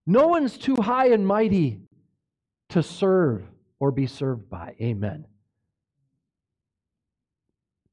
No 0.08 0.28
one's 0.28 0.58
too 0.58 0.76
high 0.78 1.10
and 1.10 1.26
mighty 1.28 1.82
to 2.70 2.82
serve 2.84 3.44
or 3.80 3.92
be 3.92 4.08
served 4.08 4.50
by. 4.50 4.76
Amen. 4.82 5.26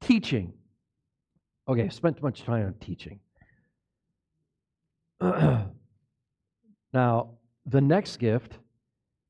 teaching. 0.01 0.53
Okay, 1.69 1.85
I 1.85 1.89
spent 1.89 2.17
too 2.19 2.25
much 2.25 2.43
time 2.45 2.67
on 2.67 2.75
teaching. 2.75 3.21
now, 5.21 5.71
the 7.67 7.81
next 7.81 8.19
gift, 8.19 8.59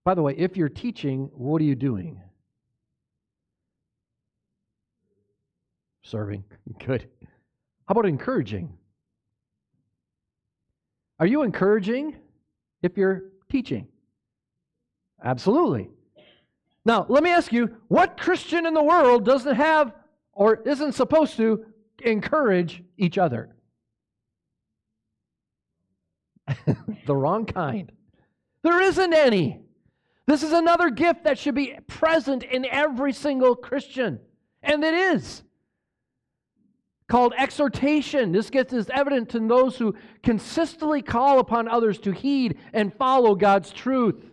by 0.05 0.15
the 0.15 0.23
way, 0.23 0.35
if 0.37 0.57
you're 0.57 0.69
teaching, 0.69 1.31
what 1.35 1.63
are 1.63 1.65
you 1.65 1.77
doing? 1.77 2.21
Serving. 6.07 6.45
Good. 6.87 7.09
How 7.21 7.93
about 7.93 8.07
encouraging? 8.07 8.73
Are 11.19 11.27
you 11.27 11.43
encouraging 11.43 12.17
if 12.83 12.97
you're 12.97 13.25
teaching? 13.51 13.89
Absolutely. 15.23 15.91
Now, 16.85 17.07
let 17.09 17.23
me 17.25 17.31
ask 17.31 17.53
you 17.53 17.77
what 17.89 18.17
Christian 18.17 18.67
in 18.67 18.75
the 18.75 18.83
world 18.83 19.25
doesn't 19.25 19.57
have 19.57 19.93
or 20.33 20.63
isn't 20.65 20.93
supposed 20.93 21.37
to 21.39 21.65
encourage 22.05 22.85
each 22.97 23.19
other? 23.19 23.57
the 27.07 27.17
wrong 27.17 27.47
kind. 27.47 27.91
There 28.63 28.81
isn't 28.81 29.13
any. 29.13 29.63
This 30.27 30.45
is 30.45 30.53
another 30.53 30.91
gift 30.91 31.25
that 31.25 31.39
should 31.39 31.55
be 31.55 31.77
present 31.89 32.45
in 32.45 32.65
every 32.67 33.13
single 33.13 33.57
Christian, 33.57 34.21
and 34.63 34.85
it 34.85 34.95
is 34.95 35.43
called 37.09 37.35
exhortation. 37.39 38.33
This 38.33 38.51
gets 38.51 38.73
is 38.73 38.91
evident 38.91 39.35
in 39.35 39.49
those 39.49 39.77
who 39.77 39.95
consistently 40.23 41.03
call 41.03 41.39
upon 41.39 41.69
others 41.69 41.99
to 42.01 42.13
heed 42.13 42.59
and 42.73 42.93
follow 42.93 43.35
God's 43.35 43.71
truth, 43.71 44.25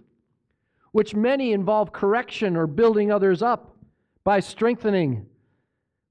which 0.91 1.15
many 1.15 1.53
involve 1.53 1.91
correction 1.91 2.55
or 2.55 2.67
building 2.67 3.11
others 3.11 3.41
up 3.41 3.75
by 4.23 4.39
strengthening 4.39 5.27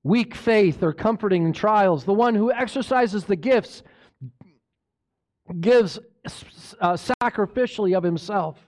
weak 0.05 0.35
faith 0.35 0.83
or 0.83 0.93
comforting 0.93 1.45
in 1.45 1.53
trials. 1.53 2.05
The 2.05 2.13
one 2.13 2.35
who 2.35 2.53
exercises 2.53 3.25
the 3.25 3.37
gifts 3.37 3.83
gives 5.61 5.99
uh, 6.81 6.97
sacrificially 7.23 7.97
of 7.97 8.03
himself. 8.03 8.59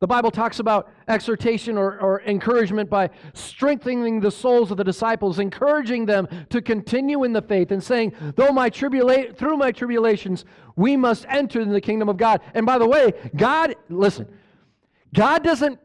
The 0.00 0.06
Bible 0.06 0.30
talks 0.30 0.60
about 0.60 0.90
exhortation 1.08 1.76
or, 1.76 2.00
or, 2.00 2.22
encouragement 2.22 2.88
by 2.88 3.10
strengthening 3.34 4.20
the 4.20 4.30
souls 4.30 4.70
of 4.70 4.78
the 4.78 4.84
disciples, 4.84 5.38
encouraging 5.38 6.06
them 6.06 6.26
to 6.48 6.62
continue 6.62 7.22
in 7.22 7.34
the 7.34 7.42
faith, 7.42 7.70
and 7.70 7.82
saying, 7.82 8.14
"Though 8.34 8.50
my 8.50 8.70
tribula- 8.70 9.36
through 9.36 9.58
my 9.58 9.72
tribulations, 9.72 10.46
we 10.74 10.96
must 10.96 11.26
enter 11.28 11.60
in 11.60 11.68
the 11.68 11.82
kingdom 11.82 12.08
of 12.08 12.16
God." 12.16 12.40
And 12.54 12.64
by 12.64 12.78
the 12.78 12.88
way, 12.88 13.12
God, 13.36 13.76
listen, 13.90 14.26
God 15.12 15.44
doesn't, 15.44 15.78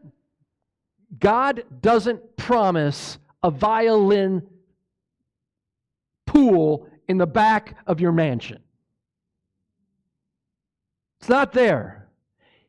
God 1.20 1.66
doesn't 1.82 2.38
promise 2.38 3.20
a 3.44 3.52
violin 3.52 4.48
pool 6.26 6.88
in 7.10 7.18
the 7.18 7.28
back 7.28 7.76
of 7.86 8.00
your 8.00 8.14
mansion. 8.14 8.64
It's 11.20 11.30
not 11.30 11.52
there. 11.52 12.05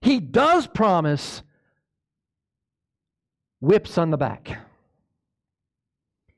He 0.00 0.20
does 0.20 0.66
promise 0.66 1.42
whips 3.60 3.98
on 3.98 4.10
the 4.10 4.16
back. 4.16 4.58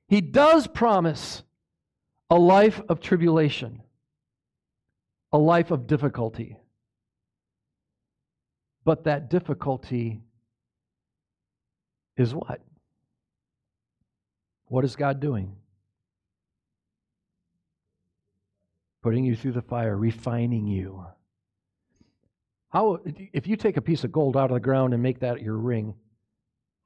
He 0.09 0.21
does 0.21 0.67
promise 0.67 1.43
a 2.31 2.37
life 2.37 2.81
of 2.89 3.01
tribulation, 3.01 3.83
a 5.33 5.39
life 5.39 5.71
of 5.71 5.87
difficulty. 5.87 6.57
But 8.85 9.05
that 9.05 9.29
difficulty 9.29 10.23
is 12.17 12.35
what? 12.35 12.61
What 14.67 14.85
is 14.85 14.97
God 14.97 15.21
doing? 15.21 15.57
Putting 19.03 19.25
you 19.25 19.37
through 19.37 19.53
the 19.53 19.63
fire, 19.63 19.97
refining 19.97 20.67
you. 20.67 21.07
How, 22.71 22.99
if 23.33 23.47
you 23.47 23.57
take 23.57 23.77
a 23.77 23.83
piece 23.83 24.05
of 24.05 24.13
gold 24.13 24.37
out 24.37 24.51
of 24.51 24.55
the 24.55 24.61
ground 24.61 24.93
and 24.95 25.03
make 25.03 25.21
that 25.21 25.43
your 25.43 25.57
ring, 25.57 25.95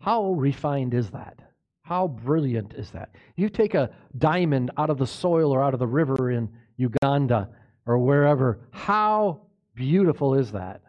how 0.00 0.32
refined 0.32 0.94
is 0.94 1.10
that? 1.10 1.38
How 1.82 2.06
brilliant 2.08 2.74
is 2.74 2.90
that? 2.92 3.16
You 3.36 3.48
take 3.48 3.74
a 3.74 3.90
diamond 4.16 4.70
out 4.76 4.90
of 4.90 4.98
the 4.98 5.06
soil 5.06 5.52
or 5.52 5.62
out 5.62 5.74
of 5.74 5.80
the 5.80 5.86
river 5.86 6.30
in 6.30 6.48
Uganda 6.76 7.48
or 7.86 7.98
wherever, 7.98 8.60
how 8.70 9.42
beautiful 9.74 10.34
is 10.34 10.52
that? 10.52 10.82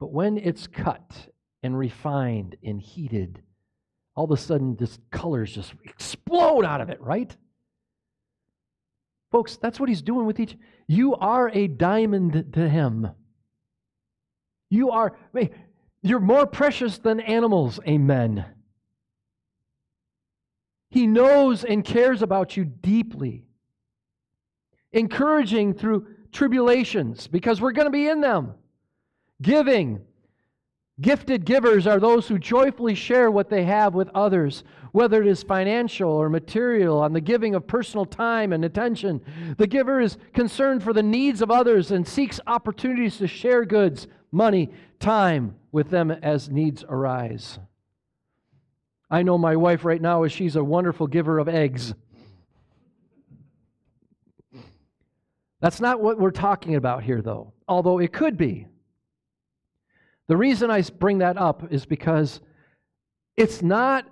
But 0.00 0.12
when 0.12 0.38
it's 0.38 0.66
cut 0.66 1.28
and 1.62 1.76
refined 1.76 2.56
and 2.62 2.80
heated, 2.80 3.42
all 4.14 4.24
of 4.24 4.30
a 4.30 4.36
sudden 4.36 4.76
this 4.76 4.98
colors 5.10 5.54
just 5.54 5.74
explode 5.84 6.64
out 6.64 6.80
of 6.80 6.88
it, 6.88 7.00
right? 7.00 7.36
Folks, 9.30 9.56
that's 9.56 9.78
what 9.78 9.88
he's 9.88 10.02
doing 10.02 10.26
with 10.26 10.40
each. 10.40 10.56
You 10.86 11.14
are 11.16 11.50
a 11.52 11.68
diamond 11.68 12.52
to 12.54 12.68
him. 12.68 13.10
You 14.70 14.90
are, 14.90 15.16
you're 16.02 16.20
more 16.20 16.46
precious 16.46 16.98
than 16.98 17.20
animals, 17.20 17.80
amen. 17.86 18.44
He 20.90 21.06
knows 21.06 21.64
and 21.64 21.84
cares 21.84 22.22
about 22.22 22.56
you 22.56 22.64
deeply. 22.64 23.46
Encouraging 24.92 25.74
through 25.74 26.06
tribulations, 26.32 27.26
because 27.26 27.60
we're 27.60 27.72
going 27.72 27.86
to 27.86 27.90
be 27.90 28.08
in 28.08 28.20
them. 28.20 28.54
Giving, 29.40 30.00
Gifted 31.00 31.44
givers 31.44 31.86
are 31.86 32.00
those 32.00 32.26
who 32.26 32.38
joyfully 32.38 32.96
share 32.96 33.30
what 33.30 33.48
they 33.48 33.64
have 33.64 33.94
with 33.94 34.10
others, 34.14 34.64
whether 34.90 35.22
it 35.22 35.28
is 35.28 35.44
financial 35.44 36.10
or 36.10 36.28
material, 36.28 36.98
on 37.00 37.12
the 37.12 37.20
giving 37.20 37.54
of 37.54 37.68
personal 37.68 38.04
time 38.04 38.52
and 38.52 38.64
attention. 38.64 39.20
The 39.58 39.68
giver 39.68 40.00
is 40.00 40.18
concerned 40.34 40.82
for 40.82 40.92
the 40.92 41.02
needs 41.02 41.40
of 41.40 41.52
others 41.52 41.92
and 41.92 42.06
seeks 42.06 42.40
opportunities 42.48 43.18
to 43.18 43.28
share 43.28 43.64
goods, 43.64 44.08
money, 44.30 44.70
time 45.00 45.56
with 45.72 45.90
them 45.90 46.10
as 46.10 46.50
needs 46.50 46.84
arise. 46.88 47.58
I 49.10 49.22
know 49.22 49.38
my 49.38 49.56
wife 49.56 49.84
right 49.84 50.00
now 50.00 50.24
is 50.24 50.32
she's 50.32 50.56
a 50.56 50.64
wonderful 50.64 51.06
giver 51.06 51.38
of 51.38 51.48
eggs. 51.48 51.94
That's 55.60 55.80
not 55.80 56.00
what 56.00 56.18
we're 56.18 56.30
talking 56.30 56.76
about 56.76 57.02
here, 57.02 57.22
though, 57.22 57.52
although 57.66 57.98
it 57.98 58.12
could 58.12 58.36
be. 58.36 58.66
The 60.28 60.36
reason 60.36 60.70
I 60.70 60.82
bring 60.82 61.18
that 61.18 61.38
up 61.38 61.72
is 61.72 61.86
because 61.86 62.40
it's 63.36 63.62
not, 63.62 64.06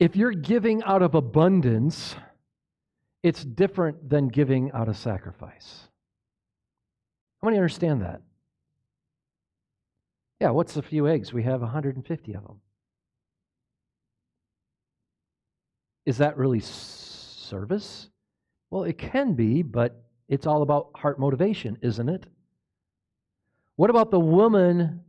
if 0.00 0.16
you're 0.16 0.32
giving 0.32 0.82
out 0.84 1.02
of 1.02 1.14
abundance, 1.14 2.16
it's 3.22 3.44
different 3.44 4.08
than 4.08 4.28
giving 4.28 4.72
out 4.72 4.88
of 4.88 4.96
sacrifice. 4.96 5.88
How 7.40 7.46
many 7.46 7.58
understand 7.58 8.02
that? 8.02 8.22
Yeah, 10.42 10.50
what's 10.50 10.76
a 10.76 10.82
few 10.82 11.06
eggs? 11.06 11.32
We 11.32 11.44
have 11.44 11.60
150 11.60 12.34
of 12.34 12.42
them. 12.42 12.60
Is 16.04 16.18
that 16.18 16.36
really 16.36 16.58
service? 16.58 18.08
Well, 18.68 18.82
it 18.82 18.98
can 18.98 19.34
be, 19.34 19.62
but 19.62 20.02
it's 20.28 20.44
all 20.44 20.62
about 20.62 20.90
heart 20.96 21.20
motivation, 21.20 21.78
isn't 21.80 22.08
it? 22.08 22.26
What 23.76 23.88
about 23.88 24.10
the 24.10 24.18
woman, 24.18 25.02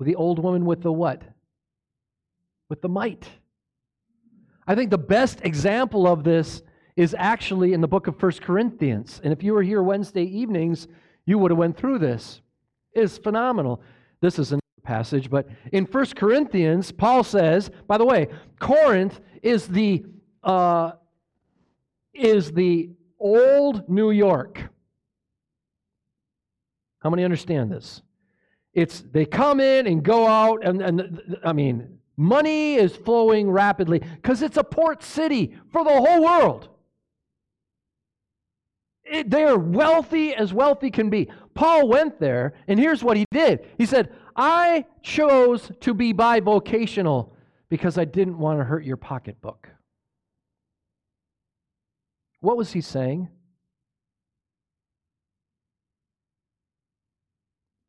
the 0.00 0.14
old 0.14 0.42
woman 0.42 0.64
with 0.64 0.80
the 0.80 0.92
what? 0.92 1.20
With 2.70 2.80
the 2.80 2.88
mite. 2.88 3.28
I 4.66 4.74
think 4.74 4.88
the 4.88 4.96
best 4.96 5.42
example 5.42 6.06
of 6.06 6.24
this 6.24 6.62
is 6.96 7.14
actually 7.18 7.74
in 7.74 7.82
the 7.82 7.86
book 7.86 8.06
of 8.06 8.18
First 8.18 8.40
Corinthians. 8.40 9.20
And 9.22 9.30
if 9.30 9.42
you 9.42 9.52
were 9.52 9.62
here 9.62 9.82
Wednesday 9.82 10.24
evenings, 10.24 10.88
you 11.26 11.36
would 11.36 11.50
have 11.50 11.58
went 11.58 11.76
through 11.76 11.98
this. 11.98 12.40
It's 12.94 13.18
phenomenal. 13.18 13.82
This 14.20 14.38
is 14.38 14.52
another 14.52 14.62
passage, 14.82 15.30
but 15.30 15.48
in 15.72 15.86
First 15.86 16.16
Corinthians, 16.16 16.90
Paul 16.90 17.22
says, 17.22 17.70
by 17.86 17.98
the 17.98 18.04
way, 18.04 18.28
Corinth 18.58 19.20
is 19.42 19.68
the 19.68 20.04
uh, 20.42 20.92
is 22.14 22.52
the 22.52 22.90
old 23.18 23.88
New 23.88 24.10
York. 24.10 24.62
How 27.00 27.10
many 27.10 27.24
understand 27.24 27.70
this? 27.70 28.02
It's 28.74 29.00
they 29.00 29.24
come 29.24 29.60
in 29.60 29.86
and 29.86 30.02
go 30.02 30.26
out, 30.26 30.64
and, 30.64 30.82
and 30.82 31.36
I 31.44 31.52
mean, 31.52 31.98
money 32.16 32.74
is 32.74 32.94
flowing 32.94 33.50
rapidly 33.50 34.00
because 34.00 34.42
it's 34.42 34.56
a 34.56 34.64
port 34.64 35.02
city 35.02 35.56
for 35.70 35.84
the 35.84 35.90
whole 35.90 36.22
world. 36.22 36.68
It, 39.10 39.30
they 39.30 39.44
are 39.44 39.58
wealthy 39.58 40.34
as 40.34 40.52
wealthy 40.52 40.90
can 40.90 41.10
be. 41.10 41.28
Paul 41.54 41.88
went 41.88 42.20
there, 42.20 42.54
and 42.66 42.78
here's 42.78 43.02
what 43.02 43.16
he 43.16 43.24
did. 43.30 43.66
He 43.78 43.86
said, 43.86 44.12
I 44.36 44.84
chose 45.02 45.70
to 45.80 45.94
be 45.94 46.14
bivocational 46.14 47.32
because 47.68 47.98
I 47.98 48.04
didn't 48.04 48.38
want 48.38 48.60
to 48.60 48.64
hurt 48.64 48.84
your 48.84 48.96
pocketbook. 48.96 49.68
What 52.40 52.56
was 52.56 52.72
he 52.72 52.80
saying? 52.80 53.28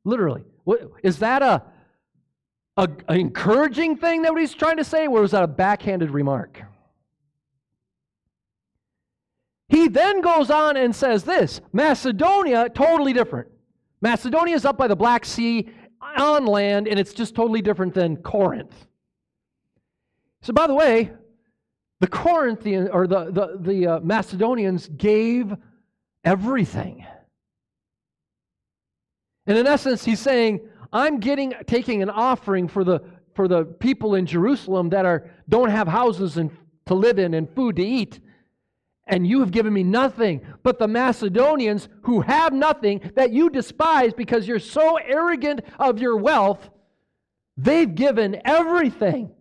Literally. 0.06 0.44
What, 0.64 0.90
is 1.04 1.20
that 1.20 1.42
a, 1.42 1.64
a, 2.78 2.90
a 3.08 3.14
encouraging 3.14 3.98
thing 3.98 4.24
that 4.24 4.36
he's 4.38 4.54
trying 4.54 4.78
to 4.78 4.84
say, 4.84 5.08
or 5.08 5.24
is 5.24 5.32
that 5.32 5.44
a 5.44 5.48
backhanded 5.48 6.10
remark? 6.10 6.62
He 9.70 9.88
then 9.88 10.22
goes 10.22 10.50
on 10.50 10.76
and 10.78 10.96
says 10.96 11.24
this 11.24 11.62
Macedonia, 11.72 12.70
totally 12.70 13.14
different. 13.14 13.48
Macedonia 14.02 14.56
is 14.56 14.66
up 14.66 14.78
by 14.78 14.88
the 14.88 14.96
Black 14.96 15.26
Sea 15.26 15.70
on 16.18 16.46
land, 16.46 16.88
and 16.88 17.00
it's 17.00 17.14
just 17.14 17.36
totally 17.36 17.62
different 17.62 17.94
than 17.94 18.18
Corinth. 18.18 18.74
So, 20.42 20.54
by 20.54 20.68
the 20.68 20.74
way, 20.74 21.12
the 22.00 22.08
Corinthians 22.08 22.90
or 22.92 23.08
the, 23.08 23.26
the, 23.26 23.58
the 23.60 23.88
uh, 23.88 24.00
Macedonians 24.00 24.88
gave 24.88 25.56
everything. 26.24 27.06
And 29.46 29.58
in 29.58 29.68
essence, 29.68 30.06
he's 30.06 30.20
saying, 30.20 30.62
I'm 30.92 31.20
getting 31.20 31.54
taking 31.68 32.02
an 32.02 32.10
offering 32.10 32.68
for 32.68 32.84
the 32.84 33.02
for 33.36 33.48
the 33.48 33.66
people 33.66 34.16
in 34.16 34.26
Jerusalem 34.26 34.90
that 34.90 35.06
are 35.06 35.30
don't 35.48 35.70
have 35.70 35.88
houses 35.88 36.38
and 36.38 36.52
to 36.88 36.96
live 36.96 37.20
in 37.20 37.34
and 37.36 37.48
food 37.54 37.76
to 37.76 37.84
eat 37.84 38.20
and 39.10 39.28
you 39.28 39.42
have 39.42 39.52
given 39.52 39.74
me 39.74 39.84
nothing. 39.84 40.42
But 40.64 40.80
the 40.80 40.88
Macedonians 40.88 41.90
who 42.04 42.22
have 42.22 42.54
nothing 42.54 43.12
that 43.16 43.32
you 43.32 43.50
despise 43.50 44.14
because 44.14 44.48
you're 44.48 44.60
so 44.60 44.98
arrogant 44.98 45.62
of 45.78 46.00
your 46.00 46.16
wealth, 46.16 46.70
they've 47.58 47.94
given 47.94 48.42
everything. 48.46 49.32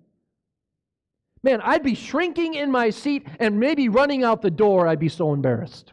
Man, 1.43 1.61
I'd 1.62 1.85
be 1.85 1.95
shrinking 1.95 2.55
in 2.55 2.73
my 2.73 2.91
seat 2.91 3.27
and 3.39 3.61
maybe 3.61 3.89
running 3.89 4.25
out 4.25 4.43
the 4.43 4.51
door. 4.51 4.89
I'd 4.89 4.99
be 4.99 5.09
so 5.09 5.33
embarrassed. 5.33 5.93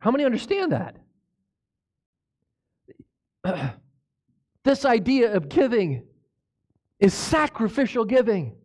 How 0.00 0.10
many 0.10 0.24
understand 0.24 0.72
that? 0.72 0.96
this 4.64 4.84
idea 4.84 5.34
of 5.34 5.48
giving 5.48 6.04
is 6.98 7.14
sacrificial 7.14 8.04
giving. 8.04 8.56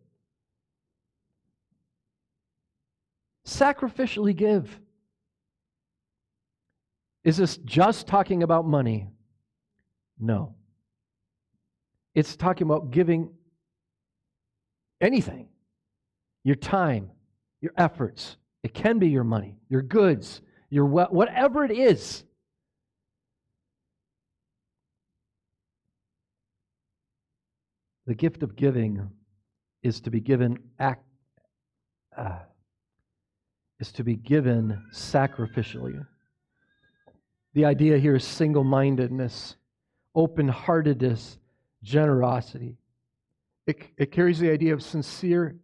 Sacrificially 3.46 4.34
give. 4.34 4.80
Is 7.24 7.36
this 7.36 7.56
just 7.58 8.06
talking 8.06 8.42
about 8.42 8.66
money? 8.66 9.08
No. 10.18 10.54
It's 12.14 12.36
talking 12.36 12.66
about 12.66 12.90
giving 12.90 13.30
anything 15.00 15.48
your 16.44 16.56
time, 16.56 17.10
your 17.60 17.72
efforts. 17.76 18.36
It 18.62 18.72
can 18.74 18.98
be 18.98 19.08
your 19.08 19.24
money, 19.24 19.56
your 19.68 19.82
goods, 19.82 20.42
your 20.70 20.86
whatever 20.86 21.64
it 21.64 21.72
is. 21.72 22.24
The 28.06 28.14
gift 28.14 28.42
of 28.42 28.54
giving 28.54 29.10
is 29.82 30.02
to 30.02 30.10
be 30.10 30.20
given 30.20 30.58
act, 30.78 31.04
uh, 32.16 32.40
is 33.80 33.92
to 33.92 34.04
be 34.04 34.16
given 34.16 34.82
sacrificially. 34.92 36.04
The 37.54 37.64
idea 37.64 37.98
here 37.98 38.16
is 38.16 38.24
single 38.24 38.64
mindedness, 38.64 39.56
open 40.14 40.48
heartedness, 40.48 41.38
generosity. 41.82 42.76
It, 43.66 43.82
it 43.96 44.12
carries 44.12 44.38
the 44.38 44.50
idea 44.50 44.74
of 44.74 44.82
sincere, 44.82 45.56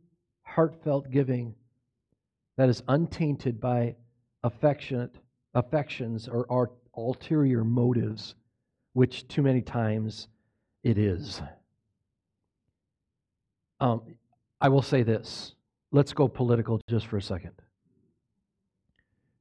heartfelt 0.43 1.11
giving 1.11 1.55
that 2.57 2.69
is 2.69 2.83
untainted 2.89 3.61
by 3.61 3.97
affectionate 4.45 5.17
affections 5.55 6.29
or, 6.29 6.45
or 6.47 6.73
ulterior 6.97 7.65
motives, 7.65 8.35
which 8.93 9.27
too 9.29 9.43
many 9.43 9.63
times 9.63 10.29
it 10.83 10.99
is. 10.99 11.41
Um, 13.81 14.03
I 14.61 14.69
will 14.69 14.83
say 14.83 15.03
this. 15.03 15.55
Let's 15.93 16.13
go 16.13 16.29
political 16.29 16.81
just 16.89 17.07
for 17.07 17.17
a 17.17 17.23
second. 17.23 17.53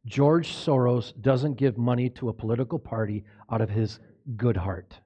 George 0.06 0.54
Soros 0.54 1.14
doesn't 1.22 1.56
give 1.56 1.78
money 1.78 2.10
to 2.12 2.30
a 2.30 2.34
political 2.34 2.80
party 2.80 3.26
out 3.52 3.62
of 3.62 3.70
his 3.70 4.00
good 4.36 4.58
heart. 4.58 5.00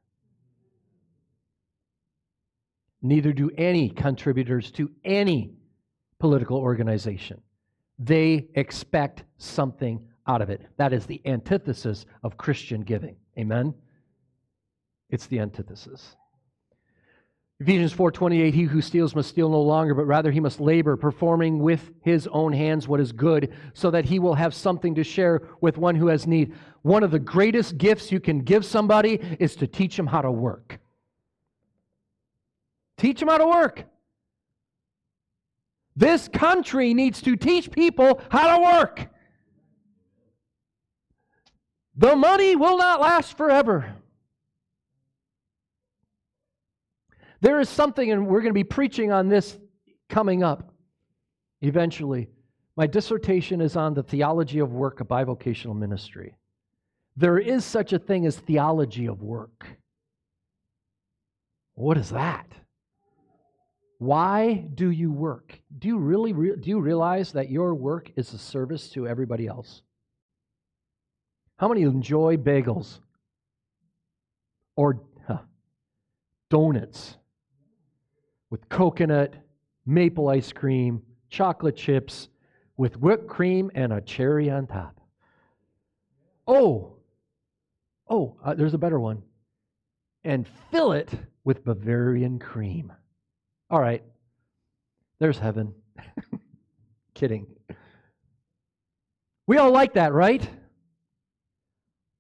Neither 3.02 3.34
do 3.34 3.52
any 3.58 3.90
contributors 3.90 4.72
to 4.72 4.90
any 5.04 5.56
political 6.20 6.58
organization. 6.58 7.42
They 8.00 8.48
expect 8.56 9.24
something 9.38 10.08
out 10.26 10.42
of 10.42 10.50
it. 10.50 10.62
That 10.78 10.94
is 10.94 11.06
the 11.06 11.22
antithesis 11.26 12.06
of 12.24 12.38
Christian 12.38 12.82
giving. 12.82 13.18
Amen? 13.38 13.74
It's 15.10 15.28
the 15.28 15.40
antithesis. 15.40 16.16
Ephesians 17.64 17.94
4:28 17.94 18.54
He 18.54 18.64
who 18.64 18.82
steals 18.82 19.16
must 19.16 19.30
steal 19.30 19.48
no 19.48 19.62
longer 19.62 19.94
but 19.94 20.04
rather 20.04 20.32
he 20.32 20.42
must 20.42 20.60
labor 20.60 20.98
performing 20.98 21.60
with 21.60 21.92
his 22.02 22.28
own 22.28 22.52
hands 22.52 22.90
what 22.90 23.00
is 23.00 23.14
good 23.14 23.54
so 23.74 23.90
that 23.90 24.04
he 24.04 24.20
will 24.20 24.34
have 24.34 24.54
something 24.54 24.94
to 24.96 25.04
share 25.04 25.42
with 25.62 25.78
one 25.78 25.96
who 25.96 26.08
has 26.08 26.28
need. 26.28 26.54
One 26.82 27.04
of 27.04 27.12
the 27.12 27.20
greatest 27.20 27.78
gifts 27.78 28.12
you 28.12 28.20
can 28.20 28.40
give 28.40 28.66
somebody 28.66 29.14
is 29.40 29.56
to 29.56 29.68
teach 29.68 29.96
them 29.96 30.08
how 30.08 30.22
to 30.22 30.30
work. 30.30 30.78
Teach 32.98 33.22
them 33.22 33.30
how 33.30 33.38
to 33.38 33.48
work. 33.48 33.86
This 35.96 36.28
country 36.28 36.94
needs 36.94 37.22
to 37.22 37.38
teach 37.38 37.72
people 37.72 38.22
how 38.30 38.58
to 38.58 38.64
work. 38.78 39.08
The 41.96 42.18
money 42.18 42.58
will 42.58 42.78
not 42.78 43.00
last 43.00 43.38
forever. 43.38 44.03
There 47.44 47.60
is 47.60 47.68
something, 47.68 48.10
and 48.10 48.26
we're 48.26 48.40
going 48.40 48.52
to 48.52 48.54
be 48.54 48.64
preaching 48.64 49.12
on 49.12 49.28
this 49.28 49.58
coming 50.08 50.44
up 50.44 50.72
eventually. 51.62 52.30
My 52.78 52.88
dissertation 52.88 53.60
is 53.60 53.76
on 53.76 53.94
the 53.94 54.02
theology 54.02 54.60
of 54.60 54.72
work, 54.72 55.02
a 55.02 55.06
bivocational 55.06 55.78
ministry. 55.78 56.38
There 57.18 57.38
is 57.38 57.66
such 57.66 57.92
a 57.92 58.00
thing 58.00 58.26
as 58.26 58.38
theology 58.38 59.08
of 59.08 59.22
work. 59.22 59.68
What 61.74 61.98
is 61.98 62.12
that? 62.12 62.48
Why 63.98 64.66
do 64.74 64.90
you 64.90 65.12
work? 65.12 65.60
Do 65.80 65.90
you 65.90 65.98
really 65.98 66.32
re- 66.32 66.56
do 66.56 66.70
you 66.70 66.80
realize 66.80 67.34
that 67.34 67.50
your 67.50 67.76
work 67.76 68.10
is 68.16 68.34
a 68.34 68.38
service 68.38 68.88
to 68.92 69.06
everybody 69.06 69.48
else? 69.48 69.82
How 71.58 71.68
many 71.68 71.82
enjoy 71.82 72.38
bagels 72.38 73.00
or 74.78 75.02
huh, 75.28 75.40
donuts 76.50 77.18
with 78.54 78.70
coconut, 78.70 79.34
maple 79.84 80.30
ice 80.30 80.54
cream, 80.54 81.02
chocolate 81.32 81.76
chips, 81.76 82.30
with 82.78 82.96
whipped 82.98 83.26
cream 83.26 83.72
and 83.74 83.92
a 83.92 84.00
cherry 84.00 84.48
on 84.48 84.68
top. 84.68 85.02
Oh, 86.46 86.98
oh, 88.08 88.38
uh, 88.46 88.54
there's 88.54 88.76
a 88.76 88.78
better 88.78 89.00
one. 89.00 89.24
And 90.24 90.48
fill 90.70 90.92
it 90.92 91.10
with 91.44 91.66
Bavarian 91.66 92.38
cream. 92.38 92.94
All 93.72 93.80
right, 93.80 94.04
there's 95.18 95.40
heaven. 95.40 95.74
Kidding. 97.16 97.48
We 99.48 99.58
all 99.58 99.72
like 99.72 99.96
that, 99.96 100.14
right? 100.14 100.48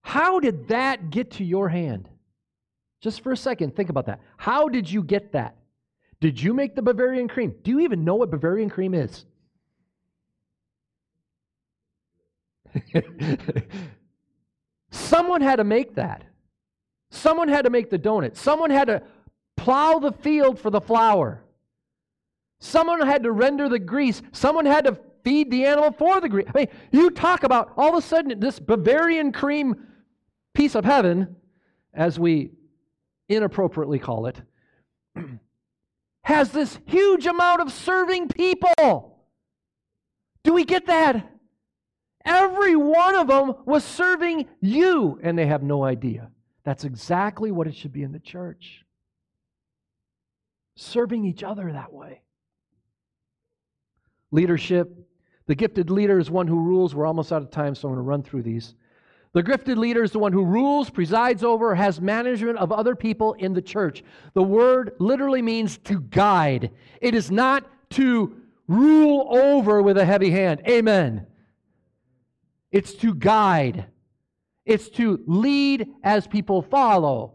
How 0.02 0.40
did 0.40 0.70
that 0.70 1.12
get 1.12 1.30
to 1.34 1.44
your 1.44 1.70
hand? 1.70 2.10
Just 3.02 3.22
for 3.22 3.32
a 3.32 3.38
second, 3.38 3.76
think 3.76 3.92
about 3.92 4.08
that. 4.08 4.20
How 4.38 4.68
did 4.68 4.90
you 4.90 5.04
get 5.04 5.34
that? 5.34 5.58
Did 6.24 6.42
you 6.42 6.54
make 6.54 6.74
the 6.74 6.82
Bavarian 6.82 7.28
cream? 7.28 7.54
Do 7.64 7.72
you 7.72 7.82
even 7.82 8.06
know 8.06 8.16
what 8.16 8.32
Bavarian 8.32 8.70
cream 8.70 8.94
is? 8.94 9.26
Someone 14.90 15.42
had 15.42 15.58
to 15.58 15.66
make 15.66 15.96
that. 15.96 16.24
Someone 17.12 17.50
had 17.50 17.64
to 17.66 17.70
make 17.70 17.90
the 17.90 18.00
donut. 18.00 18.38
Someone 18.38 18.70
had 18.70 18.86
to 18.86 19.04
plow 19.58 20.00
the 20.00 20.14
field 20.14 20.58
for 20.58 20.70
the 20.70 20.80
flour. 20.80 21.44
Someone 22.62 23.06
had 23.06 23.24
to 23.24 23.34
render 23.34 23.68
the 23.68 23.78
grease. 23.78 24.22
Someone 24.32 24.66
had 24.66 24.86
to 24.86 24.98
feed 25.26 25.52
the 25.52 25.66
animal 25.66 25.92
for 25.92 26.22
the 26.22 26.30
grease. 26.30 26.48
I 26.56 26.58
mean, 26.58 26.68
you 26.94 27.10
talk 27.10 27.44
about 27.44 27.74
all 27.76 27.90
of 27.90 28.02
a 28.02 28.08
sudden 28.08 28.40
this 28.40 28.60
Bavarian 28.60 29.34
cream 29.34 29.88
piece 30.54 30.76
of 30.76 30.86
heaven, 30.86 31.36
as 31.94 32.18
we 32.18 32.52
inappropriately 33.28 34.00
call 34.00 34.28
it. 34.28 34.42
has 36.24 36.52
this 36.52 36.80
huge 36.86 37.26
amount 37.26 37.62
of 37.62 37.72
serving 37.72 38.30
people. 38.30 39.20
Do 40.44 40.54
we 40.54 40.66
get 40.66 40.88
that? 40.88 41.30
Every 42.26 42.76
one 42.76 43.16
of 43.16 43.28
them 43.28 43.56
was 43.66 43.84
serving 43.84 44.48
you, 44.62 45.20
and 45.22 45.38
they 45.38 45.46
have 45.46 45.64
no 45.64 45.84
idea. 45.84 46.32
That's 46.64 46.86
exactly 46.86 47.52
what 47.52 47.68
it 47.68 47.76
should 47.76 47.92
be 47.92 48.04
in 48.04 48.14
the 48.14 48.20
church. 48.20 48.86
Serving 50.76 51.26
each 51.26 51.44
other 51.44 51.72
that 51.72 51.92
way. 51.92 52.22
Leadership. 54.32 54.98
The 55.46 55.56
gifted 55.56 55.90
leader 55.90 56.20
is 56.20 56.32
one 56.32 56.48
who 56.48 56.64
rules. 56.64 56.96
We're 56.96 57.06
almost 57.06 57.34
out 57.34 57.42
of 57.42 57.52
time, 57.52 57.76
so 57.76 57.90
I'm 57.90 57.96
going 57.96 58.04
to 58.04 58.10
run 58.10 58.24
through 58.24 58.44
these. 58.44 58.76
The 59.34 59.44
gifted 59.44 59.80
leader 59.80 60.04
is 60.04 60.12
the 60.12 60.20
one 60.20 60.32
who 60.32 60.46
rules, 60.46 60.92
presides 60.92 61.44
over, 61.44 61.74
has 61.74 62.00
management 62.00 62.60
of 62.60 62.72
other 62.72 62.96
people 62.96 63.34
in 63.34 63.54
the 63.54 63.64
church. 63.64 64.04
The 64.36 64.44
word 64.44 64.94
literally 65.00 65.42
means 65.42 65.80
to 65.80 66.02
guide, 66.02 66.70
it 67.02 67.16
is 67.16 67.32
not 67.32 67.66
to 67.92 68.36
rule 68.68 69.28
over 69.36 69.82
with 69.82 69.98
a 69.98 70.06
heavy 70.06 70.30
hand. 70.30 70.62
Amen. 70.68 71.26
it's 72.72 72.94
to 72.96 73.14
guide, 73.14 73.88
it's 74.66 74.90
to 74.90 75.22
lead 75.26 75.90
as 76.04 76.28
people 76.28 76.62
follow, 76.62 77.34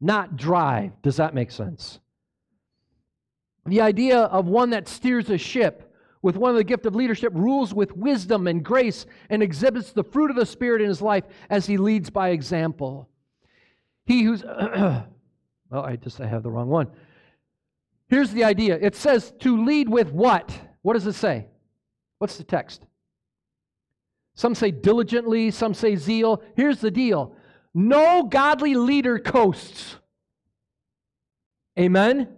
not 0.00 0.36
drive. 0.36 0.92
Does 1.02 1.16
that 1.16 1.34
make 1.34 1.50
sense? 1.50 2.00
The 3.66 3.80
idea 3.80 4.20
of 4.20 4.46
one 4.46 4.70
that 4.70 4.86
steers 4.86 5.28
a 5.28 5.38
ship 5.38 5.85
with 6.26 6.36
one 6.36 6.50
of 6.50 6.56
the 6.56 6.64
gift 6.64 6.86
of 6.86 6.96
leadership 6.96 7.32
rules 7.36 7.72
with 7.72 7.96
wisdom 7.96 8.48
and 8.48 8.64
grace 8.64 9.06
and 9.30 9.44
exhibits 9.44 9.92
the 9.92 10.02
fruit 10.02 10.28
of 10.28 10.36
the 10.36 10.44
Spirit 10.44 10.82
in 10.82 10.88
his 10.88 11.00
life 11.00 11.22
as 11.48 11.66
he 11.66 11.76
leads 11.76 12.10
by 12.10 12.30
example. 12.30 13.08
He 14.06 14.24
who's, 14.24 14.42
well, 14.42 15.06
I 15.72 15.94
just 15.94 16.20
I 16.20 16.26
have 16.26 16.42
the 16.42 16.50
wrong 16.50 16.66
one. 16.66 16.88
Here's 18.08 18.32
the 18.32 18.42
idea 18.42 18.76
it 18.76 18.96
says 18.96 19.32
to 19.38 19.64
lead 19.64 19.88
with 19.88 20.10
what? 20.10 20.52
What 20.82 20.94
does 20.94 21.06
it 21.06 21.12
say? 21.12 21.46
What's 22.18 22.38
the 22.38 22.44
text? 22.44 22.84
Some 24.34 24.56
say 24.56 24.72
diligently, 24.72 25.52
some 25.52 25.74
say 25.74 25.94
zeal. 25.94 26.42
Here's 26.56 26.80
the 26.80 26.90
deal 26.90 27.36
no 27.72 28.24
godly 28.24 28.74
leader 28.74 29.20
coasts. 29.20 29.94
Amen? 31.78 32.30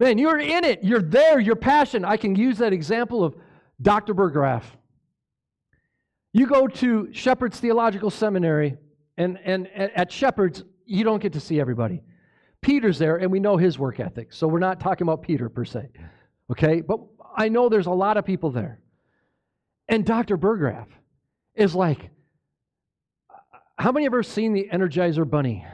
Man, 0.00 0.18
you're 0.18 0.38
in 0.38 0.64
it. 0.64 0.84
You're 0.84 1.02
there. 1.02 1.40
You're 1.40 1.56
passionate. 1.56 2.08
I 2.08 2.16
can 2.16 2.36
use 2.36 2.58
that 2.58 2.72
example 2.72 3.24
of 3.24 3.34
Dr. 3.82 4.14
Burggraff. 4.14 4.62
You 6.32 6.46
go 6.46 6.68
to 6.68 7.08
Shepherd's 7.12 7.58
Theological 7.58 8.10
Seminary, 8.10 8.76
and, 9.16 9.38
and 9.44 9.66
at 9.68 10.12
Shepherd's, 10.12 10.62
you 10.84 11.02
don't 11.02 11.20
get 11.20 11.32
to 11.32 11.40
see 11.40 11.60
everybody. 11.60 12.02
Peter's 12.60 12.98
there, 12.98 13.16
and 13.16 13.30
we 13.30 13.40
know 13.40 13.56
his 13.56 13.78
work 13.78 13.98
ethic. 13.98 14.32
So 14.32 14.46
we're 14.46 14.58
not 14.58 14.78
talking 14.78 15.06
about 15.06 15.22
Peter 15.22 15.48
per 15.48 15.64
se. 15.64 15.88
Okay? 16.50 16.80
But 16.80 17.00
I 17.36 17.48
know 17.48 17.68
there's 17.68 17.86
a 17.86 17.90
lot 17.90 18.16
of 18.16 18.24
people 18.24 18.50
there. 18.50 18.80
And 19.88 20.04
Dr. 20.04 20.36
Burggraff 20.36 20.86
is 21.54 21.74
like, 21.74 22.10
how 23.78 23.92
many 23.92 24.04
have 24.04 24.12
ever 24.12 24.22
seen 24.22 24.52
the 24.52 24.68
Energizer 24.72 25.28
Bunny? 25.28 25.64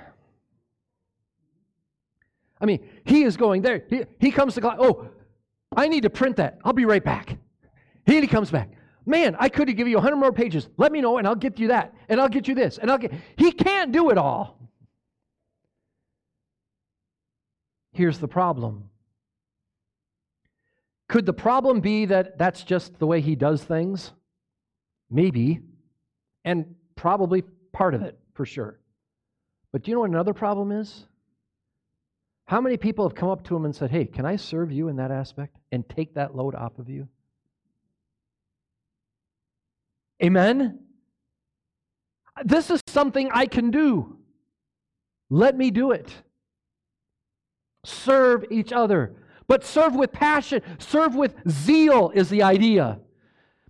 I 2.60 2.66
mean, 2.66 2.88
he 3.04 3.24
is 3.24 3.36
going 3.36 3.62
there. 3.62 3.84
He, 3.88 4.04
he 4.18 4.30
comes 4.30 4.54
to 4.54 4.60
class. 4.60 4.76
Oh, 4.78 5.08
I 5.76 5.88
need 5.88 6.02
to 6.02 6.10
print 6.10 6.36
that. 6.36 6.58
I'll 6.64 6.72
be 6.72 6.84
right 6.84 7.04
back. 7.04 7.36
He, 8.06 8.20
he 8.20 8.26
comes 8.26 8.50
back. 8.50 8.70
Man, 9.06 9.36
I 9.38 9.48
could 9.48 9.74
give 9.76 9.86
you 9.86 9.96
100 9.96 10.16
more 10.16 10.32
pages. 10.32 10.68
Let 10.76 10.92
me 10.92 11.00
know, 11.00 11.18
and 11.18 11.26
I'll 11.26 11.34
get 11.34 11.58
you 11.58 11.68
that, 11.68 11.94
and 12.08 12.20
I'll 12.20 12.28
get 12.28 12.48
you 12.48 12.54
this, 12.54 12.78
and 12.78 12.90
I'll 12.90 12.98
get. 12.98 13.12
He 13.36 13.52
can't 13.52 13.92
do 13.92 14.10
it 14.10 14.18
all. 14.18 14.58
Here's 17.92 18.18
the 18.18 18.28
problem. 18.28 18.90
Could 21.08 21.26
the 21.26 21.34
problem 21.34 21.80
be 21.80 22.06
that 22.06 22.38
that's 22.38 22.64
just 22.64 22.98
the 22.98 23.06
way 23.06 23.20
he 23.20 23.36
does 23.36 23.62
things? 23.62 24.12
Maybe, 25.10 25.60
and 26.44 26.74
probably 26.96 27.42
part 27.72 27.94
of 27.94 28.02
it 28.02 28.18
for 28.32 28.46
sure. 28.46 28.80
But 29.70 29.82
do 29.82 29.90
you 29.90 29.96
know 29.96 30.00
what 30.00 30.10
another 30.10 30.32
problem 30.32 30.72
is? 30.72 31.04
How 32.46 32.60
many 32.60 32.76
people 32.76 33.08
have 33.08 33.16
come 33.16 33.30
up 33.30 33.44
to 33.44 33.56
him 33.56 33.64
and 33.64 33.74
said, 33.74 33.90
Hey, 33.90 34.04
can 34.04 34.26
I 34.26 34.36
serve 34.36 34.70
you 34.70 34.88
in 34.88 34.96
that 34.96 35.10
aspect 35.10 35.56
and 35.72 35.88
take 35.88 36.14
that 36.14 36.36
load 36.36 36.54
off 36.54 36.78
of 36.78 36.88
you? 36.88 37.08
Amen? 40.22 40.80
This 42.44 42.70
is 42.70 42.80
something 42.86 43.30
I 43.32 43.46
can 43.46 43.70
do. 43.70 44.18
Let 45.30 45.56
me 45.56 45.70
do 45.70 45.92
it. 45.92 46.12
Serve 47.84 48.44
each 48.50 48.72
other, 48.72 49.14
but 49.46 49.64
serve 49.64 49.94
with 49.94 50.12
passion, 50.12 50.62
serve 50.78 51.14
with 51.14 51.34
zeal 51.48 52.10
is 52.14 52.28
the 52.28 52.42
idea. 52.42 52.98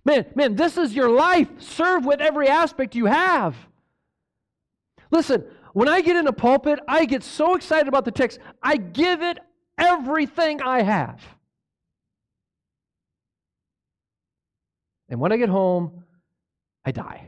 Man, 0.05 0.25
man, 0.35 0.55
this 0.55 0.77
is 0.77 0.93
your 0.93 1.09
life. 1.09 1.49
Serve 1.59 2.05
with 2.05 2.21
every 2.21 2.47
aspect 2.47 2.95
you 2.95 3.05
have. 3.05 3.55
Listen, 5.11 5.43
when 5.75 5.89
I 5.89 5.99
get 5.99 6.15
in 6.15 6.25
a 6.25 6.31
pulpit, 6.31 6.79
I 6.87 7.03
get 7.03 7.21
so 7.21 7.53
excited 7.53 7.89
about 7.89 8.05
the 8.05 8.11
text, 8.11 8.39
I 8.63 8.77
give 8.77 9.21
it 9.21 9.39
everything 9.77 10.61
I 10.61 10.81
have. 10.81 11.21
And 15.09 15.19
when 15.19 15.33
I 15.33 15.37
get 15.37 15.49
home, 15.49 16.05
I 16.85 16.91
die. 16.91 17.27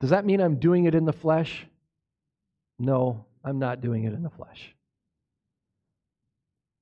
Does 0.00 0.10
that 0.10 0.26
mean 0.26 0.40
I'm 0.40 0.56
doing 0.56 0.86
it 0.86 0.96
in 0.96 1.04
the 1.04 1.12
flesh? 1.12 1.64
No, 2.80 3.24
I'm 3.44 3.60
not 3.60 3.80
doing 3.80 4.02
it 4.02 4.12
in 4.12 4.24
the 4.24 4.30
flesh. 4.30 4.74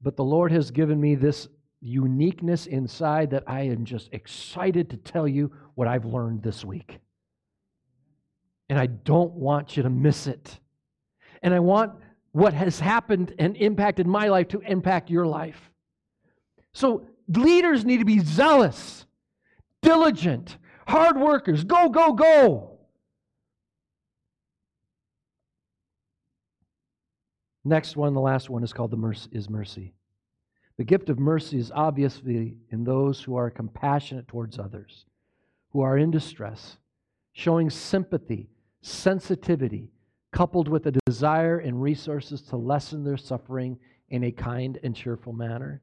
But 0.01 0.17
the 0.17 0.25
Lord 0.25 0.51
has 0.51 0.71
given 0.71 0.99
me 0.99 1.15
this 1.15 1.47
uniqueness 1.83 2.65
inside 2.65 3.33
that 3.33 3.45
I 3.47 3.65
am 3.65 3.85
just 3.85 4.09
excited 4.13 4.89
to 4.89 4.97
tell 4.97 5.29
you 5.29 5.53
what 5.75 5.89
I've 5.89 6.07
learned 6.07 6.43
this 6.43 6.65
week. 6.65 7.01
And 8.69 8.79
I 8.79 8.87
don't 8.87 9.33
want 9.33 9.77
you 9.77 9.83
to 9.83 9.91
miss 9.91 10.27
it. 10.27 10.59
And 11.43 11.55
I 11.55 11.61
want 11.61 11.93
what 12.33 12.53
has 12.55 12.79
happened 12.79 13.35
and 13.39 13.57
impacted 13.57 14.07
my 14.07 14.29
life 14.29 14.49
to 14.49 14.61
impact 14.61 15.11
your 15.11 15.27
life. 15.27 15.71
So 16.73 17.07
leaders 17.29 17.85
need 17.85 17.99
to 17.99 18.05
be 18.05 18.21
zealous, 18.21 19.07
diligent, 19.83 20.59
hard 20.87 21.17
workers. 21.19 21.65
Go, 21.65 21.89
go, 21.89 22.13
go. 22.13 22.79
Next 27.65 27.97
one, 27.97 28.15
the 28.15 28.21
last 28.21 28.49
one, 28.49 28.63
is 28.63 28.73
called 28.73 28.91
the 28.91 28.97
mercy, 28.97 29.29
is 29.33 29.51
mercy. 29.51 29.93
The 30.79 30.85
gift 30.85 31.11
of 31.11 31.19
mercy 31.19 31.59
is 31.59 31.73
obviously 31.75 32.57
in 32.71 32.85
those 32.85 33.21
who 33.21 33.37
are 33.37 33.51
compassionate 33.51 34.29
towards 34.29 34.59
others, 34.59 35.05
who 35.71 35.81
are 35.83 35.99
in 35.99 36.11
distress, 36.11 36.79
showing 37.33 37.69
sympathy 37.69 38.49
sensitivity, 38.83 39.91
coupled 40.33 40.69
with 40.69 40.87
a 40.87 40.99
desire 41.07 41.59
and 41.59 41.81
resources 41.83 42.43
to 42.43 42.57
lessen 42.57 43.05
their 43.05 43.17
suffering 43.17 43.79
in 44.11 44.25
a 44.25 44.33
kind 44.33 44.79
and 44.83 44.95
cheerful 44.95 45.33
manner. 45.33 45.83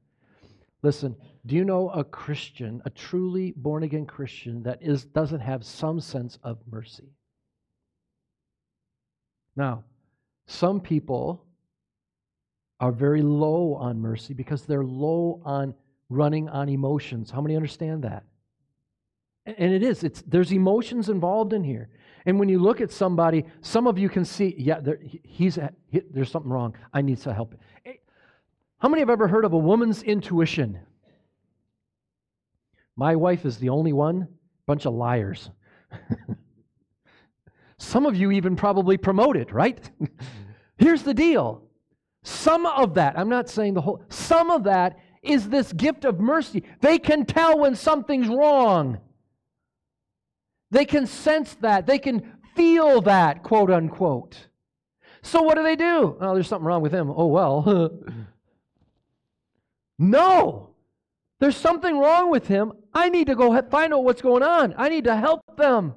Listen, 0.82 1.16
do 1.46 1.56
you 1.56 1.64
know 1.64 1.90
a 1.90 2.04
Christian, 2.04 2.82
a 2.86 2.90
truly 2.92 3.54
born 3.56 3.84
again 3.84 4.06
Christian, 4.06 4.62
that 4.64 4.82
is, 4.82 5.06
doesn't 5.06 5.40
have 5.40 5.66
some 5.66 6.00
sense 6.00 6.38
of 6.44 6.60
mercy? 6.70 7.10
Now, 9.56 9.84
some 10.48 10.80
people 10.80 11.46
are 12.80 12.92
very 12.92 13.22
low 13.22 13.74
on 13.76 14.00
mercy 14.00 14.34
because 14.34 14.66
they're 14.66 14.84
low 14.84 15.42
on 15.44 15.74
running 16.10 16.50
on 16.50 16.70
emotions. 16.70 17.32
How 17.32 17.42
many 17.42 17.56
understand 17.56 18.04
that? 18.04 18.24
And 19.46 19.74
it 19.74 19.84
is. 19.84 20.04
It's, 20.04 20.24
there's 20.24 20.52
emotions 20.52 21.10
involved 21.10 21.54
in 21.54 21.64
here. 21.64 21.90
And 22.26 22.40
when 22.40 22.50
you 22.50 22.60
look 22.60 22.82
at 22.82 22.92
somebody, 22.92 23.46
some 23.62 23.86
of 23.86 24.00
you 24.00 24.10
can 24.10 24.26
see, 24.26 24.56
yeah, 24.58 24.80
there, 24.80 25.00
he's, 25.24 25.60
he, 25.88 26.02
there's 26.10 26.32
something 26.32 26.52
wrong. 26.52 26.76
I 26.92 27.02
need 27.02 27.20
some 27.20 27.36
help. 27.36 27.56
How 28.80 28.90
many 28.90 29.02
have 29.02 29.10
ever 29.10 29.28
heard 29.28 29.46
of 29.46 29.54
a 29.54 29.58
woman's 29.58 30.02
intuition? 30.02 30.80
My 32.96 33.16
wife 33.16 33.46
is 33.46 33.58
the 33.58 33.70
only 33.70 33.94
one. 33.94 34.28
Bunch 34.66 34.86
of 34.86 34.94
liars. 34.94 35.52
some 37.78 38.06
of 38.08 38.16
you 38.16 38.32
even 38.32 38.56
probably 38.56 38.98
promote 38.98 39.38
it, 39.38 39.52
right? 39.52 39.90
Here's 40.78 41.04
the 41.04 41.14
deal. 41.14 41.64
Some 42.24 42.66
of 42.66 42.96
that, 42.96 43.18
I'm 43.20 43.30
not 43.30 43.50
saying 43.50 43.76
the 43.76 43.82
whole, 43.82 44.04
some 44.10 44.50
of 44.50 44.64
that 44.64 44.98
is 45.22 45.48
this 45.50 45.72
gift 45.74 46.06
of 46.06 46.20
mercy. 46.20 46.64
They 46.82 46.98
can 46.98 47.26
tell 47.26 47.60
when 47.60 47.76
something's 47.76 48.28
wrong. 48.28 49.00
They 50.72 50.86
can 50.86 51.08
sense 51.08 51.56
that. 51.62 51.86
They 51.86 52.00
can 52.00 52.34
feel 52.56 53.02
that, 53.02 53.44
quote 53.44 53.72
unquote. 53.72 54.48
So 55.22 55.42
what 55.42 55.56
do 55.56 55.64
they 55.64 55.76
do? 55.76 56.18
Oh, 56.20 56.34
there's 56.34 56.48
something 56.48 56.66
wrong 56.66 56.82
with 56.82 56.92
him. 56.92 57.10
Oh, 57.10 57.28
well. 57.28 57.64
no. 59.98 60.70
There's 61.40 61.58
something 61.58 61.98
wrong 61.98 62.32
with 62.32 62.48
him. 62.48 62.74
I 62.94 63.10
need 63.10 63.28
to 63.28 63.36
go 63.36 63.60
find 63.64 63.94
out 63.94 64.04
what's 64.04 64.22
going 64.22 64.44
on. 64.44 64.74
I 64.78 64.90
need 64.90 65.04
to 65.06 65.16
help 65.16 65.58
them. 65.58 65.94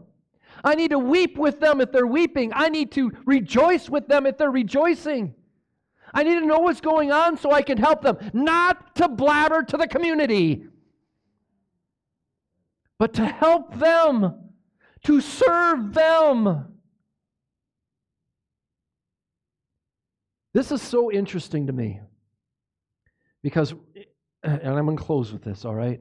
I 0.65 0.75
need 0.75 0.91
to 0.91 0.99
weep 0.99 1.39
with 1.39 1.61
them 1.61 1.81
if 1.81 1.93
they're 1.93 2.07
weeping. 2.07 2.53
I 2.55 2.69
need 2.69 2.91
to 2.93 3.13
rejoice 3.25 3.89
with 3.89 4.09
them 4.09 4.27
if 4.27 4.37
they're 4.37 4.51
rejoicing. 4.51 5.35
I 6.13 6.23
need 6.23 6.41
to 6.41 6.47
know 6.47 6.61
what's 6.61 6.81
going 6.81 7.13
on 7.13 7.37
so 7.37 7.53
I 7.53 7.63
can 7.63 7.79
help 7.79 8.03
them, 8.03 8.17
not 8.33 8.97
to 8.97 9.09
blabber 9.09 9.63
to 9.65 9.77
the 9.77 9.87
community, 9.87 10.67
but 12.99 13.13
to 13.15 13.27
help 13.27 13.79
them 13.79 14.48
to 15.05 15.21
serve 15.21 15.95
them. 15.95 16.79
This 20.53 20.73
is 20.73 20.83
so 20.83 21.13
interesting 21.13 21.67
to 21.67 21.73
me 21.73 22.01
because, 23.43 23.75
and 24.43 24.67
I'm 24.67 24.87
going 24.87 24.97
to 24.97 25.03
close 25.03 25.33
with 25.33 25.43
this, 25.43 25.65
all 25.65 25.75
right? 25.75 26.01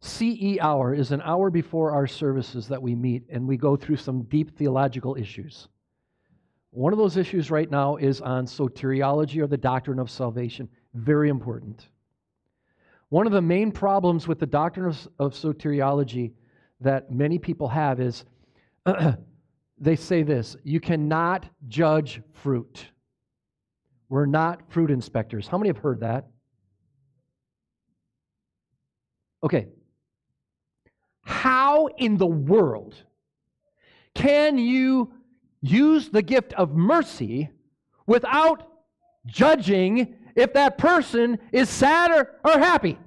CE 0.00 0.58
hour 0.60 0.94
is 0.94 1.12
an 1.12 1.20
hour 1.22 1.50
before 1.50 1.92
our 1.92 2.06
services 2.06 2.68
that 2.68 2.80
we 2.80 2.94
meet 2.94 3.24
and 3.30 3.46
we 3.46 3.56
go 3.56 3.76
through 3.76 3.96
some 3.96 4.22
deep 4.22 4.56
theological 4.56 5.14
issues. 5.16 5.68
One 6.70 6.92
of 6.92 6.98
those 6.98 7.16
issues 7.16 7.50
right 7.50 7.70
now 7.70 7.96
is 7.96 8.20
on 8.20 8.46
soteriology 8.46 9.42
or 9.42 9.46
the 9.46 9.56
doctrine 9.56 9.98
of 9.98 10.10
salvation. 10.10 10.68
Very 10.94 11.28
important. 11.28 11.88
One 13.10 13.26
of 13.26 13.32
the 13.32 13.42
main 13.42 13.72
problems 13.72 14.26
with 14.26 14.38
the 14.38 14.46
doctrine 14.46 14.86
of, 14.86 15.08
of 15.18 15.34
soteriology 15.34 16.32
that 16.80 17.10
many 17.10 17.38
people 17.38 17.68
have 17.68 18.00
is 18.00 18.24
they 19.78 19.96
say 19.96 20.22
this 20.22 20.56
you 20.62 20.80
cannot 20.80 21.46
judge 21.68 22.20
fruit. 22.32 22.86
We're 24.08 24.26
not 24.26 24.70
fruit 24.72 24.90
inspectors. 24.90 25.46
How 25.46 25.58
many 25.58 25.68
have 25.68 25.78
heard 25.78 26.00
that? 26.00 26.26
Okay. 29.42 29.68
How 31.22 31.86
in 31.86 32.16
the 32.16 32.26
world 32.26 32.96
can 34.14 34.58
you 34.58 35.12
use 35.62 36.08
the 36.08 36.22
gift 36.22 36.52
of 36.54 36.74
mercy 36.74 37.50
without 38.06 38.68
judging 39.26 40.16
if 40.34 40.54
that 40.54 40.78
person 40.78 41.38
is 41.52 41.68
sad 41.68 42.10
or, 42.10 42.40
or 42.44 42.58
happy? 42.58 42.98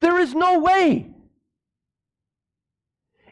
There 0.00 0.18
is 0.18 0.34
no 0.34 0.58
way. 0.58 1.10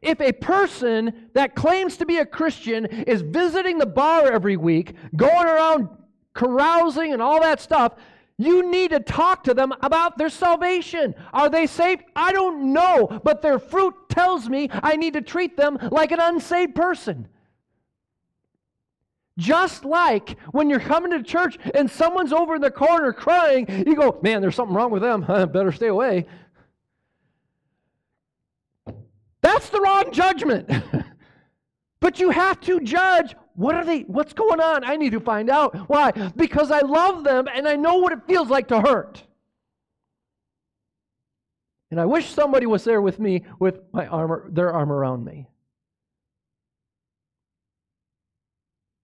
If 0.02 0.20
a 0.20 0.32
person 0.32 1.30
that 1.32 1.54
claims 1.54 1.96
to 1.96 2.06
be 2.06 2.18
a 2.18 2.26
Christian 2.26 2.84
is 2.84 3.22
visiting 3.22 3.78
the 3.78 3.86
bar 3.86 4.30
every 4.30 4.56
week, 4.56 4.94
going 5.16 5.46
around 5.46 5.88
carousing 6.34 7.12
and 7.12 7.22
all 7.22 7.40
that 7.40 7.60
stuff, 7.60 7.94
you 8.36 8.70
need 8.70 8.90
to 8.90 9.00
talk 9.00 9.44
to 9.44 9.54
them 9.54 9.72
about 9.80 10.18
their 10.18 10.28
salvation. 10.28 11.14
Are 11.32 11.48
they 11.48 11.66
saved? 11.66 12.02
I 12.16 12.32
don't 12.32 12.72
know, 12.72 13.20
but 13.24 13.42
their 13.42 13.58
fruit 13.58 13.94
tells 14.08 14.48
me 14.48 14.68
I 14.72 14.96
need 14.96 15.14
to 15.14 15.22
treat 15.22 15.56
them 15.56 15.78
like 15.90 16.12
an 16.12 16.20
unsaved 16.20 16.74
person. 16.74 17.28
Just 19.36 19.84
like 19.84 20.36
when 20.52 20.70
you're 20.70 20.80
coming 20.80 21.10
to 21.10 21.22
church 21.22 21.58
and 21.74 21.90
someone's 21.90 22.32
over 22.32 22.54
in 22.56 22.60
the 22.60 22.70
corner 22.70 23.12
crying, 23.12 23.66
you 23.86 23.96
go, 23.96 24.18
Man, 24.22 24.40
there's 24.40 24.54
something 24.54 24.76
wrong 24.76 24.90
with 24.90 25.02
them. 25.02 25.22
Better 25.52 25.72
stay 25.72 25.88
away. 25.88 26.26
That's 29.44 29.68
the 29.68 29.78
wrong 29.78 30.10
judgment. 30.10 30.70
but 32.00 32.18
you 32.18 32.30
have 32.30 32.60
to 32.62 32.80
judge 32.80 33.36
what 33.56 33.74
are 33.74 33.84
they 33.84 34.00
what's 34.00 34.32
going 34.32 34.58
on? 34.58 34.84
I 34.84 34.96
need 34.96 35.12
to 35.12 35.20
find 35.20 35.50
out. 35.50 35.76
Why? 35.86 36.12
Because 36.34 36.70
I 36.70 36.80
love 36.80 37.24
them 37.24 37.46
and 37.54 37.68
I 37.68 37.76
know 37.76 37.96
what 37.96 38.14
it 38.14 38.20
feels 38.26 38.48
like 38.48 38.68
to 38.68 38.80
hurt. 38.80 39.22
And 41.90 42.00
I 42.00 42.06
wish 42.06 42.30
somebody 42.30 42.64
was 42.64 42.84
there 42.84 43.02
with 43.02 43.20
me 43.20 43.42
with 43.58 43.80
my 43.92 44.06
armor 44.06 44.48
their 44.50 44.72
arm 44.72 44.90
around 44.90 45.26
me. 45.26 45.46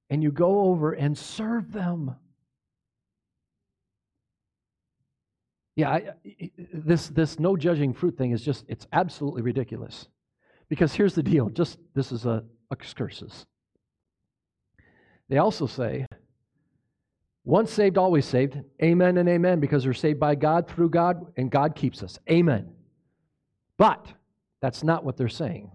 And 0.09 0.23
you 0.23 0.33
go 0.33 0.61
over 0.63 0.93
and 0.93 1.19
serve 1.19 1.71
them. 1.71 2.17
Yeah, 5.77 5.91
I, 5.91 6.11
this 6.73 7.09
this 7.09 7.39
no 7.39 7.59
judging 7.59 7.93
fruit 7.93 8.17
thing 8.17 8.31
is 8.31 8.43
just 8.43 8.65
it's 8.69 8.87
absolutely 8.91 9.43
ridiculous. 9.43 10.09
Because 10.71 10.95
here's 10.95 11.15
the 11.15 11.23
deal, 11.23 11.51
just 11.51 11.79
this 11.95 12.13
is 12.13 12.25
a 12.25 12.45
excursus. 12.73 13.45
They 15.29 15.37
also 15.39 15.67
say, 15.67 16.07
once 17.45 17.73
saved, 17.73 17.99
always 17.99 18.25
saved. 18.25 18.59
Amen 18.83 19.19
and 19.19 19.29
amen, 19.29 19.61
because 19.61 19.85
we're 19.85 19.93
saved 19.93 20.21
by 20.21 20.37
God, 20.37 20.69
through 20.69 20.91
God, 20.91 21.33
and 21.37 21.51
God 21.51 21.75
keeps 21.75 22.03
us. 22.03 22.19
Amen. 22.31 22.73
But 23.77 24.07
that's 24.63 24.85
not 24.85 25.05
what 25.05 25.17
they're 25.17 25.29
saying. 25.29 25.71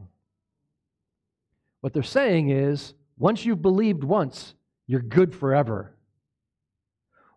What 1.82 1.94
they're 1.94 2.02
saying 2.02 2.50
is, 2.50 2.94
once 3.18 3.46
you've 3.46 3.62
believed 3.62 4.04
once, 4.04 4.56
you're 4.88 5.02
good 5.02 5.36
forever. 5.36 5.96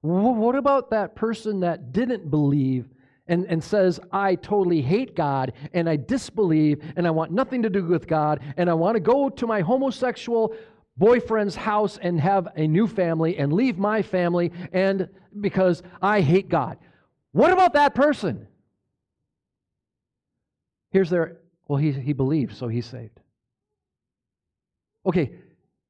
What 0.01 0.55
about 0.55 0.91
that 0.91 1.17
person 1.17 1.61
that 1.61 1.93
didn't 1.93 2.31
believe 2.31 2.89
and, 3.29 3.47
and 3.47 3.63
says, 3.63 4.01
I 4.11 4.35
totally 4.35 4.83
hate 4.83 5.15
God 5.15 5.53
and 5.73 5.89
I 5.89 5.97
disbelieve 5.97 6.83
and 6.97 7.07
I 7.07 7.11
want 7.11 7.33
nothing 7.33 7.63
to 7.63 7.71
do 7.71 7.85
with 7.85 8.07
God 8.07 8.41
and 8.57 8.69
I 8.69 8.75
want 8.75 8.97
to 8.97 9.01
go 9.01 9.29
to 9.29 9.47
my 9.47 9.61
homosexual 9.61 10.55
boyfriend's 10.97 11.55
house 11.55 11.99
and 12.03 12.21
have 12.21 12.49
a 12.57 12.67
new 12.67 12.87
family 12.87 13.39
and 13.39 13.53
leave 13.53 13.79
my 13.79 14.03
family 14.03 14.53
and 14.73 15.09
because 15.41 15.83
I 16.03 16.21
hate 16.21 16.49
God. 16.49 16.79
What 17.33 17.53
about 17.53 17.75
that 17.75 17.95
person? 17.95 18.49
Here's 20.91 21.11
their 21.11 21.39
well, 21.69 21.77
he, 21.77 21.93
he 21.93 22.15
believed, 22.15 22.57
so 22.57 22.67
he's 22.67 22.87
saved. 22.87 23.21
Okay, 25.05 25.33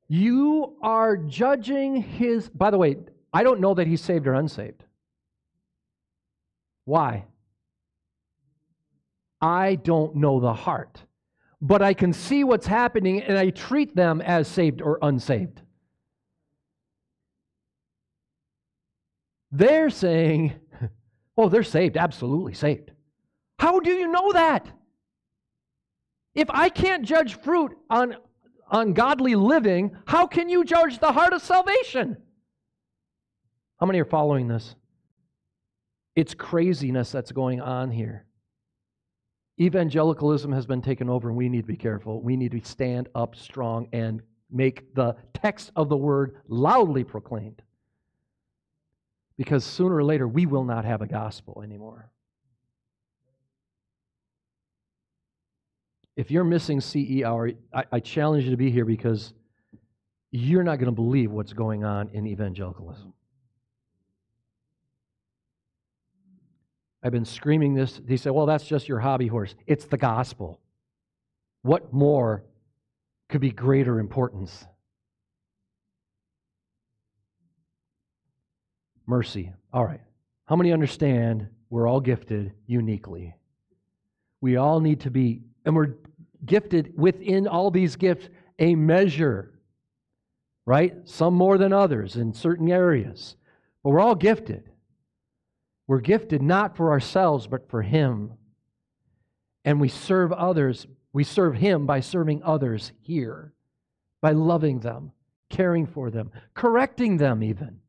you 0.08 0.76
are 0.82 1.16
judging 1.16 2.02
his, 2.02 2.48
by 2.48 2.70
the 2.70 2.78
way, 2.78 2.96
I 3.32 3.44
don't 3.44 3.60
know 3.60 3.74
that 3.74 3.86
he's 3.86 4.00
saved 4.00 4.26
or 4.26 4.34
unsaved. 4.34 4.82
Why? 6.88 7.26
I 9.42 9.74
don't 9.74 10.16
know 10.16 10.40
the 10.40 10.54
heart, 10.54 11.02
but 11.60 11.82
I 11.82 11.92
can 11.92 12.14
see 12.14 12.44
what's 12.44 12.66
happening 12.66 13.20
and 13.20 13.36
I 13.36 13.50
treat 13.50 13.94
them 13.94 14.22
as 14.22 14.48
saved 14.48 14.80
or 14.80 14.98
unsaved. 15.02 15.60
They're 19.52 19.90
saying, 19.90 20.54
oh, 21.36 21.50
they're 21.50 21.62
saved, 21.62 21.98
absolutely 21.98 22.54
saved. 22.54 22.92
How 23.58 23.80
do 23.80 23.90
you 23.90 24.08
know 24.08 24.32
that? 24.32 24.66
If 26.34 26.48
I 26.48 26.70
can't 26.70 27.04
judge 27.04 27.38
fruit 27.38 27.76
on, 27.90 28.16
on 28.70 28.94
godly 28.94 29.34
living, 29.34 29.94
how 30.06 30.26
can 30.26 30.48
you 30.48 30.64
judge 30.64 31.00
the 31.00 31.12
heart 31.12 31.34
of 31.34 31.42
salvation? 31.42 32.16
How 33.78 33.84
many 33.84 34.00
are 34.00 34.06
following 34.06 34.48
this? 34.48 34.74
It's 36.18 36.34
craziness 36.34 37.12
that's 37.12 37.30
going 37.30 37.60
on 37.60 37.92
here. 37.92 38.26
Evangelicalism 39.60 40.50
has 40.50 40.66
been 40.66 40.82
taken 40.82 41.08
over, 41.08 41.28
and 41.28 41.38
we 41.38 41.48
need 41.48 41.60
to 41.60 41.66
be 41.68 41.76
careful. 41.76 42.20
We 42.20 42.36
need 42.36 42.50
to 42.50 42.60
stand 42.64 43.08
up 43.14 43.36
strong 43.36 43.86
and 43.92 44.20
make 44.50 44.96
the 44.96 45.14
text 45.32 45.70
of 45.76 45.88
the 45.88 45.96
word 45.96 46.38
loudly 46.48 47.04
proclaimed. 47.04 47.62
Because 49.36 49.64
sooner 49.64 49.94
or 49.94 50.02
later, 50.02 50.26
we 50.26 50.44
will 50.44 50.64
not 50.64 50.84
have 50.84 51.02
a 51.02 51.06
gospel 51.06 51.62
anymore. 51.62 52.10
If 56.16 56.32
you're 56.32 56.42
missing 56.42 56.80
CE 56.80 57.22
hour, 57.24 57.52
I, 57.72 57.84
I 57.92 58.00
challenge 58.00 58.42
you 58.42 58.50
to 58.50 58.56
be 58.56 58.72
here 58.72 58.84
because 58.84 59.34
you're 60.32 60.64
not 60.64 60.80
going 60.80 60.86
to 60.86 60.90
believe 60.90 61.30
what's 61.30 61.52
going 61.52 61.84
on 61.84 62.08
in 62.12 62.26
evangelicalism. 62.26 63.12
I've 67.02 67.12
been 67.12 67.24
screaming 67.24 67.74
this. 67.74 68.00
He 68.08 68.16
said, 68.16 68.32
Well, 68.32 68.46
that's 68.46 68.64
just 68.64 68.88
your 68.88 68.98
hobby 68.98 69.26
horse. 69.26 69.54
It's 69.66 69.86
the 69.86 69.96
gospel. 69.96 70.60
What 71.62 71.92
more 71.92 72.44
could 73.28 73.40
be 73.40 73.50
greater 73.50 74.00
importance? 74.00 74.64
Mercy. 79.06 79.52
All 79.72 79.84
right. 79.84 80.00
How 80.46 80.56
many 80.56 80.72
understand 80.72 81.48
we're 81.70 81.86
all 81.86 82.00
gifted 82.00 82.52
uniquely? 82.66 83.34
We 84.40 84.56
all 84.56 84.80
need 84.80 85.00
to 85.00 85.10
be, 85.10 85.40
and 85.64 85.74
we're 85.74 85.94
gifted 86.44 86.92
within 86.96 87.46
all 87.46 87.70
these 87.70 87.96
gifts 87.96 88.28
a 88.58 88.74
measure, 88.74 89.52
right? 90.66 90.96
Some 91.04 91.34
more 91.34 91.58
than 91.58 91.72
others 91.72 92.16
in 92.16 92.32
certain 92.34 92.70
areas. 92.70 93.36
But 93.82 93.90
we're 93.90 94.00
all 94.00 94.14
gifted. 94.14 94.68
We're 95.88 96.00
gifted 96.00 96.42
not 96.42 96.76
for 96.76 96.90
ourselves, 96.92 97.46
but 97.46 97.68
for 97.68 97.82
Him. 97.82 98.34
And 99.64 99.80
we 99.80 99.88
serve 99.88 100.32
others. 100.32 100.86
We 101.12 101.24
serve 101.24 101.56
Him 101.56 101.86
by 101.86 102.00
serving 102.00 102.42
others 102.44 102.92
here, 103.00 103.54
by 104.20 104.32
loving 104.32 104.80
them, 104.80 105.12
caring 105.48 105.86
for 105.86 106.10
them, 106.10 106.30
correcting 106.54 107.16
them, 107.16 107.42
even. 107.42 107.80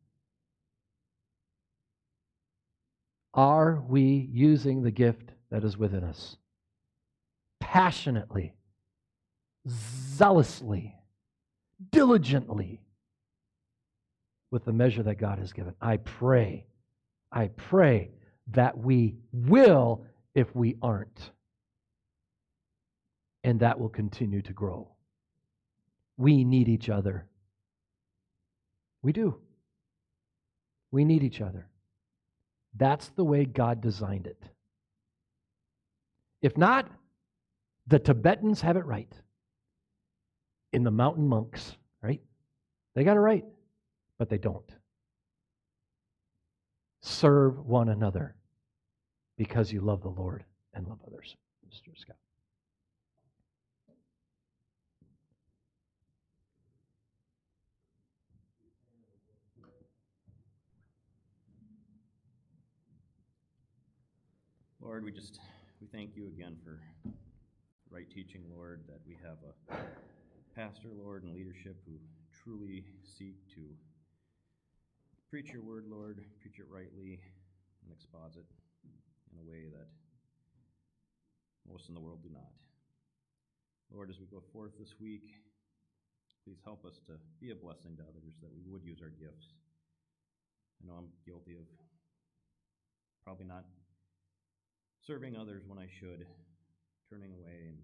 Are 3.33 3.83
we 3.87 4.29
using 4.31 4.81
the 4.81 4.91
gift 4.91 5.33
that 5.51 5.65
is 5.65 5.77
within 5.77 6.05
us? 6.05 6.37
Passionately, 7.59 8.53
zealously, 9.67 10.95
diligently, 11.91 12.81
with 14.51 14.63
the 14.63 14.73
measure 14.73 15.03
that 15.03 15.15
God 15.15 15.37
has 15.37 15.51
given. 15.51 15.75
I 15.81 15.97
pray 15.97 16.65
I 17.31 17.47
pray 17.47 18.11
that 18.51 18.77
we 18.77 19.15
will 19.31 20.05
if 20.33 20.55
we 20.55 20.75
aren't. 20.81 21.31
And 23.43 23.59
that 23.59 23.79
will 23.79 23.89
continue 23.89 24.41
to 24.41 24.53
grow. 24.53 24.89
We 26.17 26.43
need 26.43 26.67
each 26.67 26.89
other. 26.89 27.27
We 29.01 29.13
do. 29.13 29.39
We 30.91 31.05
need 31.05 31.23
each 31.23 31.39
other. 31.41 31.67
That's 32.75 33.09
the 33.09 33.23
way 33.23 33.45
God 33.45 33.81
designed 33.81 34.27
it. 34.27 34.43
If 36.41 36.57
not, 36.57 36.89
the 37.87 37.99
Tibetans 37.99 38.61
have 38.61 38.77
it 38.77 38.85
right. 38.85 39.11
In 40.73 40.83
the 40.83 40.91
mountain 40.91 41.27
monks, 41.27 41.77
right? 42.01 42.21
They 42.93 43.03
got 43.03 43.17
it 43.17 43.21
right, 43.21 43.45
but 44.17 44.29
they 44.29 44.37
don't. 44.37 44.69
Serve 47.01 47.65
one 47.65 47.89
another 47.89 48.35
because 49.37 49.71
you 49.71 49.81
love 49.81 50.01
the 50.01 50.09
Lord 50.09 50.43
and 50.73 50.87
love 50.87 50.99
others. 51.07 51.35
Mr. 51.67 51.97
Scott. 51.97 52.15
Lord, 64.81 65.03
we 65.03 65.11
just, 65.11 65.39
we 65.79 65.87
thank 65.87 66.15
you 66.15 66.27
again 66.27 66.57
for 66.63 66.79
right 67.91 68.09
teaching, 68.09 68.41
Lord, 68.55 68.81
that 68.87 68.99
we 69.07 69.17
have 69.23 69.37
a 69.45 69.75
pastor, 70.55 70.89
Lord, 70.97 71.23
and 71.23 71.33
leadership 71.33 71.75
who 71.85 71.93
truly 72.43 72.83
seek 73.03 73.35
to 73.53 73.61
preach 75.29 75.53
your 75.53 75.61
word, 75.61 75.85
Lord, 75.85 76.25
preach 76.41 76.57
it 76.57 76.65
rightly, 76.73 77.21
and 77.85 77.93
exposit 77.93 78.49
in 79.29 79.37
a 79.37 79.45
way 79.45 79.69
that 79.69 79.85
most 81.69 81.87
in 81.87 81.93
the 81.93 82.01
world 82.01 82.23
do 82.23 82.33
not. 82.33 82.49
Lord, 83.93 84.09
as 84.09 84.19
we 84.19 84.25
go 84.25 84.41
forth 84.51 84.73
this 84.79 84.95
week, 84.99 85.29
please 86.43 86.57
help 86.65 86.83
us 86.83 86.97
to 87.05 87.13
be 87.39 87.51
a 87.51 87.55
blessing 87.55 87.93
to 87.97 88.03
others, 88.09 88.41
that 88.41 88.49
we 88.49 88.65
would 88.65 88.83
use 88.83 89.01
our 89.05 89.13
gifts. 89.13 89.53
I 90.81 90.87
know 90.89 90.97
I'm 90.97 91.13
guilty 91.25 91.53
of 91.53 91.69
probably 93.23 93.45
not 93.45 93.65
serving 95.05 95.37
others 95.37 95.61
when 95.67 95.77
I 95.77 95.85
should, 95.99 96.25
turning 97.07 97.29
away 97.37 97.69
and 97.69 97.77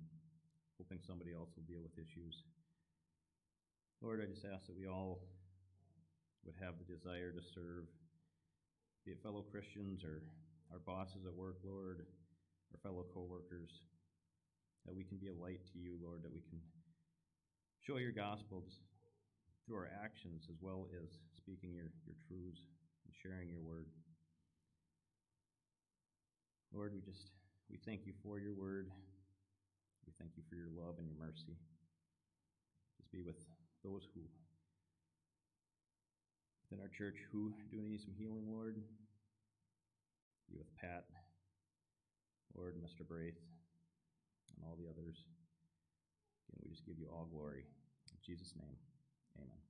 hoping 0.82 0.98
somebody 1.06 1.30
else 1.32 1.50
will 1.56 1.70
deal 1.70 1.82
with 1.86 1.94
issues. 1.94 2.42
Lord, 4.02 4.18
I 4.22 4.26
just 4.26 4.46
ask 4.46 4.66
that 4.66 4.78
we 4.78 4.88
all 4.88 5.22
would 6.46 6.56
have 6.62 6.78
the 6.78 6.86
desire 6.86 7.34
to 7.34 7.42
serve, 7.42 7.90
be 9.06 9.12
it 9.12 9.22
fellow 9.22 9.42
Christians 9.42 10.06
or 10.06 10.22
our 10.72 10.80
bosses 10.86 11.26
at 11.26 11.34
work, 11.34 11.58
Lord, 11.66 12.06
our 12.72 12.80
fellow 12.82 13.06
coworkers, 13.14 13.82
that 14.86 14.96
we 14.96 15.04
can 15.04 15.18
be 15.18 15.28
a 15.28 15.34
light 15.34 15.62
to 15.74 15.78
you, 15.78 15.98
Lord, 16.02 16.22
that 16.24 16.34
we 16.34 16.42
can 16.46 16.62
show 17.82 17.98
your 17.98 18.14
gospels 18.14 18.82
through 19.66 19.78
our 19.78 19.90
actions 20.04 20.46
as 20.50 20.58
well 20.62 20.88
as 21.02 21.10
speaking 21.38 21.74
your, 21.74 21.90
your 22.06 22.18
truths 22.30 22.62
and 23.06 23.14
sharing 23.14 23.50
your 23.50 23.62
word. 23.62 23.90
Lord, 26.74 26.94
we 26.94 27.02
just 27.02 27.34
we 27.70 27.78
thank 27.86 28.06
you 28.06 28.14
for 28.22 28.38
your 28.38 28.54
word. 28.54 28.92
We 30.06 30.14
thank 30.20 30.38
you 30.38 30.44
for 30.50 30.56
your 30.56 30.70
love 30.70 31.00
and 31.00 31.08
your 31.08 31.18
mercy. 31.18 31.58
Just 32.98 33.12
be 33.12 33.22
with 33.22 33.42
those 33.82 34.06
who 34.14 34.22
within 36.76 36.84
our 36.84 36.98
church 36.98 37.16
who 37.32 37.54
do 37.72 37.78
need 37.82 38.02
some 38.02 38.14
healing, 38.18 38.44
Lord. 38.48 38.76
Be 40.52 40.58
with 40.58 40.68
Pat, 40.76 41.06
Lord, 42.56 42.76
Mr. 42.84 43.08
Braith, 43.08 43.40
and 44.56 44.66
all 44.68 44.76
the 44.76 44.90
others. 44.90 45.16
Again, 46.50 46.62
we 46.64 46.72
just 46.72 46.86
give 46.86 47.00
you 47.00 47.08
all 47.12 47.28
glory. 47.32 47.64
In 48.12 48.18
Jesus' 48.26 48.54
name, 48.60 48.78
amen. 49.38 49.65